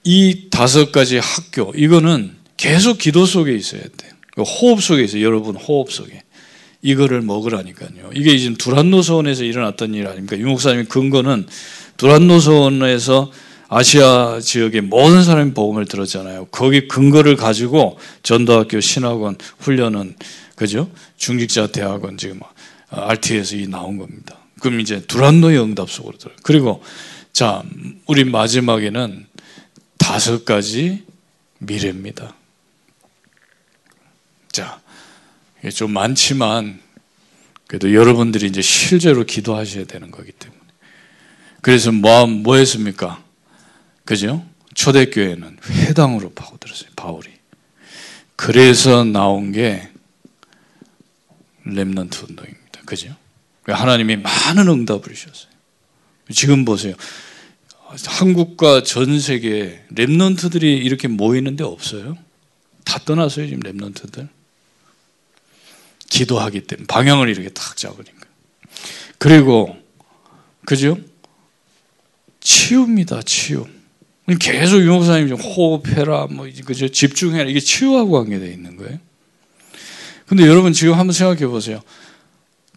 이 0.06 0.48
다섯 0.50 0.92
가지 0.92 1.18
학교 1.18 1.74
이거는 1.76 2.36
계속 2.56 2.98
기도 2.98 3.26
속에 3.26 3.54
있어야 3.54 3.82
돼요. 3.82 4.12
그 4.34 4.44
호흡 4.44 4.82
속에 4.82 5.04
있어요. 5.04 5.24
여러분 5.24 5.56
호흡 5.56 5.92
속에. 5.92 6.24
이거를 6.82 7.22
먹으라니까요. 7.22 8.12
이게 8.16 8.38
지금 8.38 8.56
두란노 8.56 9.02
소원에서 9.02 9.44
일어났던 9.44 9.94
일 9.94 10.08
아닙니까? 10.08 10.38
유 10.40 10.48
목사님의 10.48 10.86
근거는 10.86 11.46
두란노 11.98 12.40
소원에서 12.40 13.32
아시아 13.74 14.42
지역의 14.42 14.82
모든 14.82 15.24
사람이 15.24 15.54
복음을 15.54 15.86
들었잖아요. 15.86 16.48
거기 16.52 16.90
근거를 16.90 17.38
가지고 17.38 17.98
전도학교 18.22 18.82
신학원 18.82 19.38
훈련은 19.60 20.18
그죠? 20.58 20.92
중직자 21.16 21.68
대학원 21.68 22.18
지금 22.18 22.42
RT에서 22.90 23.56
이 23.56 23.68
나온 23.68 23.98
겁니다. 23.98 24.40
그럼 24.60 24.82
이제 24.82 25.02
두란노의 25.08 25.58
응답 25.58 25.90
속으로 25.90 26.18
들어. 26.18 26.34
그리고 26.44 26.84
자 27.32 27.64
우리 28.08 28.26
마지막에는 28.26 29.26
다섯 29.98 30.44
가지 30.44 31.04
미래입니다. 31.60 32.36
자, 34.52 34.82
좀 35.74 35.92
많지만 35.92 36.82
그래도 37.68 37.94
여러분들이 37.94 38.48
이제 38.48 38.62
실제로 38.62 39.24
기도하셔야 39.24 39.86
되는 39.86 40.12
거기 40.12 40.34
때문에. 40.34 40.60
그래서 41.62 41.94
뭐, 41.94 42.28
뭐 42.28 42.58
했습니까? 42.58 43.24
그죠? 44.12 44.46
초대교회는 44.74 45.58
회당으로 45.70 46.34
파고들었어요. 46.34 46.90
바울이. 46.98 47.30
그래서 48.36 49.06
나온 49.06 49.54
게 49.54 49.88
렘넌트 51.64 52.26
운동입니다. 52.28 52.82
그죠? 52.86 53.16
하나님이 53.64 54.18
많은 54.18 54.68
응답을 54.68 55.14
주셨어요. 55.14 55.50
지금 56.30 56.66
보세요. 56.66 56.94
한국과 58.06 58.84
전 58.84 59.18
세계에 59.18 59.86
렘넌트들이 59.92 60.76
이렇게 60.76 61.08
모이는데 61.08 61.64
없어요. 61.64 62.18
다 62.84 63.00
떠났어요, 63.06 63.48
지금 63.48 63.62
렘넌트들. 63.62 64.28
기도하기 66.10 66.68
때문에 66.68 66.86
방향을 66.88 67.30
이렇게 67.30 67.48
탁 67.48 67.78
잡으니까. 67.78 68.28
그리고 69.18 69.78
그죠? 70.66 70.98
치유입니다, 72.42 73.22
치유. 73.22 73.66
계속 74.38 74.82
유목사님 74.82 75.28
좀 75.30 75.40
호흡해라, 75.40 76.28
뭐, 76.32 76.48
그죠? 76.66 76.88
집중해라. 76.88 77.50
이게 77.50 77.60
치유하고 77.60 78.12
관계되어 78.12 78.50
있는 78.50 78.78
거예요. 78.78 79.00
근데 80.26 80.46
여러분 80.48 80.74
지금 80.74 80.94
한번 80.94 81.14
생각해 81.14 81.48
보세요. 81.48 81.82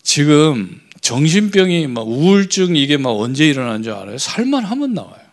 지금 0.02 0.80
정신병이 1.00 1.86
막 1.88 2.06
우울증 2.08 2.76
이게 2.76 2.96
막 2.96 3.10
언제 3.10 3.46
일어나는 3.46 3.82
줄 3.82 3.92
알아요? 3.92 4.18
살만 4.18 4.64
하면 4.64 4.94
나와요. 4.94 5.24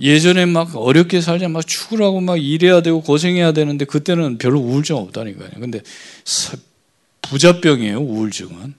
예전에 0.00 0.46
막 0.46 0.76
어렵게 0.76 1.20
살자 1.20 1.48
막 1.48 1.66
죽으라고 1.66 2.20
막 2.20 2.36
일해야 2.36 2.82
되고 2.82 3.00
고생해야 3.02 3.52
되는데 3.52 3.84
그때는 3.84 4.38
별로 4.38 4.60
우울증 4.60 4.96
없다니까요. 4.96 5.50
근데 5.60 5.80
부자병이에요, 7.22 7.98
우울증은. 7.98 8.74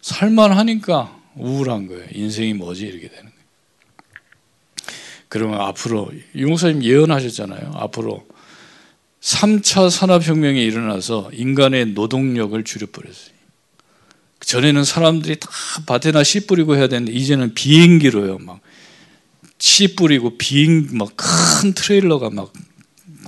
살만 0.00 0.52
하니까 0.52 1.18
우울한 1.36 1.86
거예요. 1.88 2.04
인생이 2.12 2.54
뭐지? 2.54 2.86
이렇게 2.86 3.08
되는. 3.08 3.31
그러면 5.32 5.62
앞으로 5.62 6.10
유목사님 6.34 6.84
예언하셨잖아요. 6.84 7.72
앞으로 7.76 8.26
3차 9.22 9.88
산업혁명이 9.88 10.62
일어나서 10.62 11.30
인간의 11.32 11.86
노동력을 11.92 12.62
줄여버렸어요. 12.62 13.32
전에는 14.40 14.84
사람들이 14.84 15.40
다 15.40 15.48
밭에나 15.86 16.22
씨 16.22 16.46
뿌리고 16.46 16.76
해야 16.76 16.86
되는데 16.86 17.12
이제는 17.12 17.54
비행기로요. 17.54 18.38
막 18.40 18.60
씨 19.58 19.94
뿌리고 19.94 20.36
비행 20.36 20.88
막 20.92 21.16
큰 21.16 21.72
트레일러가 21.72 22.28
막 22.28 22.52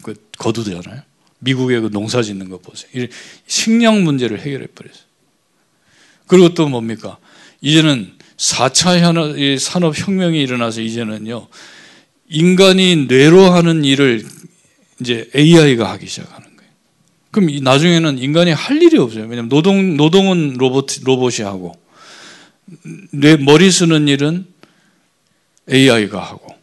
그 0.03 0.15
거두잖아요. 0.37 1.01
미국의 1.39 1.81
그 1.81 1.91
농사 1.91 2.21
짓는 2.21 2.51
거 2.51 2.59
보세요. 2.59 3.07
식량 3.47 4.05
문제를 4.05 4.41
해결해 4.41 4.67
버렸어요. 4.67 5.05
그리고 6.27 6.53
또 6.53 6.69
뭡니까? 6.69 7.17
이제는 7.63 8.13
4차 8.37 9.59
산업 9.59 9.97
혁명이 9.97 10.43
일어나서 10.43 10.83
이제는요, 10.83 11.49
인간이 12.35 13.07
뇌로 13.07 13.51
하는 13.51 13.85
일을 13.85 14.25
이제 15.01 15.31
AI가 15.35 15.91
하기 15.93 16.07
시작하는 16.07 16.57
거예요. 16.57 16.71
그럼 17.31 17.51
나중에는 17.63 18.19
인간이 18.19 18.51
할 18.53 18.83
일이 18.83 18.99
없어요. 18.99 19.25
왜냐하면 19.25 19.49
노동, 19.49 19.97
노동은 19.97 20.55
로봇, 20.55 20.87
로봇이 21.03 21.43
하고, 21.45 21.75
뇌, 23.11 23.37
머리 23.37 23.71
쓰는 23.71 24.09
일은 24.09 24.47
AI가 25.73 26.21
하고, 26.21 26.55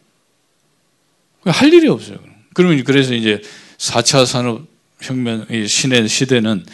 할 1.44 1.72
일이 1.72 1.88
없어요. 1.88 2.18
그러면 2.54 2.84
그래서 2.84 3.14
이제 3.14 3.40
4차 3.78 4.26
산업 4.26 4.66
혁명, 5.00 5.46
신의 5.66 6.08
시대는 6.08 6.64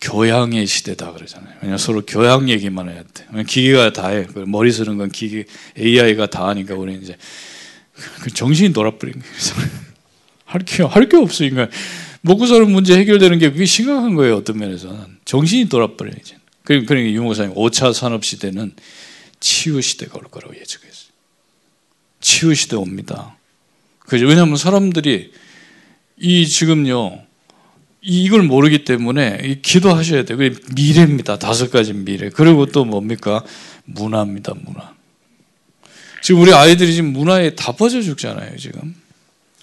교양의 0.00 0.66
시대다 0.66 1.12
그러잖아요. 1.12 1.54
왜냐 1.62 1.76
서로 1.76 2.02
교양 2.06 2.48
얘기만 2.48 2.88
해야 2.88 3.02
돼. 3.02 3.26
기계가 3.44 3.92
다 3.92 4.08
해. 4.08 4.24
그 4.24 4.40
머리 4.40 4.70
쓰는 4.70 4.96
건 4.96 5.10
기계, 5.10 5.44
AI가 5.76 6.26
다 6.26 6.46
하니까 6.48 6.74
우리 6.74 6.94
이제 6.94 7.14
그 7.14 7.18
정신이 8.34 8.72
돌아버린 8.72 9.14
거예요. 9.20 9.70
할 10.44 10.62
게, 10.62 10.82
할게 10.82 11.16
없어, 11.16 11.44
인간. 11.44 11.70
먹고 12.22 12.46
사는 12.46 12.70
문제 12.70 12.98
해결되는 12.98 13.38
게 13.38 13.64
심각한 13.64 14.14
거예요. 14.14 14.36
어떤 14.36 14.58
면에서는 14.58 15.18
정신이 15.24 15.68
돌아버려요. 15.68 16.14
이제. 16.20 16.36
그러니까 16.64 16.94
유목사님 16.96 17.54
5차 17.54 17.94
산업 17.94 18.24
시대는 18.24 18.72
치유 19.40 19.80
시대가 19.80 20.18
올 20.18 20.24
거라고 20.24 20.54
예측했어요. 20.54 21.08
치유 22.20 22.54
시대 22.54 22.76
옵니다. 22.76 23.36
그죠? 24.00 24.26
왜냐하면 24.26 24.56
사람들이 24.56 25.32
이 26.18 26.46
지금요 26.46 27.22
이걸 28.00 28.42
모르기 28.42 28.84
때문에 28.84 29.60
기도하셔야 29.62 30.24
돼요. 30.24 30.38
미래입니다. 30.74 31.38
다섯 31.38 31.70
가지 31.70 31.92
미래. 31.92 32.30
그리고 32.30 32.66
또 32.66 32.84
뭡니까? 32.84 33.44
문화입니다. 33.84 34.54
문화. 34.64 34.94
지금 36.22 36.40
우리 36.40 36.52
아이들이 36.52 36.94
지금 36.94 37.12
문화에 37.12 37.54
다 37.54 37.72
빠져 37.72 38.02
죽잖아요. 38.02 38.56
지금. 38.56 38.94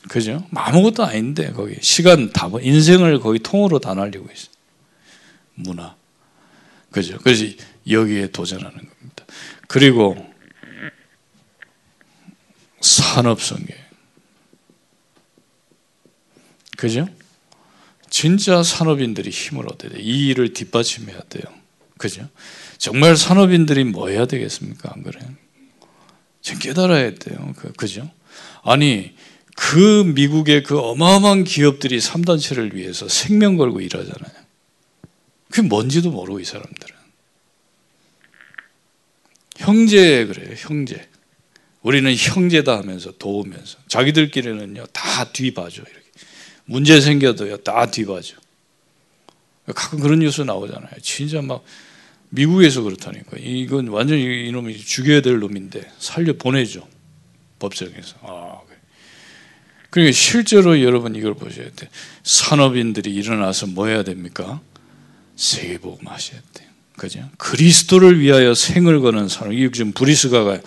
그죠? 0.08 0.46
아무것도 0.54 1.04
아닌데 1.04 1.52
거기 1.52 1.76
시간 1.82 2.32
다 2.32 2.50
인생을 2.62 3.20
거기 3.20 3.40
통으로 3.40 3.80
다 3.80 3.94
날리고 3.94 4.28
있어. 4.34 4.50
문화. 5.56 5.96
그죠? 6.92 7.18
그래서 7.24 7.46
여기에 7.90 8.32
도전하는 8.32 8.72
겁니다. 8.72 9.26
그리고 9.68 10.16
산업성계. 12.82 13.76
그죠? 16.78 17.08
진짜 18.10 18.64
산업인들이 18.64 19.30
힘을 19.30 19.66
얻어야 19.68 19.92
돼. 19.92 20.02
이 20.02 20.28
일을 20.28 20.54
뒷받침해야 20.54 21.22
돼요. 21.30 21.44
그죠? 21.98 22.30
정말 22.78 23.18
산업인들이 23.18 23.84
뭐 23.86 24.10
해야 24.10 24.26
되겠습니까? 24.26 24.92
안 24.94 25.04
그래요? 25.04 25.26
지금 26.46 26.60
깨달아야 26.60 27.16
돼요. 27.16 27.56
그, 27.58 27.74
그죠? 27.74 28.08
아니, 28.62 29.16
그 29.56 30.04
미국의 30.04 30.62
그 30.62 30.78
어마어마한 30.78 31.44
기업들이 31.44 31.98
3단체를 31.98 32.76
위해서 32.76 33.08
생명 33.08 33.58
걸고 33.58 33.82
일하잖아요. 33.82 34.46
그게 35.50 35.68
뭔지도 35.68 36.12
모르고 36.12 36.40
이 36.40 36.46
사람들은. 36.46 36.96
형제 39.58 40.26
그래요, 40.28 40.54
형제. 40.56 41.10
우리는 41.82 42.14
형제다 42.16 42.78
하면서 42.78 43.12
도우면서 43.18 43.80
자기들끼리는요 43.88 44.86
다 44.88 45.32
뒤봐줘 45.32 45.82
이렇게 45.82 46.12
문제 46.66 47.02
생겨도요 47.02 47.58
다 47.58 47.90
뒤봐줘. 47.90 48.36
가끔 49.74 50.00
그런 50.00 50.20
뉴스 50.20 50.42
나오잖아요. 50.42 50.92
진짜 51.02 51.42
막 51.42 51.64
미국에서 52.36 52.82
그렇다니까. 52.82 53.38
이건 53.40 53.88
완전 53.88 54.18
이놈이 54.18 54.78
죽여야 54.78 55.22
될 55.22 55.40
놈인데 55.40 55.90
살려 56.00 56.34
보내죠 56.34 56.88
법정에서. 57.60 58.16
아, 58.22 58.60
그러니까 59.90 60.12
실제로 60.14 60.82
여러분 60.82 61.16
이걸 61.16 61.34
보셔야 61.36 61.70
돼. 61.76 61.90
산업인들이 62.24 63.14
일어나서 63.14 63.68
뭐 63.68 63.88
해야 63.88 64.04
됩니까? 64.04 64.60
세계복음 65.38 66.08
하셔야 66.08 66.42
돼요. 66.54 66.70
그죠? 66.98 67.30
그리스도를 67.38 68.20
위하여 68.20 68.54
생을 68.54 69.00
거는 69.00 69.28
사람. 69.30 69.54
이 69.54 69.70
지금 69.72 69.92
브리스가가 69.94 70.60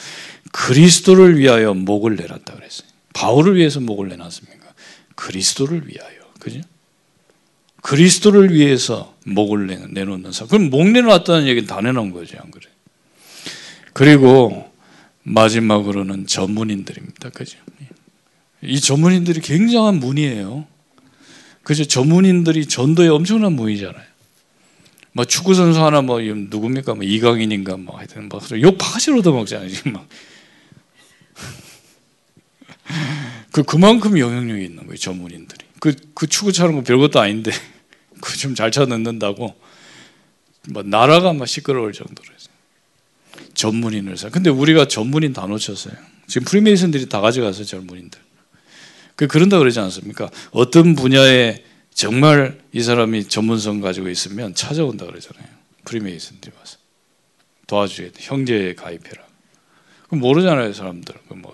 그리스도를 0.52 1.38
위하여 1.38 1.74
목을 1.74 2.16
내놨다 2.16 2.54
그랬어요. 2.54 2.88
바울을 3.12 3.56
위해서 3.56 3.80
목을 3.80 4.08
내놨습니까? 4.08 4.66
그리스도를 5.14 5.88
위하여. 5.88 6.18
그죠? 6.38 6.60
그리스도를 7.82 8.52
위해서 8.52 9.14
목을 9.24 9.88
내놓는 9.92 10.32
사람. 10.32 10.48
그럼 10.48 10.70
목 10.70 10.88
내놓았다는 10.88 11.46
얘기는 11.46 11.66
다 11.66 11.80
내놓은 11.80 12.12
거죠. 12.12 12.38
안 12.42 12.50
그래? 12.50 12.66
그리고 13.92 14.70
마지막으로는 15.22 16.26
전문인들입니다. 16.26 17.30
그죠? 17.30 17.58
이 18.62 18.80
전문인들이 18.80 19.40
굉장한 19.40 20.00
문이에요. 20.00 20.66
그죠? 21.62 21.84
전문인들이 21.84 22.66
전도에 22.66 23.08
엄청난 23.08 23.52
문이잖아요. 23.52 24.08
뭐 25.12 25.24
축구 25.24 25.54
선수 25.54 25.84
하나 25.84 26.00
뭐 26.00 26.20
누굽니까? 26.20 26.94
뭐 26.94 27.04
이강인인가 27.04 27.76
뭐 27.76 27.98
하여튼 27.98 28.28
뭐욕 28.28 28.78
바가지 28.78 29.12
얻어먹잖아요 29.12 29.68
지금 29.68 29.92
막. 29.92 30.08
그 33.52 33.62
그만큼 33.62 34.18
영향력이 34.18 34.64
있는 34.64 34.86
거예요 34.86 34.96
전문인들이. 34.96 35.67
그, 35.80 35.94
그 36.14 36.26
축구 36.26 36.52
차는 36.52 36.74
거 36.74 36.82
별것도 36.82 37.20
아닌데 37.20 37.50
그 38.20 38.36
좀잘차 38.36 38.86
넣는다고 38.86 39.54
뭐 40.70 40.82
나라가 40.82 41.32
막 41.32 41.46
시끄러울 41.46 41.92
정도로 41.92 42.28
전문인을 43.54 44.16
사. 44.16 44.28
근데 44.30 44.50
우리가 44.50 44.86
전문인 44.86 45.32
다 45.32 45.46
놓쳤어요. 45.46 45.94
지금 46.26 46.44
프리메이슨들이 46.44 47.08
다 47.08 47.20
가져가서 47.20 47.64
전문인들. 47.64 48.20
그 49.16 49.26
그런다 49.26 49.58
그러지 49.58 49.80
않습니까? 49.80 50.30
어떤 50.52 50.94
분야에 50.94 51.64
정말 51.92 52.60
이 52.72 52.82
사람이 52.82 53.24
전문성 53.24 53.80
가지고 53.80 54.08
있으면 54.08 54.54
찾아온다 54.54 55.06
그러잖아요. 55.06 55.46
프리메이슨들이 55.84 56.54
와서 56.56 56.78
도와주게 57.66 58.12
형제에 58.18 58.74
가입해라. 58.74 59.24
그럼 60.06 60.20
모르잖아요 60.20 60.72
사람들. 60.72 61.14
뭐 61.30 61.52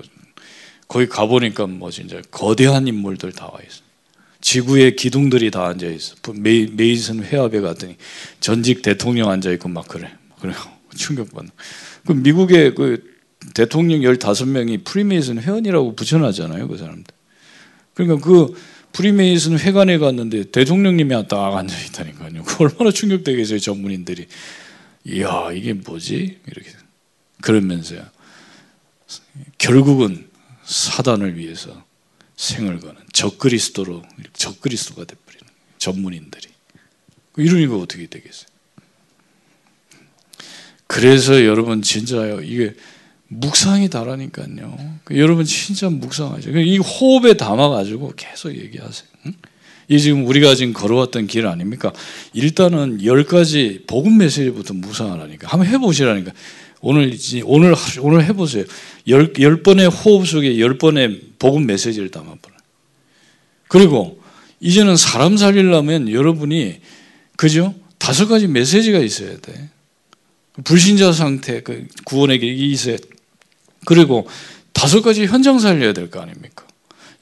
거기 0.86 1.06
가보니까 1.06 1.66
뭐 1.66 1.90
진짜 1.90 2.20
거대한 2.30 2.86
인물들 2.86 3.32
다 3.32 3.46
와 3.46 3.58
있어. 3.66 3.83
지구의 4.44 4.96
기둥들이 4.96 5.50
다 5.50 5.66
앉아 5.68 5.86
있어. 5.86 6.16
메이, 6.34 6.66
메이슨 6.70 7.24
회합에 7.24 7.60
갔더니 7.60 7.96
전직 8.40 8.82
대통령 8.82 9.30
앉아 9.30 9.50
있고 9.52 9.70
막 9.70 9.88
그래. 9.88 10.12
그래 10.38 10.52
충격받는. 10.94 11.50
그 12.06 12.12
미국의 12.12 12.74
그 12.74 13.02
대통령 13.54 14.00
15명이 14.00 14.84
프리메이슨 14.84 15.40
회원이라고 15.40 15.96
붙여놨잖아요, 15.96 16.68
그 16.68 16.76
사람들. 16.76 17.04
그러니까 17.94 18.22
그 18.22 18.54
프리메이슨 18.92 19.58
회관에 19.58 19.96
갔는데 19.96 20.50
대통령님이 20.50 21.26
딱 21.26 21.56
앉아 21.56 21.74
있다니까요. 21.86 22.42
그 22.44 22.64
얼마나 22.64 22.90
충격되겠어요, 22.90 23.58
전문인들이. 23.58 24.26
이야, 25.06 25.52
이게 25.54 25.72
뭐지? 25.72 26.40
이렇게. 26.46 26.70
그러면서요. 27.40 28.04
결국은 29.56 30.28
사단을 30.64 31.38
위해서 31.38 31.83
생을 32.36 32.80
거는 32.80 32.96
적그리스도로 33.12 34.02
적그리스도가 34.32 35.04
돼버리는 35.04 35.46
전문인들이 35.78 36.48
이러니까 37.36 37.76
어떻게 37.76 38.06
되겠어요? 38.06 38.46
그래서 40.86 41.44
여러분 41.44 41.82
진짜요 41.82 42.40
이게 42.42 42.74
묵상이 43.28 43.88
다라니까요. 43.90 44.98
여러분 45.12 45.44
진짜 45.44 45.88
묵상하죠. 45.88 46.50
이 46.58 46.78
호흡에 46.78 47.34
담아가지고 47.34 48.12
계속 48.16 48.54
얘기하세요. 48.54 49.08
이 49.88 50.00
지금 50.00 50.26
우리가 50.26 50.54
지금 50.54 50.72
걸어왔던 50.72 51.26
길 51.26 51.46
아닙니까? 51.46 51.92
일단은 52.32 53.04
열 53.04 53.24
가지 53.24 53.82
복음 53.86 54.18
메시지부터 54.18 54.74
묵상하라니까. 54.74 55.48
한번 55.48 55.68
해보시라니까. 55.68 56.32
오늘 56.80 57.16
오늘 57.44 57.74
오늘 58.00 58.24
해보세요. 58.24 58.64
열, 59.08 59.32
열 59.40 59.62
번의 59.62 59.88
호흡 59.88 60.26
속에 60.26 60.58
열 60.58 60.78
번의 60.78 61.20
복음 61.38 61.66
메시지를 61.66 62.10
담아보라. 62.10 62.54
그리고 63.68 64.20
이제는 64.60 64.96
사람 64.96 65.36
살리려면 65.36 66.10
여러분이 66.10 66.80
그죠? 67.36 67.74
다섯 67.98 68.28
가지 68.28 68.46
메시지가 68.46 68.98
있어야 69.00 69.36
돼. 69.38 69.68
불신자 70.64 71.12
상태, 71.12 71.62
그 71.62 71.86
구원의 72.04 72.38
길이 72.38 72.70
있어야 72.70 72.96
돼. 72.96 73.02
그리고 73.84 74.26
다섯 74.72 75.02
가지 75.02 75.26
현장 75.26 75.58
살려야 75.58 75.92
될 75.92 76.10
거 76.10 76.20
아닙니까? 76.20 76.64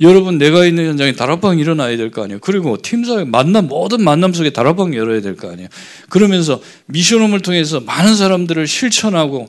여러분 0.00 0.36
내가 0.38 0.64
있는 0.66 0.86
현장에 0.88 1.12
다락방 1.12 1.59
일어나야 1.59 1.96
될 1.96 2.10
거 2.10 2.22
아니에요. 2.24 2.40
그리고 2.40 2.76
팀사회 2.80 3.24
만남 3.24 3.68
모든 3.68 4.02
만남 4.02 4.32
속에 4.32 4.50
다락방 4.50 4.94
열어야 4.94 5.20
될 5.20 5.36
거 5.36 5.50
아니에요. 5.50 5.68
그러면서 6.09 6.60
미션홈을 6.86 7.40
통해서 7.40 7.80
많은 7.80 8.16
사람들을 8.16 8.66
실천하고 8.66 9.48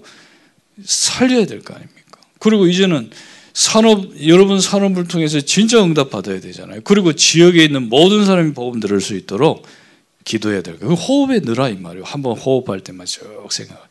살려야 0.84 1.46
될 1.46 1.62
거 1.62 1.74
아닙니까? 1.74 2.03
그리고 2.44 2.68
이제는 2.68 3.10
산업 3.54 4.20
여러분 4.28 4.60
산업을 4.60 5.08
통해서 5.08 5.40
진짜 5.40 5.82
응답 5.82 6.10
받아야 6.10 6.42
되잖아요. 6.42 6.82
그리고 6.84 7.14
지역에 7.14 7.64
있는 7.64 7.88
모든 7.88 8.26
사람이 8.26 8.54
복음 8.54 8.82
들을 8.82 9.00
수 9.00 9.16
있도록 9.16 9.66
기도해야 10.26 10.62
될 10.62 10.78
거예요. 10.78 10.94
호흡에 10.94 11.40
늘어 11.40 11.70
이 11.70 11.76
말이에요. 11.76 12.04
한번 12.04 12.38
호흡할 12.38 12.82
때만 12.82 13.06
쭉 13.06 13.48
생각. 13.50 13.88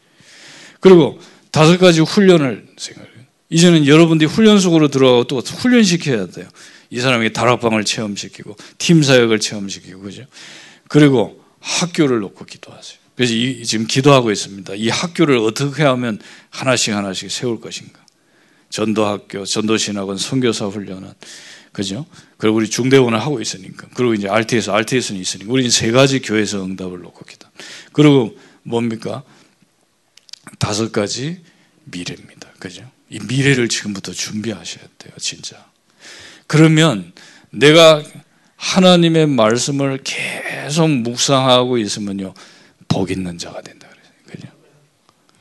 그리고 0.81 1.19
다섯 1.51 1.79
가지 1.79 2.01
훈련을 2.01 2.67
생각. 2.77 3.07
이제는 3.49 3.87
여러분들이 3.87 4.29
훈련 4.29 4.61
속으로 4.61 4.89
들어가고 4.89 5.25
또 5.25 5.39
훈련시켜야 5.39 6.27
돼요. 6.27 6.47
이 6.91 7.01
사람에게 7.01 7.33
다락방을 7.33 7.85
체험시키고 7.85 8.57
팀 8.77 9.03
사역을 9.03 9.41
체험시키고 9.41 10.01
그죠? 10.01 10.25
그리고 10.89 11.43
학교를 11.61 12.21
놓고 12.21 12.45
기도하세요. 12.45 12.99
그래서 13.17 13.33
이, 13.33 13.65
지금 13.65 13.87
기도하고 13.87 14.31
있습니다. 14.31 14.75
이 14.75 14.89
학교를 14.91 15.39
어떻게 15.39 15.85
하면 15.85 16.19
하나씩 16.51 16.95
하나씩 16.95 17.31
세울 17.31 17.61
것인가? 17.61 18.02
전도학교, 18.73 19.45
전도신학원, 19.45 20.17
선교사 20.17 20.67
훈련은 20.67 21.13
그죠? 21.73 22.07
그리고 22.39 22.57
우리 22.57 22.71
중대원을 22.71 23.21
하고 23.21 23.41
있으니까. 23.41 23.87
그리고 23.95 24.15
이제 24.15 24.29
RTS, 24.29 24.71
RTS는 24.71 25.21
있으니까. 25.21 25.53
우리 25.53 25.71
세 25.71 25.91
가지 25.91 26.21
교회에서 26.21 26.65
응답을 26.65 27.01
놓고 27.01 27.25
기도. 27.27 27.47
그리고 27.93 28.35
뭡니까? 28.63 29.23
다섯 30.59 30.91
가지 30.91 31.43
미래입니다. 31.85 32.49
그죠? 32.59 32.91
이 33.11 33.19
미래를 33.29 33.69
지금부터 33.69 34.13
준비하셔야 34.13 34.85
돼요, 34.99 35.13
진짜. 35.19 35.67
그러면 36.47 37.13
내가 37.51 38.03
하나님의 38.57 39.27
말씀을 39.27 40.01
계속 40.03 40.89
묵상하고 40.89 41.77
있으면요 41.77 42.33
복 42.89 43.11
있는 43.11 43.37
자가 43.37 43.61
된다 43.61 43.87
그래요. 43.89 44.13
그죠? 44.27 44.49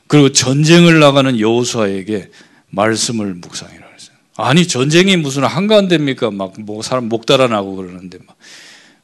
그리고 0.06 0.32
전쟁을 0.32 1.00
나가는 1.00 1.38
여호수아에게 1.38 2.30
말씀을 2.72 3.34
묵상해라 3.34 3.86
그랬어요. 3.86 4.16
아니 4.36 4.66
전쟁이 4.66 5.16
무슨 5.16 5.44
한가한데입니까? 5.44 6.30
막 6.30 6.58
뭐 6.58 6.82
사람 6.82 7.08
목 7.08 7.26
달아나고 7.26 7.76
그러는데 7.76 8.18
막, 8.26 8.36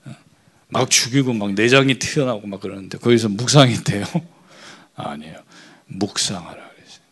어, 0.06 0.14
막 0.68 0.90
죽이고 0.90 1.32
막 1.34 1.52
내장이 1.52 1.98
튀어나오고 1.98 2.46
막 2.46 2.60
그러는데 2.60 2.98
거기서 2.98 3.28
묵상이 3.28 3.84
돼요? 3.84 4.04
아니에요. 4.96 5.36
묵상하라 5.86 6.54
그랬어요. 6.70 7.02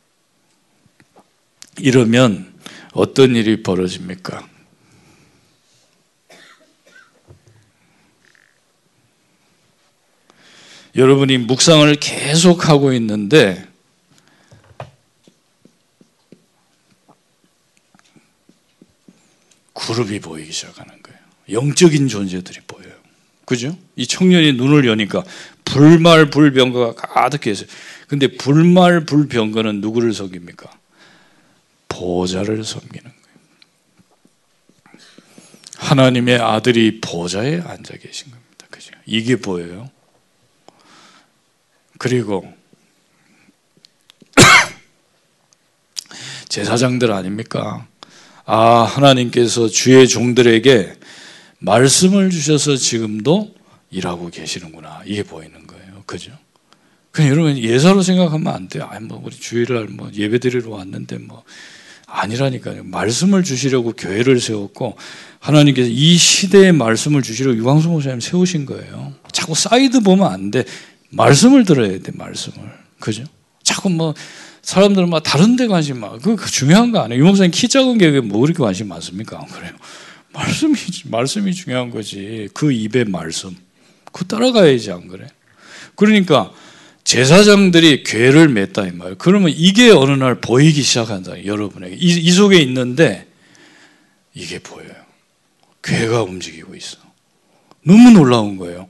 이러면 1.78 2.54
어떤 2.92 3.36
일이 3.36 3.62
벌어집니까? 3.62 4.48
여러분이 10.96 11.36
묵상을 11.38 11.94
계속 11.96 12.70
하고 12.70 12.94
있는데 12.94 13.68
그룹이 19.76 20.20
보이기 20.20 20.52
시작하는 20.52 21.02
거예요. 21.02 21.18
영적인 21.50 22.08
존재들이 22.08 22.60
보여요. 22.66 22.94
그죠? 23.44 23.76
이 23.94 24.06
청년이 24.06 24.54
눈을 24.54 24.86
여니까 24.86 25.22
불말 25.64 26.30
불병거가 26.30 26.94
가득해서 26.94 27.66
근데 28.08 28.26
불말 28.26 29.04
불병거는 29.04 29.82
누구를 29.82 30.14
섬깁니까? 30.14 30.70
보좌를 31.88 32.64
섬기는 32.64 33.04
거예요. 33.04 33.16
하나님의 35.76 36.38
아들이 36.38 37.00
보좌에 37.00 37.60
앉아 37.60 37.98
계신 37.98 38.30
겁니다. 38.30 38.66
그죠? 38.70 38.92
이게 39.04 39.36
보여요. 39.36 39.90
그리고 41.98 42.52
제사장들 46.48 47.12
아닙니까? 47.12 47.86
아, 48.46 48.84
하나님께서 48.84 49.68
주의 49.68 50.06
종들에게 50.06 50.94
말씀을 51.58 52.30
주셔서 52.30 52.76
지금도 52.76 53.52
일하고 53.90 54.30
계시는구나. 54.30 55.02
이게 55.04 55.24
보이는 55.24 55.66
거예요. 55.66 56.02
그죠? 56.06 56.30
그냥 57.10 57.30
여러분 57.30 57.58
예사로 57.58 58.02
생각하면 58.02 58.54
안 58.54 58.68
돼요. 58.68 58.88
아, 58.88 59.00
뭐 59.00 59.20
우리 59.24 59.34
주일날 59.34 59.88
뭐 59.88 60.10
예배 60.14 60.38
드리러 60.38 60.70
왔는데 60.70 61.18
뭐 61.18 61.42
아니라니까요. 62.06 62.84
말씀을 62.84 63.42
주시려고 63.42 63.92
교회를 63.92 64.38
세웠고 64.38 64.96
하나님께서 65.40 65.88
이 65.90 66.16
시대에 66.16 66.70
말씀을 66.70 67.22
주시려고 67.22 67.56
류광수 67.56 67.88
목사님 67.88 68.20
세우신 68.20 68.64
거예요. 68.66 69.12
자꾸 69.32 69.56
사이드 69.56 70.00
보면 70.00 70.30
안 70.30 70.52
돼. 70.52 70.64
말씀을 71.10 71.64
들어야 71.64 71.98
돼. 71.98 72.12
말씀을. 72.14 72.58
그죠? 73.00 73.24
자꾸 73.64 73.90
뭐 73.90 74.14
사람들은 74.66 75.08
막 75.10 75.22
다른 75.22 75.54
데 75.54 75.68
관심 75.68 76.00
많아. 76.00 76.18
그 76.18 76.36
중요한 76.50 76.90
거 76.90 76.98
아니에요. 76.98 77.20
유 77.20 77.24
목사님 77.24 77.52
키 77.52 77.68
작은 77.68 77.98
게 77.98 78.10
뭐 78.20 78.40
그렇게 78.40 78.58
관심 78.58 78.88
많습니까? 78.88 79.38
안 79.38 79.46
그래요? 79.46 79.70
말씀이 80.34 80.74
말씀이 81.04 81.54
중요한 81.54 81.90
거지. 81.90 82.48
그 82.52 82.72
입의 82.72 83.04
말씀. 83.04 83.56
그 84.10 84.26
따라가야지 84.26 84.90
안 84.90 85.06
그래? 85.06 85.28
그러니까 85.94 86.50
제사장들이 87.04 88.02
괴를 88.02 88.48
맺다 88.48 88.88
이 88.88 88.90
말. 88.90 89.14
그러면 89.14 89.52
이게 89.54 89.90
어느 89.90 90.10
날 90.10 90.40
보이기 90.40 90.82
시작한다. 90.82 91.46
여러분에게 91.46 91.94
이, 91.94 92.08
이 92.08 92.30
속에 92.32 92.58
있는데 92.58 93.28
이게 94.34 94.58
보여요. 94.58 94.90
괴가 95.84 96.24
움직이고 96.24 96.74
있어. 96.74 96.98
너무 97.84 98.10
놀라운 98.10 98.56
거예요. 98.56 98.88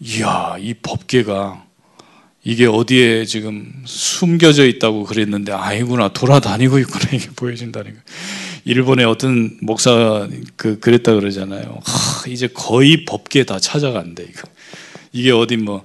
이야, 0.00 0.56
이 0.58 0.74
법계가 0.74 1.64
이게 2.46 2.66
어디에 2.66 3.24
지금 3.24 3.72
숨겨져 3.84 4.66
있다고 4.66 5.04
그랬는데 5.04 5.52
아니구나 5.52 6.12
돌아다니고 6.12 6.78
있구나 6.78 7.04
이게 7.12 7.28
보여진다는 7.34 7.90
거예요. 7.90 8.02
일본의 8.64 9.04
어떤 9.04 9.56
목사 9.60 10.28
그 10.56 10.78
그랬다 10.78 11.14
그러잖아요. 11.14 11.80
하, 11.84 12.28
이제 12.28 12.46
거의 12.46 13.04
법계 13.04 13.44
다 13.44 13.58
찾아간대 13.58 14.24
이거. 14.24 14.48
이게 15.12 15.30
어디 15.32 15.56
뭐 15.56 15.84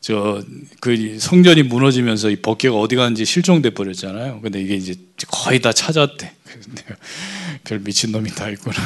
저 0.00 0.42
그 0.80 1.18
성전이 1.18 1.64
무너지면서 1.64 2.30
이 2.30 2.36
법계가 2.36 2.76
어디 2.76 2.96
갔는지 2.96 3.24
실종돼 3.24 3.70
버렸잖아요. 3.70 4.40
근데 4.40 4.60
이게 4.60 4.74
이제 4.74 4.94
거의 5.26 5.60
다 5.60 5.72
찾았대. 5.72 6.32
별 7.64 7.80
미친 7.80 8.12
놈이 8.12 8.30
다 8.30 8.48
있구나. 8.48 8.76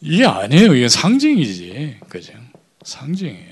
이게 0.00 0.26
아니에요. 0.26 0.74
이게 0.74 0.88
상징이지, 0.88 1.98
그죠? 2.08 2.32
상징이에요. 2.84 3.51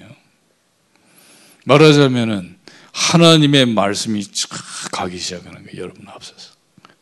말하자면은 1.65 2.59
하나님의 2.93 3.67
말씀이 3.67 4.25
가기 4.93 5.19
시작하는 5.19 5.65
거예요. 5.65 5.83
여러분 5.83 6.07
앞서서. 6.09 6.53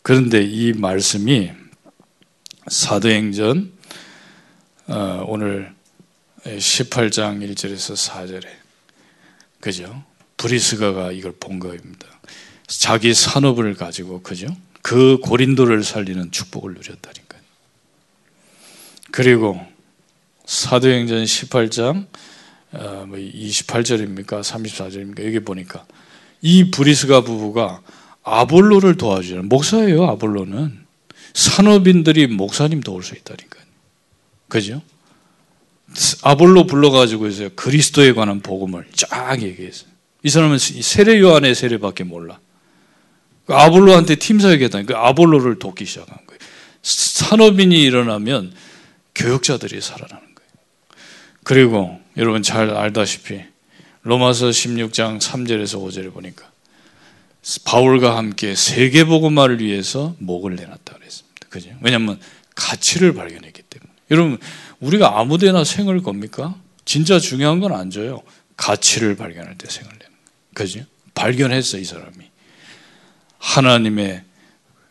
그런데 0.02 0.42
이 0.42 0.72
말씀이 0.72 1.50
사도행전 2.66 3.72
어, 4.88 5.24
오늘 5.26 5.74
18장 6.44 7.46
1절에서 7.46 7.96
4절에 7.96 8.46
그죠? 9.60 10.04
브리스가가 10.36 11.12
이걸 11.12 11.32
본 11.32 11.58
거입니다. 11.58 12.06
자기 12.66 13.12
산업을 13.12 13.74
가지고 13.74 14.22
그죠? 14.22 14.46
그 14.82 15.18
고린도를 15.22 15.84
살리는 15.84 16.30
축복을 16.30 16.74
누렸다니까요. 16.74 17.42
그리고 19.10 19.60
사도행전 20.46 21.24
18장 21.24 22.06
28절입니까? 22.72 24.34
어, 24.34 24.40
34절입니까? 24.40 25.24
여기 25.24 25.40
보니까 25.40 25.86
이 26.40 26.70
브리스가 26.70 27.22
부부가 27.22 27.80
아볼로를 28.22 28.96
도와주는 28.96 29.48
목사예요. 29.48 30.04
아볼로는 30.04 30.86
산업인들이 31.34 32.26
목사님 32.26 32.80
도울 32.80 33.02
수 33.02 33.14
있다니까요. 33.14 33.64
그죠? 34.48 34.82
아볼로 36.22 36.66
불러가지고 36.66 37.28
있어요. 37.28 37.48
그리스도에 37.54 38.12
관한 38.12 38.40
복음을 38.40 38.86
쫙 38.94 39.42
얘기했어요. 39.42 39.88
이 40.22 40.28
사람은 40.28 40.58
세례 40.58 41.20
요한의 41.20 41.54
세례밖에 41.54 42.04
몰라. 42.04 42.38
그 43.46 43.54
아볼로한테 43.54 44.16
팀사에게다. 44.16 44.82
그 44.82 44.94
아볼로를 44.94 45.58
돕기 45.58 45.86
시작한 45.86 46.18
거예요. 46.26 46.38
산업인이 46.82 47.80
일어나면 47.82 48.52
교역자들이 49.14 49.80
살아나는 49.80 50.20
거예요. 50.34 50.50
그리고 51.44 52.00
여러분 52.18 52.42
잘 52.42 52.70
알다시피 52.70 53.42
로마서 54.02 54.48
16장 54.48 55.20
3절에서 55.20 55.80
5절에 55.80 56.12
보니까 56.12 56.50
바울과 57.64 58.16
함께 58.16 58.54
세계 58.54 59.04
복음화를 59.04 59.60
위해서 59.60 60.14
목을 60.18 60.56
내놨다 60.56 60.94
그랬습니다. 60.94 61.46
그죠? 61.48 61.70
왜냐하면 61.80 62.18
가치를 62.54 63.14
발견했기 63.14 63.62
때문에. 63.62 63.92
여러분 64.10 64.38
우리가 64.80 65.18
아무데나 65.18 65.64
생을 65.64 66.02
겁니까? 66.02 66.56
진짜 66.84 67.18
중요한 67.18 67.60
건 67.60 67.72
안 67.72 67.90
줘요. 67.90 68.22
가치를 68.56 69.16
발견할 69.16 69.56
때 69.56 69.68
생을 69.70 69.90
내는. 69.92 70.12
그죠? 70.54 70.80
발견했어 71.14 71.78
이 71.78 71.84
사람이. 71.84 72.28
하나님의 73.38 74.22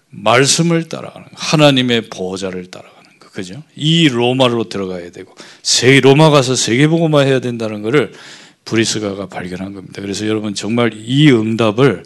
말씀을 0.09 0.87
따라가는 0.87 1.27
하나님의 1.33 2.09
보호자를 2.09 2.71
따라가는 2.71 2.95
거. 2.95 2.96
그죠? 3.37 3.61
이 3.75 4.09
로마로 4.09 4.67
들어가야 4.67 5.11
되고 5.11 5.35
세 5.61 5.99
로마 5.99 6.31
가서 6.31 6.55
세계복음화 6.55 7.21
해야 7.21 7.39
된다는 7.39 7.83
것을 7.83 8.11
브리스가가 8.65 9.27
발견한 9.27 9.73
겁니다. 9.73 10.01
그래서 10.01 10.25
여러분 10.27 10.55
정말 10.55 10.91
이 10.95 11.29
응답을 11.29 12.03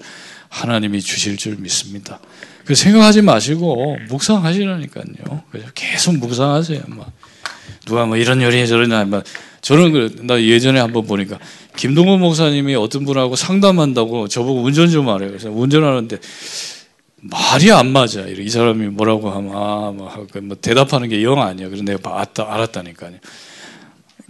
하나님이 0.49 0.99
주실 0.99 1.37
줄 1.37 1.55
믿습니다. 1.55 2.19
그 2.65 2.75
생각하지 2.75 3.21
마시고 3.21 3.97
묵상하시라니까요. 4.09 5.43
계속 5.73 6.17
묵상하세요. 6.17 6.81
막 6.87 7.13
누가 7.85 8.05
뭐 8.05 8.17
이런 8.17 8.41
요리 8.41 8.67
저러냐 8.67 9.05
막 9.05 9.23
저는 9.61 9.91
그, 9.93 10.15
나 10.23 10.41
예전에 10.41 10.81
한번 10.81 11.07
보니까 11.07 11.39
김동건 11.77 12.19
목사님이 12.19 12.75
어떤 12.75 13.05
분하고 13.05 13.37
상담한다고 13.37 14.27
저보고 14.27 14.63
운전 14.63 14.89
좀 14.89 15.07
하래요. 15.07 15.29
그래서 15.29 15.49
운전하는데 15.49 16.17
말이 17.21 17.71
안 17.71 17.91
맞아. 17.91 18.21
이 18.27 18.49
사람이 18.49 18.87
뭐라고 18.87 19.29
하면 19.29 19.51
아, 19.55 19.91
뭐, 19.95 20.27
뭐 20.41 20.57
대답하는 20.59 21.07
게 21.09 21.21
영 21.23 21.41
아니야. 21.41 21.67
그래서 21.67 21.83
내가 21.83 22.15
알았다, 22.15 22.51
알았다니까요. 22.51 23.17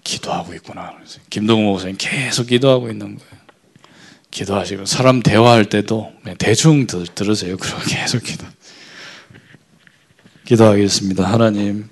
기도하고 0.03 0.53
있구나. 0.55 0.93
김동건 1.29 1.65
목사님 1.65 1.95
계속 1.97 2.47
기도하고 2.47 2.89
있는 2.89 3.17
거예요. 3.17 3.41
기도하시고 4.29 4.85
사람 4.85 5.21
대화할 5.21 5.65
때도 5.65 6.11
대충 6.37 6.87
들으세요. 6.87 7.57
그리고 7.57 7.77
계속 7.87 8.23
기도. 8.23 8.45
기도하겠습니다. 10.45 11.23
하나님 11.23 11.87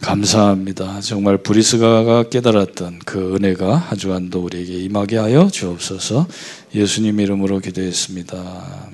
감사합니다. 0.00 1.00
정말 1.00 1.36
브리스가가 1.38 2.28
깨달았던 2.28 3.00
그 3.04 3.36
은혜가 3.36 3.76
한 3.76 3.98
주간도 3.98 4.40
우리에게 4.40 4.72
임하게 4.80 5.18
하여 5.18 5.48
주옵소서. 5.48 6.26
예수님 6.74 7.20
이름으로 7.20 7.58
기도했습니다. 7.60 8.90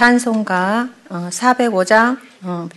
찬송가 0.00 0.88
405장 1.10 2.16
어, 2.44 2.70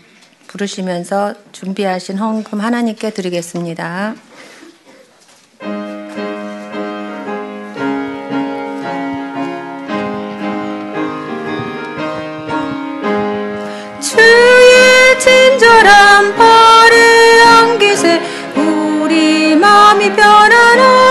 부르시면서 0.48 1.34
준비하신 1.54 2.18
헌금 2.18 2.60
하나님께 2.60 3.12
드리겠습니다. 3.12 4.16
친절한 15.18 16.36
발에 16.36 17.42
안기세 17.42 18.22
우리 18.58 19.56
마음이 19.56 20.14
어 20.14 21.03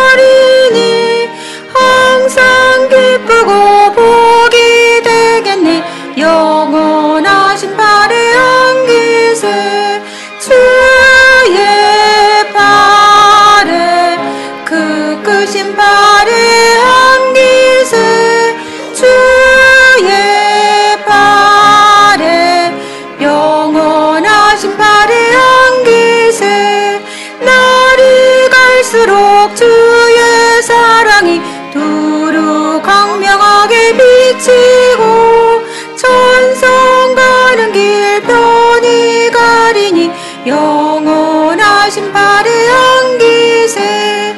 비치고 34.43 35.63
천성 35.97 37.15
가는 37.15 37.73
길 37.73 38.21
편히 38.23 39.31
가리니 39.31 40.11
영원하신 40.47 42.13
발에 42.13 42.69
안기세 42.69 44.35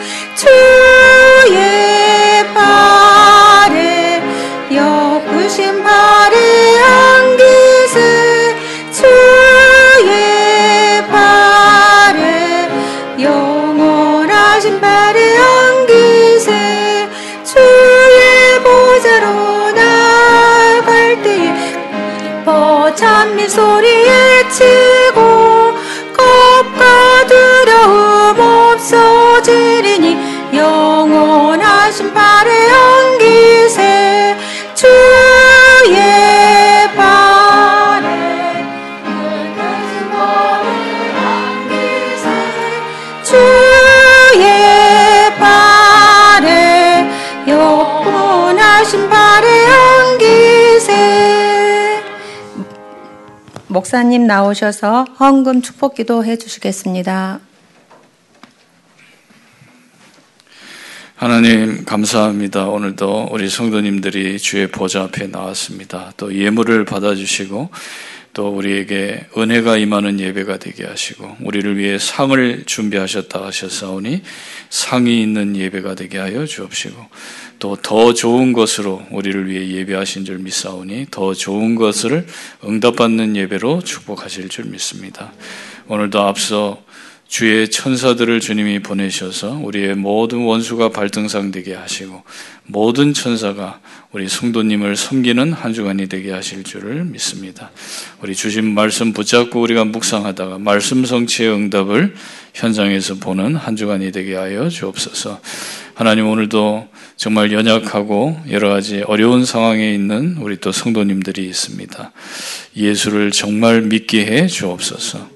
찬미 22.94 23.48
소리에 23.48 24.48
치 24.50 24.62
목사님 53.94 54.26
나오셔서 54.26 55.04
헌금 55.20 55.62
축복 55.62 55.94
기도 55.94 56.24
해 56.24 56.36
주시겠습니다. 56.36 57.38
하나님 61.14 61.84
감사합니다. 61.84 62.66
오늘도 62.66 63.28
우리 63.30 63.48
성도님들이 63.48 64.40
주의 64.40 64.66
보좌 64.66 65.04
앞에 65.04 65.28
나왔습니다. 65.28 66.12
또 66.16 66.34
예물을 66.34 66.84
받아주시고 66.84 67.70
또 68.34 68.48
우리에게 68.48 69.26
은혜가 69.36 69.78
임하는 69.78 70.20
예배가 70.20 70.58
되게 70.58 70.84
하시고 70.84 71.36
우리를 71.40 71.78
위해 71.78 71.98
상을 71.98 72.64
준비하셨다 72.66 73.44
하셨사오니 73.44 74.22
상이 74.68 75.22
있는 75.22 75.56
예배가 75.56 75.94
되게 75.94 76.18
하여 76.18 76.44
주옵시고 76.44 77.06
또 77.60 77.76
더 77.84 78.12
좋은 78.14 78.52
것으로 78.52 79.02
우리를 79.10 79.48
위해 79.48 79.68
예배하신 79.68 80.24
줄 80.24 80.38
믿사오니 80.38 81.06
더 81.10 81.34
좋은 81.34 81.74
것을 81.74 82.26
응답받는 82.64 83.36
예배로 83.36 83.82
축복하실 83.82 84.48
줄 84.48 84.64
믿습니다. 84.66 85.32
오늘도 85.86 86.20
앞서 86.20 86.82
주의 87.34 87.68
천사들을 87.68 88.38
주님이 88.38 88.78
보내셔서 88.78 89.58
우리의 89.60 89.96
모든 89.96 90.44
원수가 90.44 90.90
발등상 90.90 91.50
되게 91.50 91.74
하시고 91.74 92.22
모든 92.66 93.12
천사가 93.12 93.80
우리 94.12 94.28
성도님을 94.28 94.94
섬기는 94.94 95.52
한 95.52 95.74
주간이 95.74 96.08
되게 96.08 96.30
하실 96.30 96.62
줄을 96.62 97.04
믿습니다. 97.04 97.72
우리 98.22 98.36
주신 98.36 98.72
말씀 98.72 99.12
붙잡고 99.12 99.60
우리가 99.60 99.84
묵상하다가 99.84 100.60
말씀 100.60 101.04
성취의 101.04 101.52
응답을 101.52 102.14
현장에서 102.54 103.16
보는 103.16 103.56
한 103.56 103.74
주간이 103.74 104.12
되게 104.12 104.36
하여 104.36 104.68
주옵소서. 104.68 105.40
하나님 105.94 106.28
오늘도 106.28 106.86
정말 107.16 107.50
연약하고 107.50 108.40
여러 108.50 108.68
가지 108.68 109.02
어려운 109.08 109.44
상황에 109.44 109.92
있는 109.92 110.36
우리 110.38 110.58
또 110.58 110.70
성도님들이 110.70 111.44
있습니다. 111.46 112.12
예수를 112.76 113.32
정말 113.32 113.80
믿게 113.82 114.24
해 114.24 114.46
주옵소서. 114.46 115.33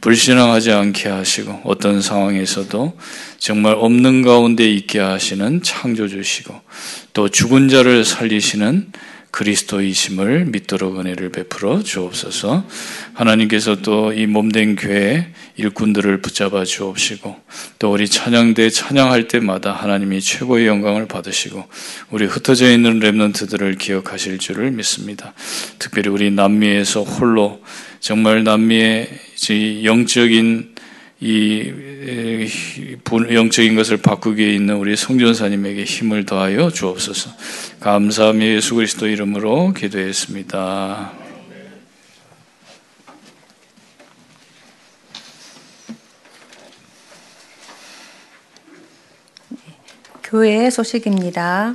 불신앙하지 0.00 0.72
않게 0.72 1.08
하시고 1.08 1.60
어떤 1.64 2.00
상황에서도 2.00 2.96
정말 3.38 3.74
없는 3.74 4.22
가운데 4.22 4.68
있게 4.70 4.98
하시는 4.98 5.62
창조주시고 5.62 6.54
또 7.12 7.28
죽은 7.28 7.68
자를 7.68 8.04
살리시는 8.04 8.92
그리스도이심을 9.30 10.46
믿도록 10.46 10.98
은혜를 10.98 11.30
베풀어 11.30 11.82
주옵소서. 11.82 12.64
하나님께서 13.14 13.76
또 13.76 14.10
이 14.10 14.26
몸된 14.26 14.76
교회 14.76 15.32
일꾼들을 15.56 16.20
붙잡아 16.20 16.64
주옵시고 16.64 17.36
또 17.78 17.92
우리 17.92 18.08
찬양대 18.08 18.70
찬양할 18.70 19.28
때마다 19.28 19.72
하나님이 19.72 20.20
최고의 20.20 20.66
영광을 20.66 21.06
받으시고 21.06 21.64
우리 22.10 22.26
흩어져 22.26 22.70
있는 22.70 22.98
렘넌트들을 22.98 23.76
기억하실 23.76 24.38
줄을 24.38 24.70
믿습니다. 24.72 25.32
특별히 25.78 26.10
우리 26.10 26.30
남미에서 26.30 27.02
홀로 27.02 27.62
정말 28.00 28.42
남미의 28.44 29.08
영적인 29.84 30.74
이 31.22 31.70
영적인 33.10 33.76
것을 33.76 33.98
바꾸기 33.98 34.42
에 34.42 34.54
있는 34.54 34.76
우리 34.76 34.96
성전사님에게 34.96 35.84
힘을 35.84 36.24
더하여 36.24 36.70
주옵소서. 36.70 37.30
감사함이 37.80 38.46
예수 38.46 38.74
그리스도 38.74 39.06
이름으로 39.06 39.74
기도했습니다. 39.74 41.12
교회 50.22 50.70
소식입니다. 50.70 51.74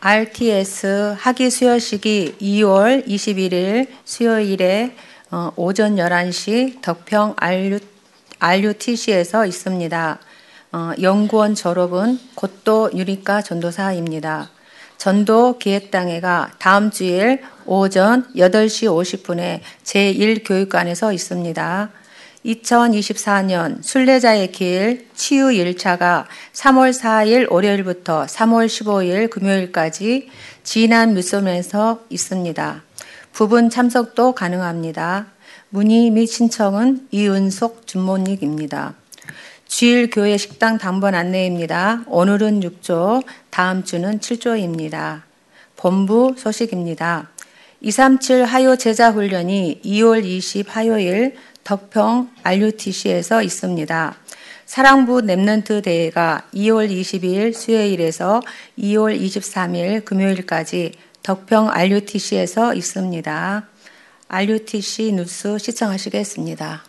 RTS 0.00 1.16
학위 1.18 1.50
수여식이 1.50 2.36
2월 2.40 3.06
21일 3.06 3.88
수요일에 4.04 4.96
어, 5.38 5.52
오전 5.56 5.96
11시 5.96 6.80
덕평 6.80 7.34
RU, 7.36 7.78
RUTC에서 8.38 9.44
있습니다. 9.44 10.18
어, 10.72 10.92
연구원 11.02 11.54
졸업은 11.54 12.18
곧도 12.34 12.90
유리카 12.94 13.42
전도사입니다. 13.42 14.48
전도 14.96 15.58
기획당회가 15.58 16.52
다음 16.58 16.90
주일 16.90 17.42
오전 17.66 18.26
8시 18.34 18.88
50분에 18.88 19.60
제1교육관에서 19.84 21.12
있습니다. 21.12 21.90
2024년 22.46 23.82
순례자의 23.82 24.52
길 24.52 25.06
치유 25.14 25.48
1차가 25.48 26.24
3월 26.54 26.98
4일 26.98 27.52
월요일부터 27.52 28.24
3월 28.24 28.68
15일 28.68 29.28
금요일까지 29.28 30.30
진안 30.62 31.12
뮤섬에서 31.12 32.00
있습니다. 32.08 32.85
부분 33.36 33.68
참석도 33.68 34.32
가능합니다. 34.32 35.26
문의 35.68 36.08
및 36.08 36.24
신청은 36.24 37.08
이은속 37.10 37.86
준모닉입니다. 37.86 38.94
주일 39.66 40.08
교회 40.08 40.38
식당 40.38 40.78
당번 40.78 41.14
안내입니다. 41.14 42.04
오늘은 42.06 42.60
6조, 42.60 43.22
다음 43.50 43.84
주는 43.84 44.20
7조입니다. 44.20 45.20
본부 45.76 46.34
소식입니다. 46.38 47.28
237 47.82 48.46
화요 48.46 48.74
제자 48.76 49.10
훈련이 49.10 49.82
2월 49.84 50.24
20 50.24 50.74
화요일 50.74 51.36
덕평 51.62 52.30
RUTC에서 52.42 53.42
있습니다. 53.42 54.16
사랑부 54.64 55.20
Remnant 55.20 55.82
대회가 55.82 56.42
2월 56.54 56.90
22일 56.90 57.52
수요일에서 57.52 58.40
2월 58.78 59.20
23일 59.20 60.06
금요일까지 60.06 60.92
덕평 61.26 61.70
RUTC에서 61.70 62.72
있습니다. 62.74 63.68
RUTC 64.28 65.10
뉴스 65.10 65.58
시청하시겠습니다. 65.58 66.84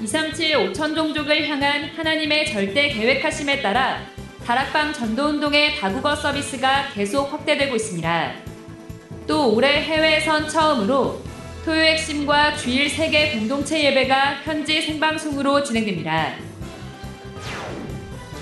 (237) 0.00 0.56
오천 0.58 0.94
종족을 0.94 1.48
향한 1.48 1.86
하나님의 1.96 2.46
절대 2.46 2.88
계획하심에 2.90 3.62
따라 3.62 4.19
다락방 4.44 4.92
전도운동의 4.92 5.76
다국어 5.76 6.16
서비스가 6.16 6.88
계속 6.94 7.32
확대되고 7.32 7.76
있습니다. 7.76 8.32
또 9.26 9.54
올해 9.54 9.82
해외에선 9.82 10.48
처음으로 10.48 11.20
토요 11.64 11.80
핵심과 11.80 12.56
주일 12.56 12.88
세계 12.88 13.32
공동체 13.32 13.84
예배가 13.84 14.40
현지 14.44 14.80
생방송으로 14.82 15.62
진행됩니다. 15.62 16.34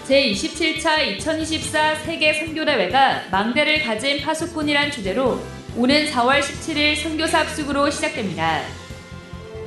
제27차 0.06 1.06
2024 1.18 1.96
세계 1.96 2.32
선교대회가 2.32 3.24
망대를 3.30 3.82
가진 3.82 4.22
파수꾼이란 4.22 4.90
주제로 4.90 5.38
오는 5.76 6.06
4월 6.06 6.40
17일 6.40 6.96
선교사 6.96 7.40
합숙으로 7.40 7.90
시작됩니다. 7.90 8.62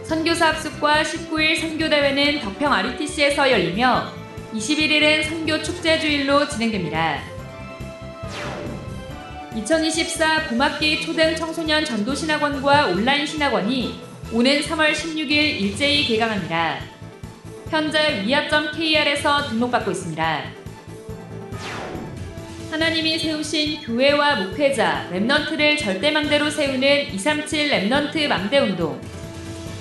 선교사 0.04 0.48
합숙과 0.48 1.04
19일 1.04 1.60
선교대회는 1.60 2.42
덕평 2.42 2.74
RUTC에서 2.74 3.52
열리며 3.52 4.21
21일은 4.54 5.24
선교 5.24 5.62
축제 5.64 6.00
주일로 6.00 6.48
진행됩니다. 6.48 7.22
2024 9.56 10.50
봄학기 10.50 11.02
초등 11.02 11.36
청소년 11.36 11.86
전도 11.86 12.14
신학원과 12.14 12.88
온라인 12.88 13.26
신학원이 13.26 14.00
오는 14.34 14.62
3월 14.62 14.92
16일 14.92 15.32
일제히 15.32 16.06
개강합니다. 16.06 16.80
현재 17.70 18.24
위아.kr에서 18.26 19.50
등록받고 19.50 19.92
있습니다. 19.92 20.44
하나님이 22.72 23.20
세우신 23.20 23.82
교회와 23.82 24.36
목회자, 24.36 25.10
Remnant를 25.12 25.78
절대망대로 25.78 26.50
세우는 26.50 27.14
237 27.14 27.70
Remnant 27.70 28.28
망대운동 28.28 29.02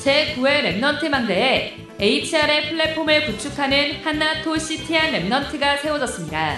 제9회 0.03 0.81
Remnant 0.81 1.09
망대에 1.09 1.80
HR의 2.03 2.71
플랫폼을 2.71 3.27
구축하는 3.27 3.97
한나토 4.03 4.57
시티안 4.57 5.13
Remnant가 5.13 5.83
세워졌습니다. 5.83 6.57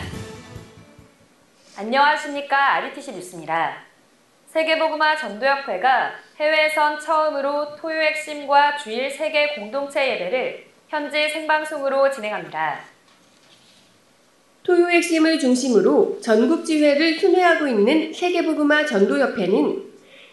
안녕하십니까 1.76 2.74
RUTC 2.74 3.10
뉴스입니다. 3.10 3.82
세계복음화 4.46 5.16
전도협회가 5.16 6.12
해외에선 6.38 7.00
처음으로 7.00 7.74
토요 7.74 8.00
핵심과 8.02 8.76
주일 8.76 9.10
세계 9.10 9.56
공동체 9.56 10.12
예배를 10.12 10.64
현지 10.88 11.28
생방송으로 11.28 12.08
진행합니다. 12.12 12.78
토요 14.62 14.90
핵심을 14.90 15.40
중심으로 15.40 16.20
전국 16.20 16.64
지회를 16.64 17.18
순회하고 17.18 17.66
있는 17.66 18.12
세계복음화 18.12 18.86
전도협회는 18.86 19.91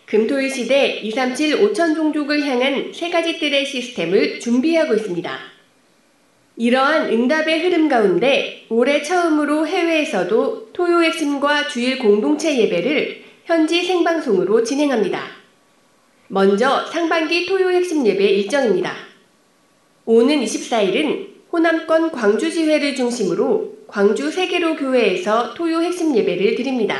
금토일 0.09 0.49
시대 0.49 0.99
237 1.03 1.59
5천 1.59 1.95
종족을 1.95 2.43
향한 2.43 2.91
세 2.91 3.11
가지 3.11 3.37
뜰의 3.37 3.63
시스템을 3.63 4.39
준비하고 4.39 4.95
있습니다. 4.95 5.39
이러한 6.57 7.13
응답의 7.13 7.61
흐름 7.61 7.87
가운데 7.87 8.65
올해 8.69 9.03
처음으로 9.03 9.67
해외에서도 9.67 10.71
토요 10.73 11.03
핵심과 11.03 11.67
주일 11.67 11.99
공동체 11.99 12.57
예배를 12.57 13.23
현지 13.45 13.83
생방송으로 13.83 14.63
진행합니다. 14.63 15.27
먼저 16.27 16.87
상반기 16.87 17.45
토요 17.45 17.69
핵심 17.69 18.03
예배 18.03 18.23
일정입니다. 18.23 18.95
오는 20.05 20.41
24일은 20.41 21.27
호남권 21.51 22.11
광주지회를 22.11 22.95
중심으로 22.95 23.77
광주 23.85 24.31
세계로 24.31 24.75
교회에서 24.75 25.53
토요 25.53 25.83
핵심 25.83 26.17
예배를 26.17 26.55
드립니다. 26.55 26.99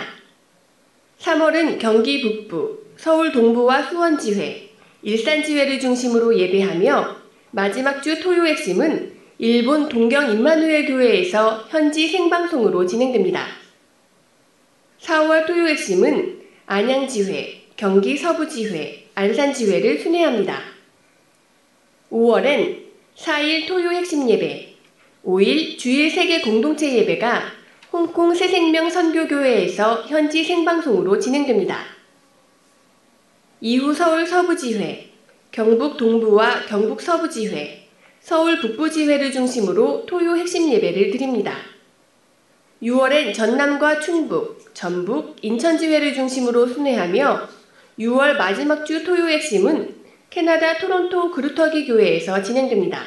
3월은 1.18 1.80
경기 1.80 2.22
북부, 2.22 2.89
서울 3.00 3.32
동부와 3.32 3.84
수원 3.84 4.20
지회, 4.20 4.72
일산 5.04 5.42
지회를 5.42 5.80
중심으로 5.80 6.38
예배하며 6.38 7.16
마지막 7.52 8.04
주 8.04 8.20
토요 8.22 8.46
핵심은 8.46 9.14
일본 9.38 9.88
동경 9.88 10.34
임마누엘 10.34 10.86
교회에서 10.86 11.66
현지 11.70 12.10
생방송으로 12.10 12.86
진행됩니다. 12.86 13.48
4월 15.00 15.48
토요 15.48 15.68
핵심은 15.68 16.42
안양 16.66 17.08
지회, 17.08 17.62
경기 17.78 18.18
서부 18.18 18.50
지회, 18.50 19.06
안산 19.16 19.54
지회를 19.54 20.00
순회합니다. 20.00 20.62
5월엔 22.12 22.80
4일 23.16 23.66
토요 23.66 23.92
핵심 23.92 24.30
예배, 24.30 24.74
5일 25.24 25.78
주일 25.78 26.12
세계 26.12 26.42
공동체 26.42 26.94
예배가 26.98 27.44
홍콩 27.94 28.36
새생명 28.36 28.90
선교교회에서 28.90 30.04
현지 30.08 30.44
생방송으로 30.44 31.18
진행됩니다. 31.18 31.99
이후 33.62 33.94
서울 33.94 34.26
서부지회, 34.26 35.10
경북 35.52 35.98
동부와 35.98 36.66
경북 36.68 37.02
서부지회, 37.02 37.90
서울 38.22 38.62
북부지회를 38.62 39.34
중심으로 39.34 40.06
토요 40.06 40.38
핵심 40.38 40.72
예배를 40.72 41.12
드립니다. 41.12 41.58
6월엔 42.82 43.34
전남과 43.34 44.00
충북, 44.00 44.74
전북, 44.74 45.36
인천지회를 45.42 46.14
중심으로 46.14 46.68
순회하며 46.68 47.50
6월 48.00 48.38
마지막 48.38 48.86
주 48.86 49.04
토요 49.04 49.28
핵심은 49.28 49.94
캐나다 50.30 50.78
토론토 50.78 51.32
그루터기 51.32 51.86
교회에서 51.86 52.42
진행됩니다. 52.42 53.02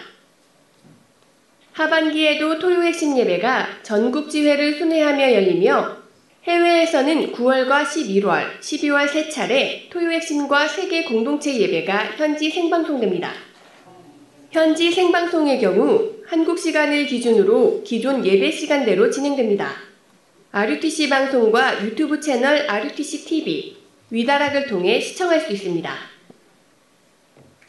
하반기에도 1.73 2.59
토요 2.59 2.83
핵심 2.83 3.17
예배가 3.17 3.83
전국 3.83 4.29
지회를 4.29 4.75
순회하며 4.75 5.33
열리며 5.33 6.02
해외에서는 6.45 7.33
9월과 7.33 7.85
11월, 7.85 8.59
12월 8.59 9.09
세 9.09 9.29
차례 9.29 9.89
토요 9.91 10.11
핵심과 10.11 10.67
세계 10.67 11.05
공동체 11.05 11.57
예배가 11.57 12.17
현지 12.17 12.51
생방송됩니다. 12.51 13.33
현지 14.51 14.91
생방송의 14.91 15.61
경우 15.61 16.11
한국 16.27 16.59
시간을 16.59 17.07
기준으로 17.07 17.85
기존 17.85 18.27
예배 18.27 18.51
시간대로 18.51 19.09
진행됩니다. 19.09 19.73
RUTC 20.51 21.09
방송과 21.09 21.85
유튜브 21.85 22.21
채널 22.21 22.69
RUTC 22.69 23.25
TV, 23.25 23.77
위다락을 24.11 24.67
통해 24.67 24.99
시청할 24.99 25.41
수 25.41 25.53
있습니다. 25.53 25.91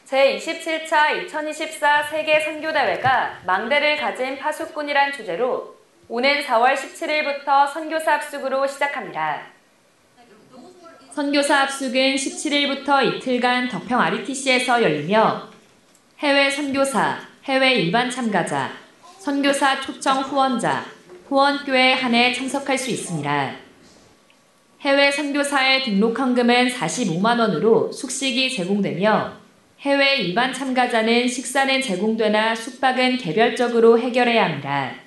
제27차 0.08 1.26
2024 1.26 2.04
세계 2.10 2.40
선교대회가 2.40 3.44
망대를 3.46 3.98
가진 3.98 4.38
파수꾼이란 4.38 5.14
주제로 5.14 5.73
오는 6.16 6.44
4월 6.44 6.76
17일부터 6.76 7.74
선교사 7.74 8.14
합숙으로 8.14 8.68
시작합니다. 8.68 9.48
선교사 11.12 11.62
합숙은 11.62 12.14
17일부터 12.14 13.04
이틀간 13.04 13.70
덕평 13.70 14.00
RUTC에서 14.00 14.84
열리며 14.84 15.50
해외 16.20 16.52
선교사, 16.52 17.18
해외 17.46 17.74
일반 17.74 18.12
참가자, 18.12 18.74
선교사 19.18 19.82
초청 19.82 20.22
후원자, 20.22 20.86
후원교회 21.30 21.94
한해 21.94 22.32
참석할 22.32 22.78
수 22.78 22.92
있습니다. 22.92 23.56
해외 24.82 25.10
선교사의 25.10 25.82
등록 25.82 26.20
헌금은 26.20 26.68
45만 26.68 27.40
원으로 27.40 27.92
숙식이 27.92 28.54
제공되며 28.54 29.34
해외 29.80 30.18
일반 30.18 30.54
참가자는 30.54 31.28
식사는 31.28 31.82
제공되나 31.82 32.54
숙박은 32.54 33.18
개별적으로 33.18 33.98
해결해야 33.98 34.46
합니다. 34.46 35.03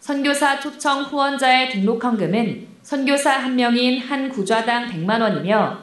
선교사 0.00 0.60
초청 0.60 1.02
후원자의 1.02 1.70
등록 1.70 2.02
헌금은 2.04 2.66
선교사 2.82 3.32
한 3.32 3.56
명인 3.56 4.00
한 4.00 4.28
구좌당 4.28 4.88
100만 4.88 5.20
원이며 5.20 5.82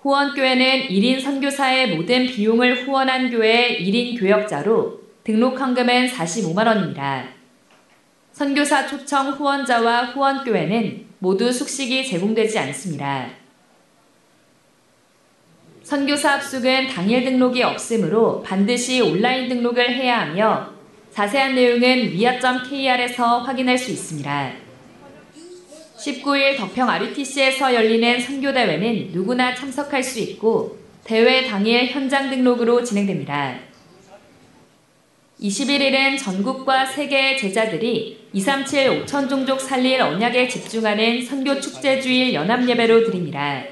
후원교회는 0.00 0.88
1인 0.88 1.20
선교사의 1.20 1.96
모든 1.96 2.26
비용을 2.26 2.84
후원한 2.86 3.30
교회의 3.30 3.80
1인 3.80 4.20
교역자로 4.20 5.00
등록 5.24 5.58
헌금은 5.58 6.08
45만 6.08 6.66
원입니다. 6.66 7.24
선교사 8.32 8.86
초청 8.86 9.30
후원자와 9.30 10.06
후원교회는 10.06 11.06
모두 11.20 11.50
숙식이 11.50 12.06
제공되지 12.06 12.58
않습니다. 12.58 13.28
선교사 15.82 16.34
합숙은 16.34 16.88
당일 16.88 17.24
등록이 17.24 17.62
없으므로 17.62 18.42
반드시 18.42 19.00
온라인 19.00 19.48
등록을 19.48 19.94
해야 19.94 20.20
하며 20.20 20.73
자세한 21.14 21.54
내용은 21.54 22.10
위아.kr에서 22.10 23.38
확인할 23.38 23.78
수 23.78 23.92
있습니다. 23.92 24.52
19일 25.96 26.56
덕평 26.56 26.90
RUTC에서 26.90 27.72
열리는 27.72 28.20
선교대회는 28.20 29.10
누구나 29.12 29.54
참석할 29.54 30.02
수 30.02 30.18
있고 30.18 30.76
대회 31.04 31.46
당일 31.46 31.86
현장 31.86 32.30
등록으로 32.30 32.82
진행됩니다. 32.82 33.54
21일은 35.40 36.18
전국과 36.18 36.84
세계의 36.86 37.38
제자들이 37.38 38.26
237 38.32 39.04
5천 39.04 39.28
종족 39.28 39.60
살릴 39.60 40.02
언약에 40.02 40.48
집중하는 40.48 41.24
선교 41.24 41.60
축제 41.60 42.00
주일 42.00 42.34
연합 42.34 42.68
예배로 42.68 43.04
드립니다. 43.04 43.62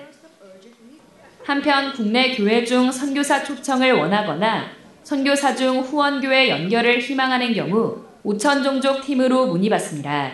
한편 1.42 1.92
국내 1.92 2.36
교회 2.36 2.64
중 2.64 2.92
선교사 2.92 3.42
초청을 3.42 3.94
원하거나 3.94 4.81
선교사 5.04 5.54
중 5.54 5.80
후원교회 5.80 6.48
연결을 6.48 7.00
희망하는 7.00 7.52
경우 7.54 8.04
5천 8.24 8.62
종족 8.62 9.02
팀으로 9.02 9.46
문의받습니다. 9.46 10.32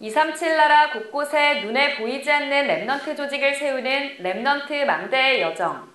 237 0.00 0.56
나라 0.56 0.90
곳곳에 0.92 1.60
눈에 1.62 1.96
보이지 1.98 2.30
않는 2.30 2.66
Remnant 2.68 3.14
조직을 3.16 3.54
세우는 3.54 4.16
Remnant 4.22 4.84
망대의 4.86 5.42
여정. 5.42 5.88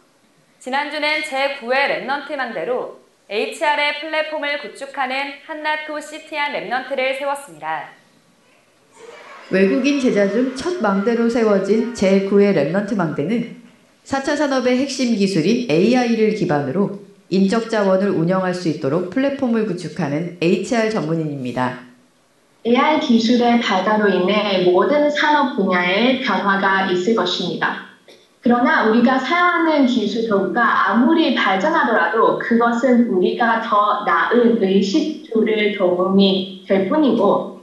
지난주는 0.60 1.22
제9회 1.22 2.06
Remnant 2.06 2.36
망대로 2.36 2.99
HR의 3.28 3.99
플랫폼을 4.02 4.62
구축하는 4.62 5.34
한나토 5.48 5.99
시티안 5.99 6.53
Remnant를 6.53 7.18
세웠습니다. 7.18 7.90
외국인 9.49 9.99
제자 9.99 10.30
중 10.30 10.56
첫 10.56 10.80
망대로 10.82 11.28
세워진 11.28 11.94
제9회 11.95 12.53
Remnant 12.56 12.95
망대는 12.95 13.65
4차 14.06 14.38
산업의 14.38 14.77
핵심 14.77 15.15
기술인 15.15 15.69
AI를 15.69 16.36
기반으로 16.36 16.99
인적 17.30 17.72
자원을 17.72 18.11
운영할 18.11 18.53
수 18.53 18.69
있도록 18.69 19.10
플랫폼을 19.10 19.65
구축하는 19.65 20.38
HR 20.40 20.91
전문인입니다. 20.91 21.80
AI 22.68 22.99
기술의 22.99 23.61
발달로 23.61 24.07
인해 24.07 24.64
모든 24.64 25.10
산업 25.10 25.56
분야에 25.56 26.22
변화가 26.22 26.91
있을 26.91 27.15
것입니다. 27.15 27.86
그러나 28.41 28.88
우리가 28.90 29.18
사용하는 29.18 29.88
기술 29.88 30.30
도구가 30.30 30.91
아무리 30.91 31.34
발전하더라도 31.34 32.38
그것은 32.38 33.10
우리가 33.10 33.61
더 33.61 34.03
나은 34.06 34.61
의식주를 34.61 35.76
도움이 35.76 36.65
될 36.68 36.90
뿐이고 36.90 37.60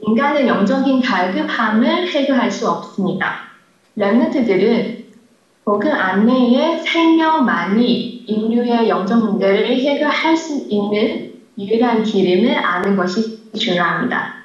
인간의 0.00 0.46
영적인 0.46 1.00
갈급함을 1.00 2.06
해결할 2.08 2.50
수 2.50 2.68
없습니다. 2.68 3.46
Remnant들은 3.96 5.05
복음 5.66 5.90
안의 5.90 6.80
생명만이 6.84 8.24
인류의 8.28 8.88
영적 8.88 9.18
문제를 9.18 9.66
해결할 9.66 10.36
수 10.36 10.64
있는 10.68 11.32
유일한 11.58 12.04
길임을 12.04 12.54
아는 12.56 12.94
것이 12.94 13.50
중요합니다. 13.52 14.44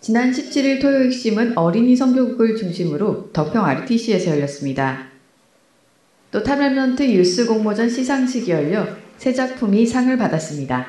지난 0.00 0.30
17일 0.30 0.80
토요 0.80 1.04
핵심은 1.04 1.58
어린이 1.58 1.94
선교국을 1.94 2.56
중심으로 2.56 3.32
덕평 3.34 3.62
RUTC에서 3.62 4.30
열렸습니다. 4.30 5.08
또 6.30 6.42
Top 6.42 6.60
Remnant 6.60 7.02
Youth 7.02 7.46
공모전 7.46 7.90
시상식이 7.90 8.50
열려 8.50 8.86
세 9.18 9.34
작품이 9.34 9.84
상을 9.84 10.16
받았습니다. 10.16 10.86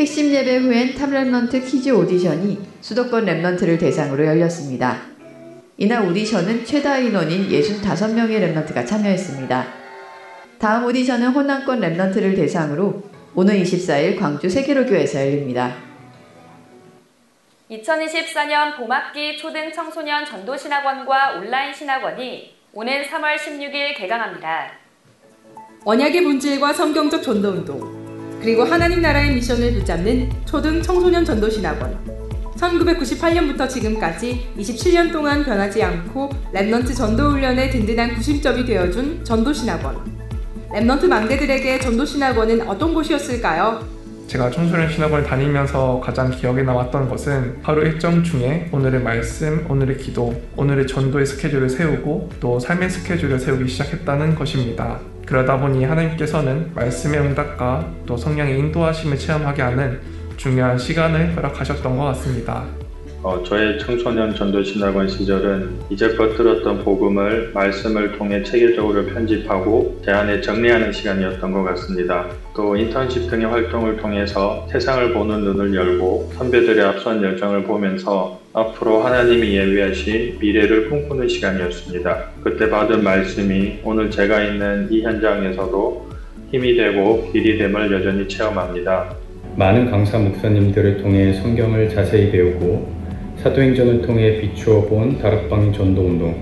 핵심 0.00 0.32
예배 0.32 0.60
후엔 0.60 0.94
Top 0.94 1.16
Remnant 1.16 1.66
퀴즈 1.66 1.90
오디션이 1.90 2.58
수도권 2.80 3.26
Remnant를 3.26 3.78
대상으로 3.78 4.24
열렸습니다. 4.24 5.13
이날 5.76 6.06
오디션은 6.06 6.64
최다 6.64 6.98
인원인 6.98 7.48
65명의 7.48 8.38
Remnant가 8.38 8.86
참여했습니다. 8.86 9.66
다음 10.58 10.84
오디션은 10.84 11.28
호남권 11.28 11.80
Remnant를 11.80 12.36
대상으로 12.36 13.02
오는 13.34 13.60
24일 13.60 14.16
광주 14.16 14.48
세계로교회에서 14.48 15.18
열립니다. 15.18 15.74
2024년 17.70 18.76
봄학기 18.76 19.36
초등 19.36 19.72
청소년 19.72 20.24
전도신학원과 20.24 21.38
온라인 21.38 21.74
신학원이 21.74 22.54
오는 22.72 23.02
3월 23.02 23.36
16일 23.36 23.96
개강합니다. 23.96 24.70
언약의 25.84 26.22
본질과 26.22 26.72
성경적 26.72 27.20
전도운동, 27.20 28.40
그리고 28.40 28.62
하나님 28.62 29.02
나라의 29.02 29.34
미션을 29.34 29.74
붙잡는 29.74 30.30
초등 30.46 30.80
청소년 30.80 31.24
전도신학원. 31.24 32.23
1998년부터 32.56 33.68
지금까지 33.68 34.48
27년 34.58 35.12
동안 35.12 35.44
변하지 35.44 35.82
않고 35.82 36.30
Remnant 36.52 36.94
전도훈련의 36.94 37.70
든든한 37.70 38.14
구심점이 38.14 38.64
되어준 38.64 39.24
전도신학원. 39.24 39.96
Remnant 40.70 41.06
망대들에게 41.06 41.80
전도신학원은 41.80 42.68
어떤 42.68 42.94
곳이었을까요? 42.94 43.94
제가 44.26 44.50
청소년 44.50 44.90
신학원을 44.90 45.24
다니면서 45.26 46.00
가장 46.02 46.30
기억에 46.30 46.62
남았던 46.62 47.08
것은 47.10 47.58
하루 47.62 47.82
일정 47.82 48.24
중에 48.24 48.68
오늘의 48.72 49.02
말씀, 49.02 49.66
오늘의 49.68 49.98
기도, 49.98 50.34
오늘의 50.56 50.86
전도의 50.86 51.26
스케줄을 51.26 51.68
세우고 51.68 52.30
또 52.40 52.58
삶의 52.58 52.88
스케줄을 52.88 53.38
세우기 53.38 53.68
시작했다는 53.68 54.34
것입니다. 54.34 54.98
그러다 55.26 55.58
보니 55.58 55.84
하나님께서는 55.84 56.72
말씀의 56.74 57.20
응답과 57.20 57.86
또 58.06 58.16
성령의 58.16 58.58
인도하심을 58.58 59.18
체험하게 59.18 59.62
하는 59.62 60.00
중요한 60.36 60.78
시간을 60.78 61.36
허락하셨던 61.36 61.96
것 61.96 62.04
같습니다. 62.04 62.64
어, 63.22 63.42
저의 63.42 63.78
청소년 63.78 64.34
전도신학원 64.34 65.08
시절은 65.08 65.70
이제껏 65.88 66.36
들었던 66.36 66.84
복음을 66.84 67.52
말씀을 67.54 68.18
통해 68.18 68.42
체계적으로 68.42 69.06
편집하고 69.06 70.02
제 70.04 70.10
안에 70.10 70.42
정리하는 70.42 70.92
시간이었던 70.92 71.50
것 71.50 71.62
같습니다. 71.62 72.26
또 72.54 72.76
인턴십 72.76 73.30
등의 73.30 73.46
활동을 73.46 73.96
통해서 73.96 74.68
세상을 74.70 75.14
보는 75.14 75.40
눈을 75.40 75.74
열고 75.74 76.32
선배들의 76.34 76.84
앞선 76.84 77.22
열정을 77.22 77.64
보면서 77.64 78.40
앞으로 78.52 79.02
하나님이 79.02 79.56
예비하신 79.56 80.36
미래를 80.38 80.90
꿈꾸는 80.90 81.26
시간이었습니다. 81.26 82.24
그때 82.42 82.68
받은 82.68 83.02
말씀이 83.02 83.78
오늘 83.84 84.10
제가 84.10 84.44
있는 84.44 84.88
이 84.90 85.00
현장에서도 85.00 86.10
힘이 86.52 86.76
되고 86.76 87.30
길이 87.32 87.56
됨을 87.56 87.90
여전히 87.90 88.28
체험합니다. 88.28 89.23
많은 89.56 89.88
강사 89.88 90.18
목사님들을 90.18 91.00
통해 91.00 91.32
성경을 91.32 91.88
자세히 91.88 92.32
배우고 92.32 92.88
사도행전을 93.36 94.02
통해 94.02 94.40
비추어 94.40 94.82
본 94.82 95.18
다락방 95.20 95.72
전도운동, 95.72 96.34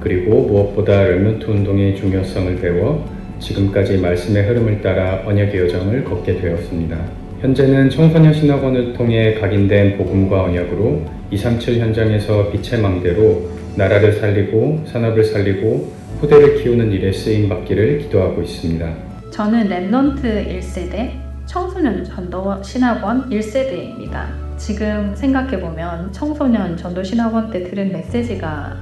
그리고 0.00 0.42
무엇보다 0.46 1.04
렘넌트 1.04 1.44
운동의 1.44 1.94
중요성을 1.96 2.56
배워 2.60 3.08
지금까지 3.38 3.98
말씀의 3.98 4.42
흐름을 4.48 4.82
따라 4.82 5.22
언약의 5.24 5.60
여정을 5.60 6.04
걷게 6.04 6.40
되었습니다. 6.40 6.98
현재는 7.40 7.88
청소년 7.88 8.34
신학원을 8.34 8.94
통해 8.94 9.34
각인된 9.34 9.96
복음과 9.96 10.44
언약으로 10.44 11.02
237 11.30 11.78
현장에서 11.80 12.50
빛의 12.50 12.82
망대로 12.82 13.48
나라를 13.76 14.14
살리고 14.14 14.82
산업을 14.86 15.24
살리고 15.24 15.92
후대를 16.20 16.56
키우는 16.56 16.90
일에 16.90 17.12
쓰임 17.12 17.48
받기를 17.48 17.98
기도하고 17.98 18.42
있습니다. 18.42 18.92
저는 19.30 19.68
Remnant 19.68 20.48
1세대 20.48 21.29
청소년 21.50 22.04
전도 22.04 22.62
신학원 22.62 23.28
1세대입니다. 23.28 24.28
지금 24.56 25.12
생각해보면 25.16 26.12
청소년 26.12 26.76
전도 26.76 27.02
신학원 27.02 27.50
때 27.50 27.64
들은 27.64 27.90
메시지가 27.90 28.76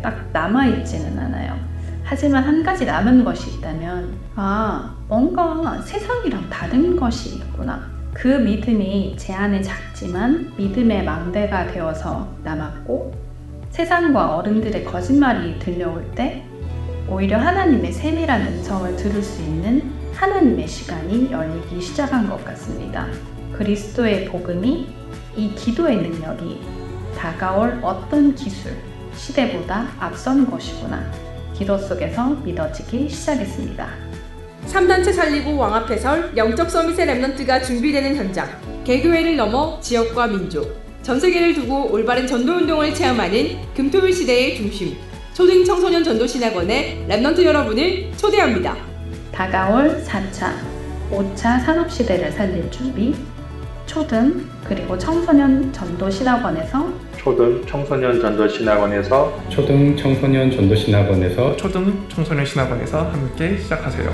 딱 0.00 0.28
남아있지는 0.32 1.18
않아요. 1.18 1.58
하지만 2.04 2.44
한 2.44 2.62
가지 2.62 2.84
남은 2.84 3.24
것이 3.24 3.58
있다면, 3.58 4.14
아, 4.36 4.94
뭔가 5.08 5.82
세상이랑 5.82 6.48
다른 6.48 6.94
것이 6.94 7.38
있구나. 7.38 7.80
그 8.14 8.28
믿음이 8.28 9.16
제 9.18 9.32
안에 9.34 9.60
작지만 9.60 10.52
믿음의 10.56 11.02
망대가 11.04 11.66
되어서 11.66 12.28
남았고, 12.44 13.14
세상과 13.70 14.36
어른들의 14.36 14.84
거짓말이 14.84 15.58
들려올 15.58 16.08
때, 16.14 16.44
오히려 17.10 17.38
하나님의 17.38 17.90
세밀한 17.90 18.42
음성을 18.46 18.94
들을 18.94 19.20
수 19.20 19.42
있는 19.42 19.95
하나님의 20.16 20.66
시간이 20.66 21.30
열리기 21.30 21.80
시작한 21.80 22.28
것 22.28 22.42
같습니다. 22.44 23.06
그리스도의 23.52 24.24
복음이 24.26 24.88
이 25.36 25.54
기도의 25.54 25.96
능력이 25.98 26.60
다가올 27.16 27.78
어떤 27.82 28.34
기술, 28.34 28.72
시대보다 29.14 29.88
앞선 29.98 30.50
것이구나. 30.50 31.10
기도 31.54 31.76
속에서 31.76 32.30
믿어지기 32.30 33.08
시작했습니다. 33.10 33.88
3단체 34.66 35.12
살리고 35.12 35.56
왕앞에설 35.56 36.32
영적 36.36 36.70
서밋의 36.70 37.06
랩런트가 37.06 37.62
준비되는 37.62 38.16
현장. 38.16 38.48
개교회를 38.84 39.36
넘어 39.36 39.78
지역과 39.80 40.28
민족, 40.28 40.80
전 41.02 41.20
세계를 41.20 41.54
두고 41.54 41.92
올바른 41.92 42.26
전도 42.26 42.54
운동을 42.54 42.94
체험하는 42.94 43.58
금토일 43.74 44.12
시대의 44.12 44.56
중심. 44.56 44.96
초등 45.34 45.64
청소년 45.64 46.02
전도 46.02 46.26
신학원의 46.26 47.06
랩런트 47.08 47.44
여러분을 47.44 48.12
초대합니다. 48.16 48.95
다가올 49.36 50.02
4차, 50.02 50.54
5차 51.10 51.62
산업시대를 51.62 52.32
살릴 52.32 52.70
준비, 52.70 53.14
초등 53.84 54.48
그리고 54.64 54.96
청소년 54.96 55.70
전도 55.74 56.08
신학원에서 56.08 56.90
초등 57.18 57.62
청소년 57.66 58.18
전도 58.18 58.48
신학원에서 58.48 59.38
초등 59.50 59.94
청소년 59.94 60.50
전도 60.50 60.74
신학원에서 60.74 61.54
초등 61.56 62.08
청소년 62.08 62.46
신학원에서 62.46 63.10
함께 63.10 63.58
시작하세요. 63.58 64.10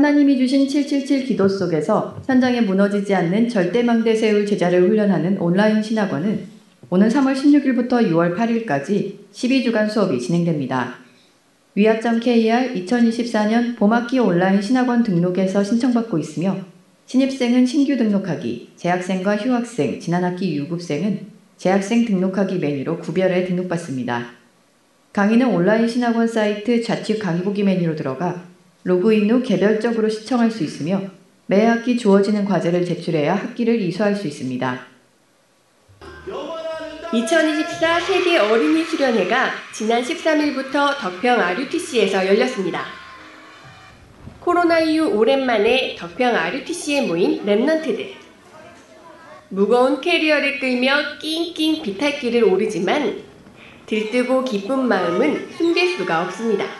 하나님이 0.00 0.38
주신 0.38 0.66
777 0.66 1.26
기도 1.26 1.46
속에서 1.46 2.18
현장에 2.26 2.62
무너지지 2.62 3.14
않는 3.14 3.50
절대망대 3.50 4.14
세울 4.14 4.46
제자를 4.46 4.88
훈련하는 4.88 5.36
온라인 5.36 5.82
신학원은 5.82 6.46
오는 6.88 7.08
3월 7.08 7.34
16일부터 7.34 8.08
6월 8.08 8.34
8일까지 8.34 9.16
12주간 9.30 9.90
수업이 9.90 10.18
진행됩니다. 10.18 10.94
위아.kr 11.74 12.72
2024년 12.76 13.76
봄학기 13.76 14.18
온라인 14.18 14.62
신학원 14.62 15.02
등록에서 15.02 15.62
신청받고 15.62 16.16
있으며 16.16 16.56
신입생은 17.04 17.66
신규 17.66 17.98
등록하기, 17.98 18.70
재학생과 18.76 19.36
휴학생, 19.36 20.00
지난 20.00 20.24
학기 20.24 20.56
유급생은 20.56 21.26
재학생 21.58 22.06
등록하기 22.06 22.58
메뉴로 22.58 23.00
구별해 23.00 23.44
등록받습니다. 23.44 24.30
강의는 25.12 25.48
온라인 25.48 25.86
신학원 25.86 26.26
사이트 26.26 26.80
좌측 26.80 27.18
강의 27.18 27.42
보기 27.42 27.64
메뉴로 27.64 27.96
들어가 27.96 28.48
로그인 28.82 29.30
후 29.30 29.42
개별적으로 29.42 30.08
시청할 30.08 30.50
수 30.50 30.64
있으며 30.64 31.02
매 31.46 31.66
학기 31.66 31.98
주어지는 31.98 32.44
과제를 32.44 32.84
제출해야 32.84 33.34
학기를 33.34 33.80
이수할 33.80 34.14
수 34.16 34.26
있습니다. 34.26 34.86
2024 37.12 38.00
세계 38.00 38.38
어린이 38.38 38.84
수련회가 38.84 39.50
지난 39.74 40.00
13일부터 40.00 40.96
덕평 40.98 41.40
RUTC에서 41.40 42.24
열렸습니다. 42.26 42.84
코로나 44.38 44.78
이후 44.78 45.08
오랜만에 45.08 45.96
덕평 45.98 46.34
RUTC에 46.34 47.02
모인 47.02 47.44
Remnant들. 47.44 48.12
무거운 49.48 50.00
캐리어를 50.00 50.60
끌며 50.60 51.18
낑낑 51.20 51.82
비탈길을 51.82 52.44
오르지만 52.44 53.22
들뜨고 53.86 54.44
기쁜 54.44 54.86
마음은 54.86 55.50
숨길 55.58 55.98
수가 55.98 56.22
없습니다. 56.22 56.79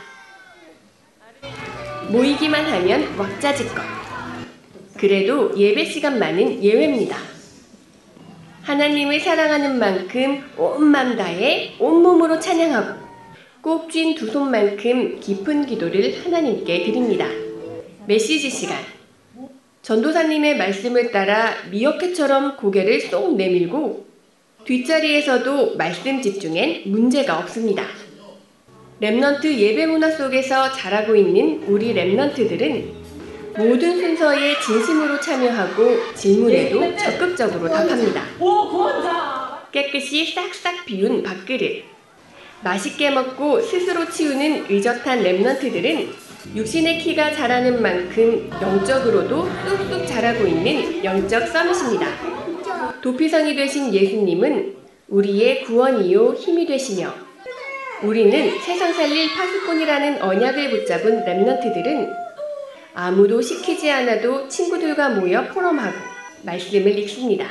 모이기만 2.11 2.65
하면 2.67 3.17
왁자지껄. 3.17 3.83
그래도 4.97 5.57
예배 5.57 5.85
시간만은 5.85 6.63
예외입니다. 6.63 7.17
하나님을 8.63 9.21
사랑하는 9.21 9.79
만큼 9.79 10.43
온맘 10.59 11.17
다해 11.17 11.77
온몸으로 11.79 12.41
찬양하고 12.41 13.01
꼭 13.63 13.91
쥔 13.91 14.15
두 14.17 14.27
손만큼 14.27 15.21
깊은 15.21 15.67
기도를 15.67 16.25
하나님께 16.25 16.85
드립니다. 16.85 17.27
메시지 18.07 18.51
시간. 18.51 18.77
전도사님의 19.83 20.57
말씀을 20.57 21.13
따라 21.13 21.55
미어캣처럼 21.71 22.57
고개를 22.57 23.01
쏙 23.03 23.37
내밀고 23.37 24.07
뒷자리에서도 24.65 25.77
말씀 25.77 26.21
집중엔 26.21 26.83
문제가 26.87 27.39
없습니다. 27.39 27.85
Remnant 29.01 29.47
예배 29.47 29.87
문화 29.87 30.11
속에서 30.11 30.71
자라고 30.73 31.17
있는 31.17 31.63
우리 31.67 31.95
Remnant들은 31.95 33.01
모든 33.57 33.99
순서에 33.99 34.61
진심으로 34.61 35.19
참여하고 35.19 36.15
질문에도 36.15 36.97
적극적으로 36.99 37.67
답합니다. 37.71 38.25
깨끗이 39.73 40.27
싹싹 40.27 40.85
비운 40.85 41.23
밥그릇. 41.23 41.83
맛있게 42.63 43.11
먹고 43.11 43.63
스스로 43.63 44.07
치우는 44.07 44.67
의젓한 44.69 45.23
Remnant들은 45.23 46.09
육신의 46.55 46.99
키가 46.99 47.33
자라는 47.33 47.81
만큼 47.81 48.51
영적으로도 48.61 49.49
쑥쑥 49.67 50.07
자라고 50.07 50.47
있는 50.47 51.03
영적 51.03 51.49
Summit입니다. 51.49 53.01
도피성이 53.01 53.57
되신 53.57 53.95
예수님은 53.95 54.77
우리의 55.09 55.63
구원이요 55.65 56.35
힘이 56.35 56.67
되시며 56.67 57.30
우리는 58.03 58.59
세상 58.61 58.95
살릴 58.95 59.35
파수꾼이라는 59.35 60.23
언약을 60.23 60.71
붙잡은 60.71 61.23
랩넌트들은 61.23 62.11
아무도 62.95 63.43
시키지 63.43 63.91
않아도 63.91 64.49
친구들과 64.49 65.11
모여 65.11 65.47
포럼하고 65.49 65.97
말씀을 66.43 66.99
읽습니다. 67.01 67.47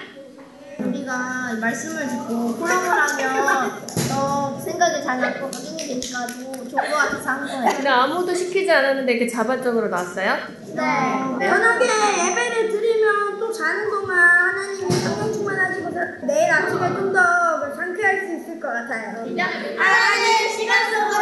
우리가 0.80 1.56
말씀을 1.60 2.08
듣고 2.08 2.56
포럼을 2.56 2.90
하면 2.90 3.72
더 4.10 4.60
생각이 4.60 5.04
잘 5.04 5.20
나고 5.20 5.46
확인이 5.46 5.78
되니까 5.78 6.26
더 6.28 6.34
좋을 6.70 6.70
것 6.70 6.76
같아서 6.98 7.30
한 7.30 7.46
거예요. 7.48 7.76
근데 7.76 7.90
아무도 7.90 8.34
시키지 8.34 8.72
않았는데 8.72 9.14
이렇게 9.14 9.28
자발적으로 9.32 9.90
나왔어요? 9.90 10.38
네. 10.76 11.50
저녁에 11.50 11.86
예배를 11.86 12.70
드리면 12.72 13.40
또 13.40 13.52
자는 13.52 13.90
동안 13.90 14.18
하나님이 14.20 14.92
성령 14.92 15.34
충만하시고 15.34 15.90
내일 16.26 16.52
아침에 16.52 16.88
좀 16.94 17.10
더 17.14 17.76
상쾌할 17.76 18.20
수 18.20 18.36
있을 18.36 18.60
것 18.60 18.68
같아요. 18.68 19.18
하나님 19.26 20.50
시간 20.58 20.94
속으로! 20.94 21.20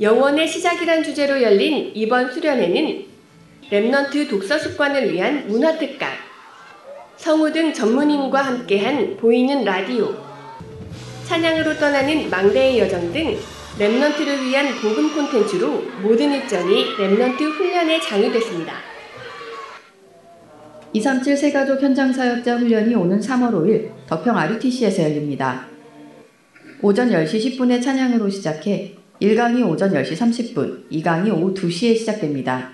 영원의 0.00 0.46
시작이란 0.48 1.02
주제로 1.02 1.42
열린 1.42 1.90
이번 1.94 2.32
수련회는 2.32 3.04
Remnant 3.70 4.30
독서 4.30 4.56
습관을 4.58 5.12
위한 5.12 5.46
문화 5.48 5.76
특강, 5.76 6.10
성우 7.18 7.52
등 7.52 7.72
전문인과 7.74 8.40
함께한 8.40 9.16
보이는 9.16 9.64
라디오, 9.64 10.14
찬양으로 11.24 11.74
떠나는 11.76 12.30
망대의 12.30 12.78
여정 12.78 13.12
등 13.12 13.36
Remnant를 13.76 14.44
위한 14.44 14.68
복음 14.80 15.12
콘텐츠로 15.12 15.82
모든 16.00 16.32
일정이 16.32 16.84
Remnant 16.96 17.40
훈련의 17.40 18.00
장이 18.00 18.30
됐습니다. 18.32 18.74
237 20.92 21.36
세가족 21.36 21.82
현장 21.82 22.12
사역자 22.12 22.56
훈련이 22.56 22.94
오는 22.94 23.18
3월 23.18 23.52
5일 23.52 23.90
덕평 24.06 24.36
RUTC에서 24.36 25.02
열립니다. 25.02 25.66
오전 26.80 27.10
10시 27.10 27.58
10분에 27.58 27.82
찬양으로 27.82 28.30
시작해 28.30 28.94
1강이 29.20 29.68
오전 29.68 29.92
10시 29.92 30.12
30분, 30.12 30.88
2강이 30.90 31.32
오후 31.32 31.52
2시에 31.52 31.96
시작됩니다. 31.96 32.70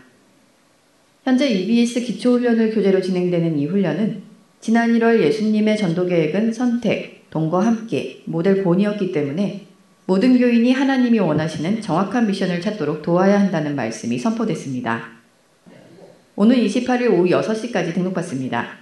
현재 1.24 1.48
EBS 1.48 2.00
기초훈련을 2.02 2.74
교재로 2.74 3.00
진행되는 3.00 3.58
이 3.58 3.66
훈련은 3.66 4.33
지난 4.64 4.94
1월 4.94 5.20
예수님의 5.20 5.76
전도 5.76 6.06
계획은 6.06 6.54
선택, 6.54 7.28
동거 7.28 7.60
함께, 7.60 8.22
모델 8.24 8.62
본이었기 8.64 9.12
때문에 9.12 9.66
모든 10.06 10.38
교인이 10.38 10.72
하나님이 10.72 11.18
원하시는 11.18 11.82
정확한 11.82 12.26
미션을 12.26 12.62
찾도록 12.62 13.02
도와야 13.02 13.38
한다는 13.38 13.76
말씀이 13.76 14.18
선포됐습니다. 14.18 15.10
오늘 16.34 16.56
28일 16.64 17.12
오후 17.12 17.26
6시까지 17.26 17.92
등록받습니다. 17.92 18.78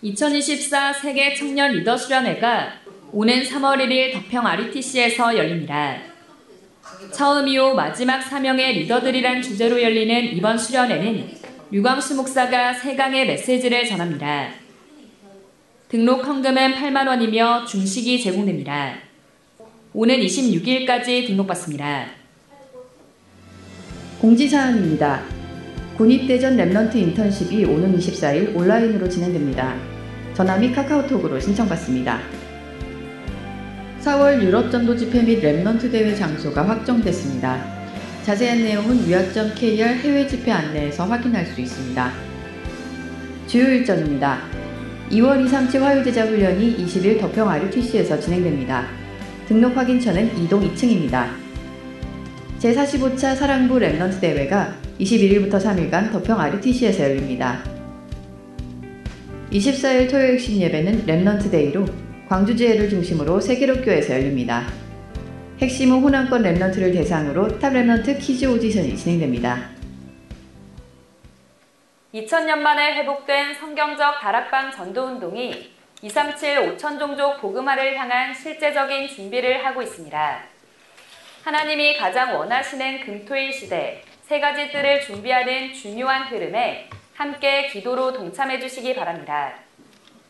2024 0.00 0.94
세계 0.94 1.34
청년 1.34 1.72
리더 1.72 1.94
수련회가 1.94 2.72
오는 3.12 3.42
3월 3.42 3.84
1일 3.84 4.14
덕평 4.14 4.46
RUTC에서 4.46 5.36
열립니다. 5.36 5.98
처음이요 7.12 7.74
마지막 7.74 8.22
사명의 8.22 8.78
리더들이란 8.78 9.42
주제로 9.42 9.82
열리는 9.82 10.34
이번 10.34 10.56
수련회는 10.56 11.49
유광수 11.72 12.16
목사가 12.16 12.72
세강의 12.72 13.28
메시지를 13.28 13.86
전합니다. 13.86 14.48
등록 15.88 16.26
헌금은 16.26 16.74
8만 16.74 17.06
원이며 17.06 17.64
중식이 17.64 18.20
제공됩니다. 18.24 18.94
오는 19.92 20.16
26일까지 20.18 21.28
등록받습니다. 21.28 22.06
공지사항입니다. 24.20 25.22
군입대전 25.96 26.56
Remnant 26.56 26.96
인턴십이 26.96 27.64
오는 27.64 27.96
24일 27.96 28.56
온라인으로 28.56 29.08
진행됩니다. 29.08 29.76
전화 30.34 30.56
및 30.56 30.72
카카오톡으로 30.72 31.38
신청받습니다. 31.38 32.20
4월 34.00 34.42
유럽 34.42 34.72
전도 34.72 34.96
집회 34.96 35.22
및 35.22 35.40
Remnant 35.40 35.92
대회 35.92 36.16
장소가 36.16 36.66
확정됐습니다. 36.66 37.79
자세한 38.24 38.62
내용은 38.62 39.06
위아.kr 39.08 39.82
해외 39.82 40.26
집회 40.26 40.52
안내에서 40.52 41.06
확인할 41.06 41.46
수 41.46 41.60
있습니다. 41.60 42.12
주요 43.46 43.64
일정입니다. 43.64 44.42
2월 45.10 45.44
2, 45.44 45.48
3, 45.48 45.68
7 45.68 45.82
화요제자 45.82 46.26
훈련이 46.26 46.76
20일 46.84 47.18
덕평 47.18 47.48
RUTC에서 47.48 48.20
진행됩니다. 48.20 48.86
등록 49.48 49.76
확인처는 49.76 50.30
2동 50.36 50.72
2층입니다. 50.72 51.28
제45차 52.60 53.34
사랑부 53.34 53.76
Remnant 53.76 54.20
대회가 54.20 54.76
21일부터 55.00 55.52
3일간 55.60 56.12
덕평 56.12 56.38
RUTC에서 56.38 57.02
열립니다. 57.04 57.64
24일 59.50 60.10
토요일 60.10 60.38
신 60.38 60.60
예배는 60.60 61.06
Remnant 61.06 61.50
Day로 61.50 61.86
광주지회를 62.28 62.88
중심으로 62.90 63.40
세계로교에서 63.40 64.14
열립니다. 64.14 64.66
핵심은 65.60 66.00
호남권 66.00 66.42
Remnant를 66.42 66.94
대상으로 66.94 67.58
Top 67.58 67.74
Remnant 67.74 68.18
퀴즈 68.18 68.46
오디션이 68.46 68.96
진행됩니다. 68.96 69.68
2000년 72.14 72.60
만에 72.60 72.94
회복된 72.94 73.54
성경적 73.54 74.20
다락방 74.20 74.72
전도운동이 74.72 75.70
237 76.00 76.76
5천 76.78 76.98
종족 76.98 77.42
복음화를 77.42 77.94
향한 77.98 78.32
실제적인 78.32 79.06
준비를 79.08 79.66
하고 79.66 79.82
있습니다. 79.82 80.40
하나님이 81.44 81.98
가장 81.98 82.38
원하시는 82.38 83.04
금토일 83.04 83.52
시대 83.52 84.02
세 84.22 84.40
가지 84.40 84.72
뜰을 84.72 85.02
준비하는 85.02 85.74
중요한 85.74 86.28
흐름에 86.28 86.88
함께 87.14 87.66
기도로 87.66 88.14
동참해 88.14 88.58
주시기 88.58 88.94
바랍니다. 88.94 89.52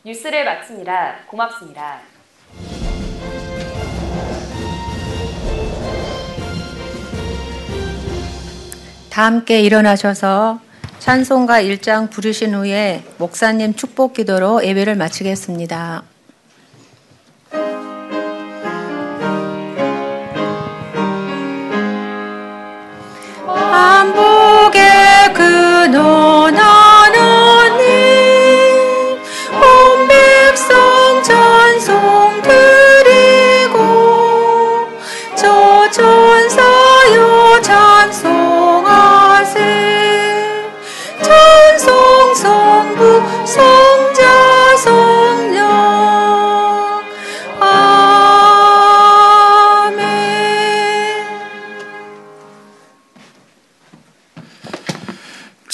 뉴스를 0.03 0.45
마칩니다. 0.45 1.21
고맙습니다. 1.29 2.10
다 9.11 9.25
함께 9.25 9.61
일어나셔서 9.61 10.61
찬송가 11.01 11.63
1장 11.63 12.11
부르신 12.11 12.55
후에 12.55 13.03
목사님 13.19 13.75
축복 13.75 14.15
기도로 14.15 14.65
예배를 14.65 14.95
마치겠습니다. 14.95 16.05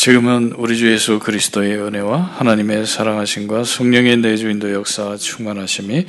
지금은 0.07 0.53
우리 0.57 0.77
주 0.77 0.93
예수 0.93 1.19
그리스도의 1.19 1.79
은혜와 1.83 2.21
하나님의 2.37 2.87
사랑하심과 2.87 3.65
성령의 3.65 4.19
내주인도 4.19 4.73
역사 4.73 5.17
충만하심이 5.17 6.07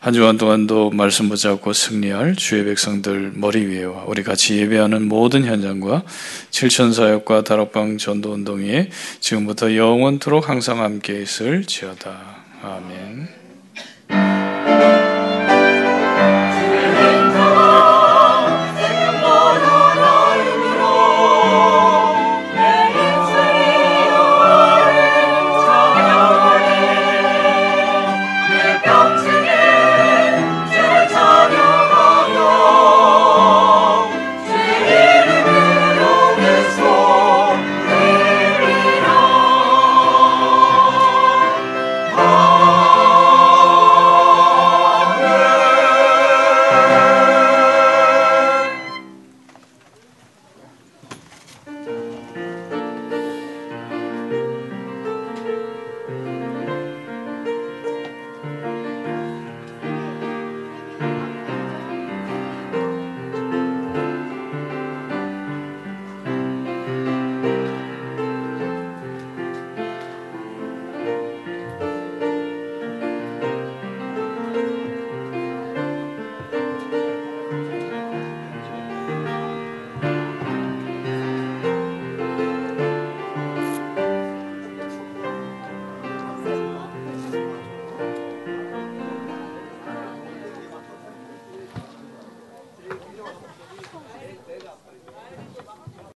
한 0.00 0.12
주간 0.12 0.36
동안도 0.36 0.90
말씀 0.90 1.28
붙잡고 1.28 1.72
승리할 1.72 2.34
주의 2.34 2.64
백성들 2.64 3.34
머리 3.36 3.64
위에와 3.66 4.02
우리 4.08 4.24
같이 4.24 4.56
예배하는 4.56 5.06
모든 5.06 5.44
현장과 5.44 6.02
칠천 6.50 6.92
사역과 6.92 7.44
다락방 7.44 7.98
전도 7.98 8.32
운동에 8.32 8.90
지금부터 9.20 9.76
영원토록 9.76 10.48
항상 10.48 10.82
함께 10.82 11.22
있을 11.22 11.66
지어다. 11.66 12.18
아멘. 12.64 13.05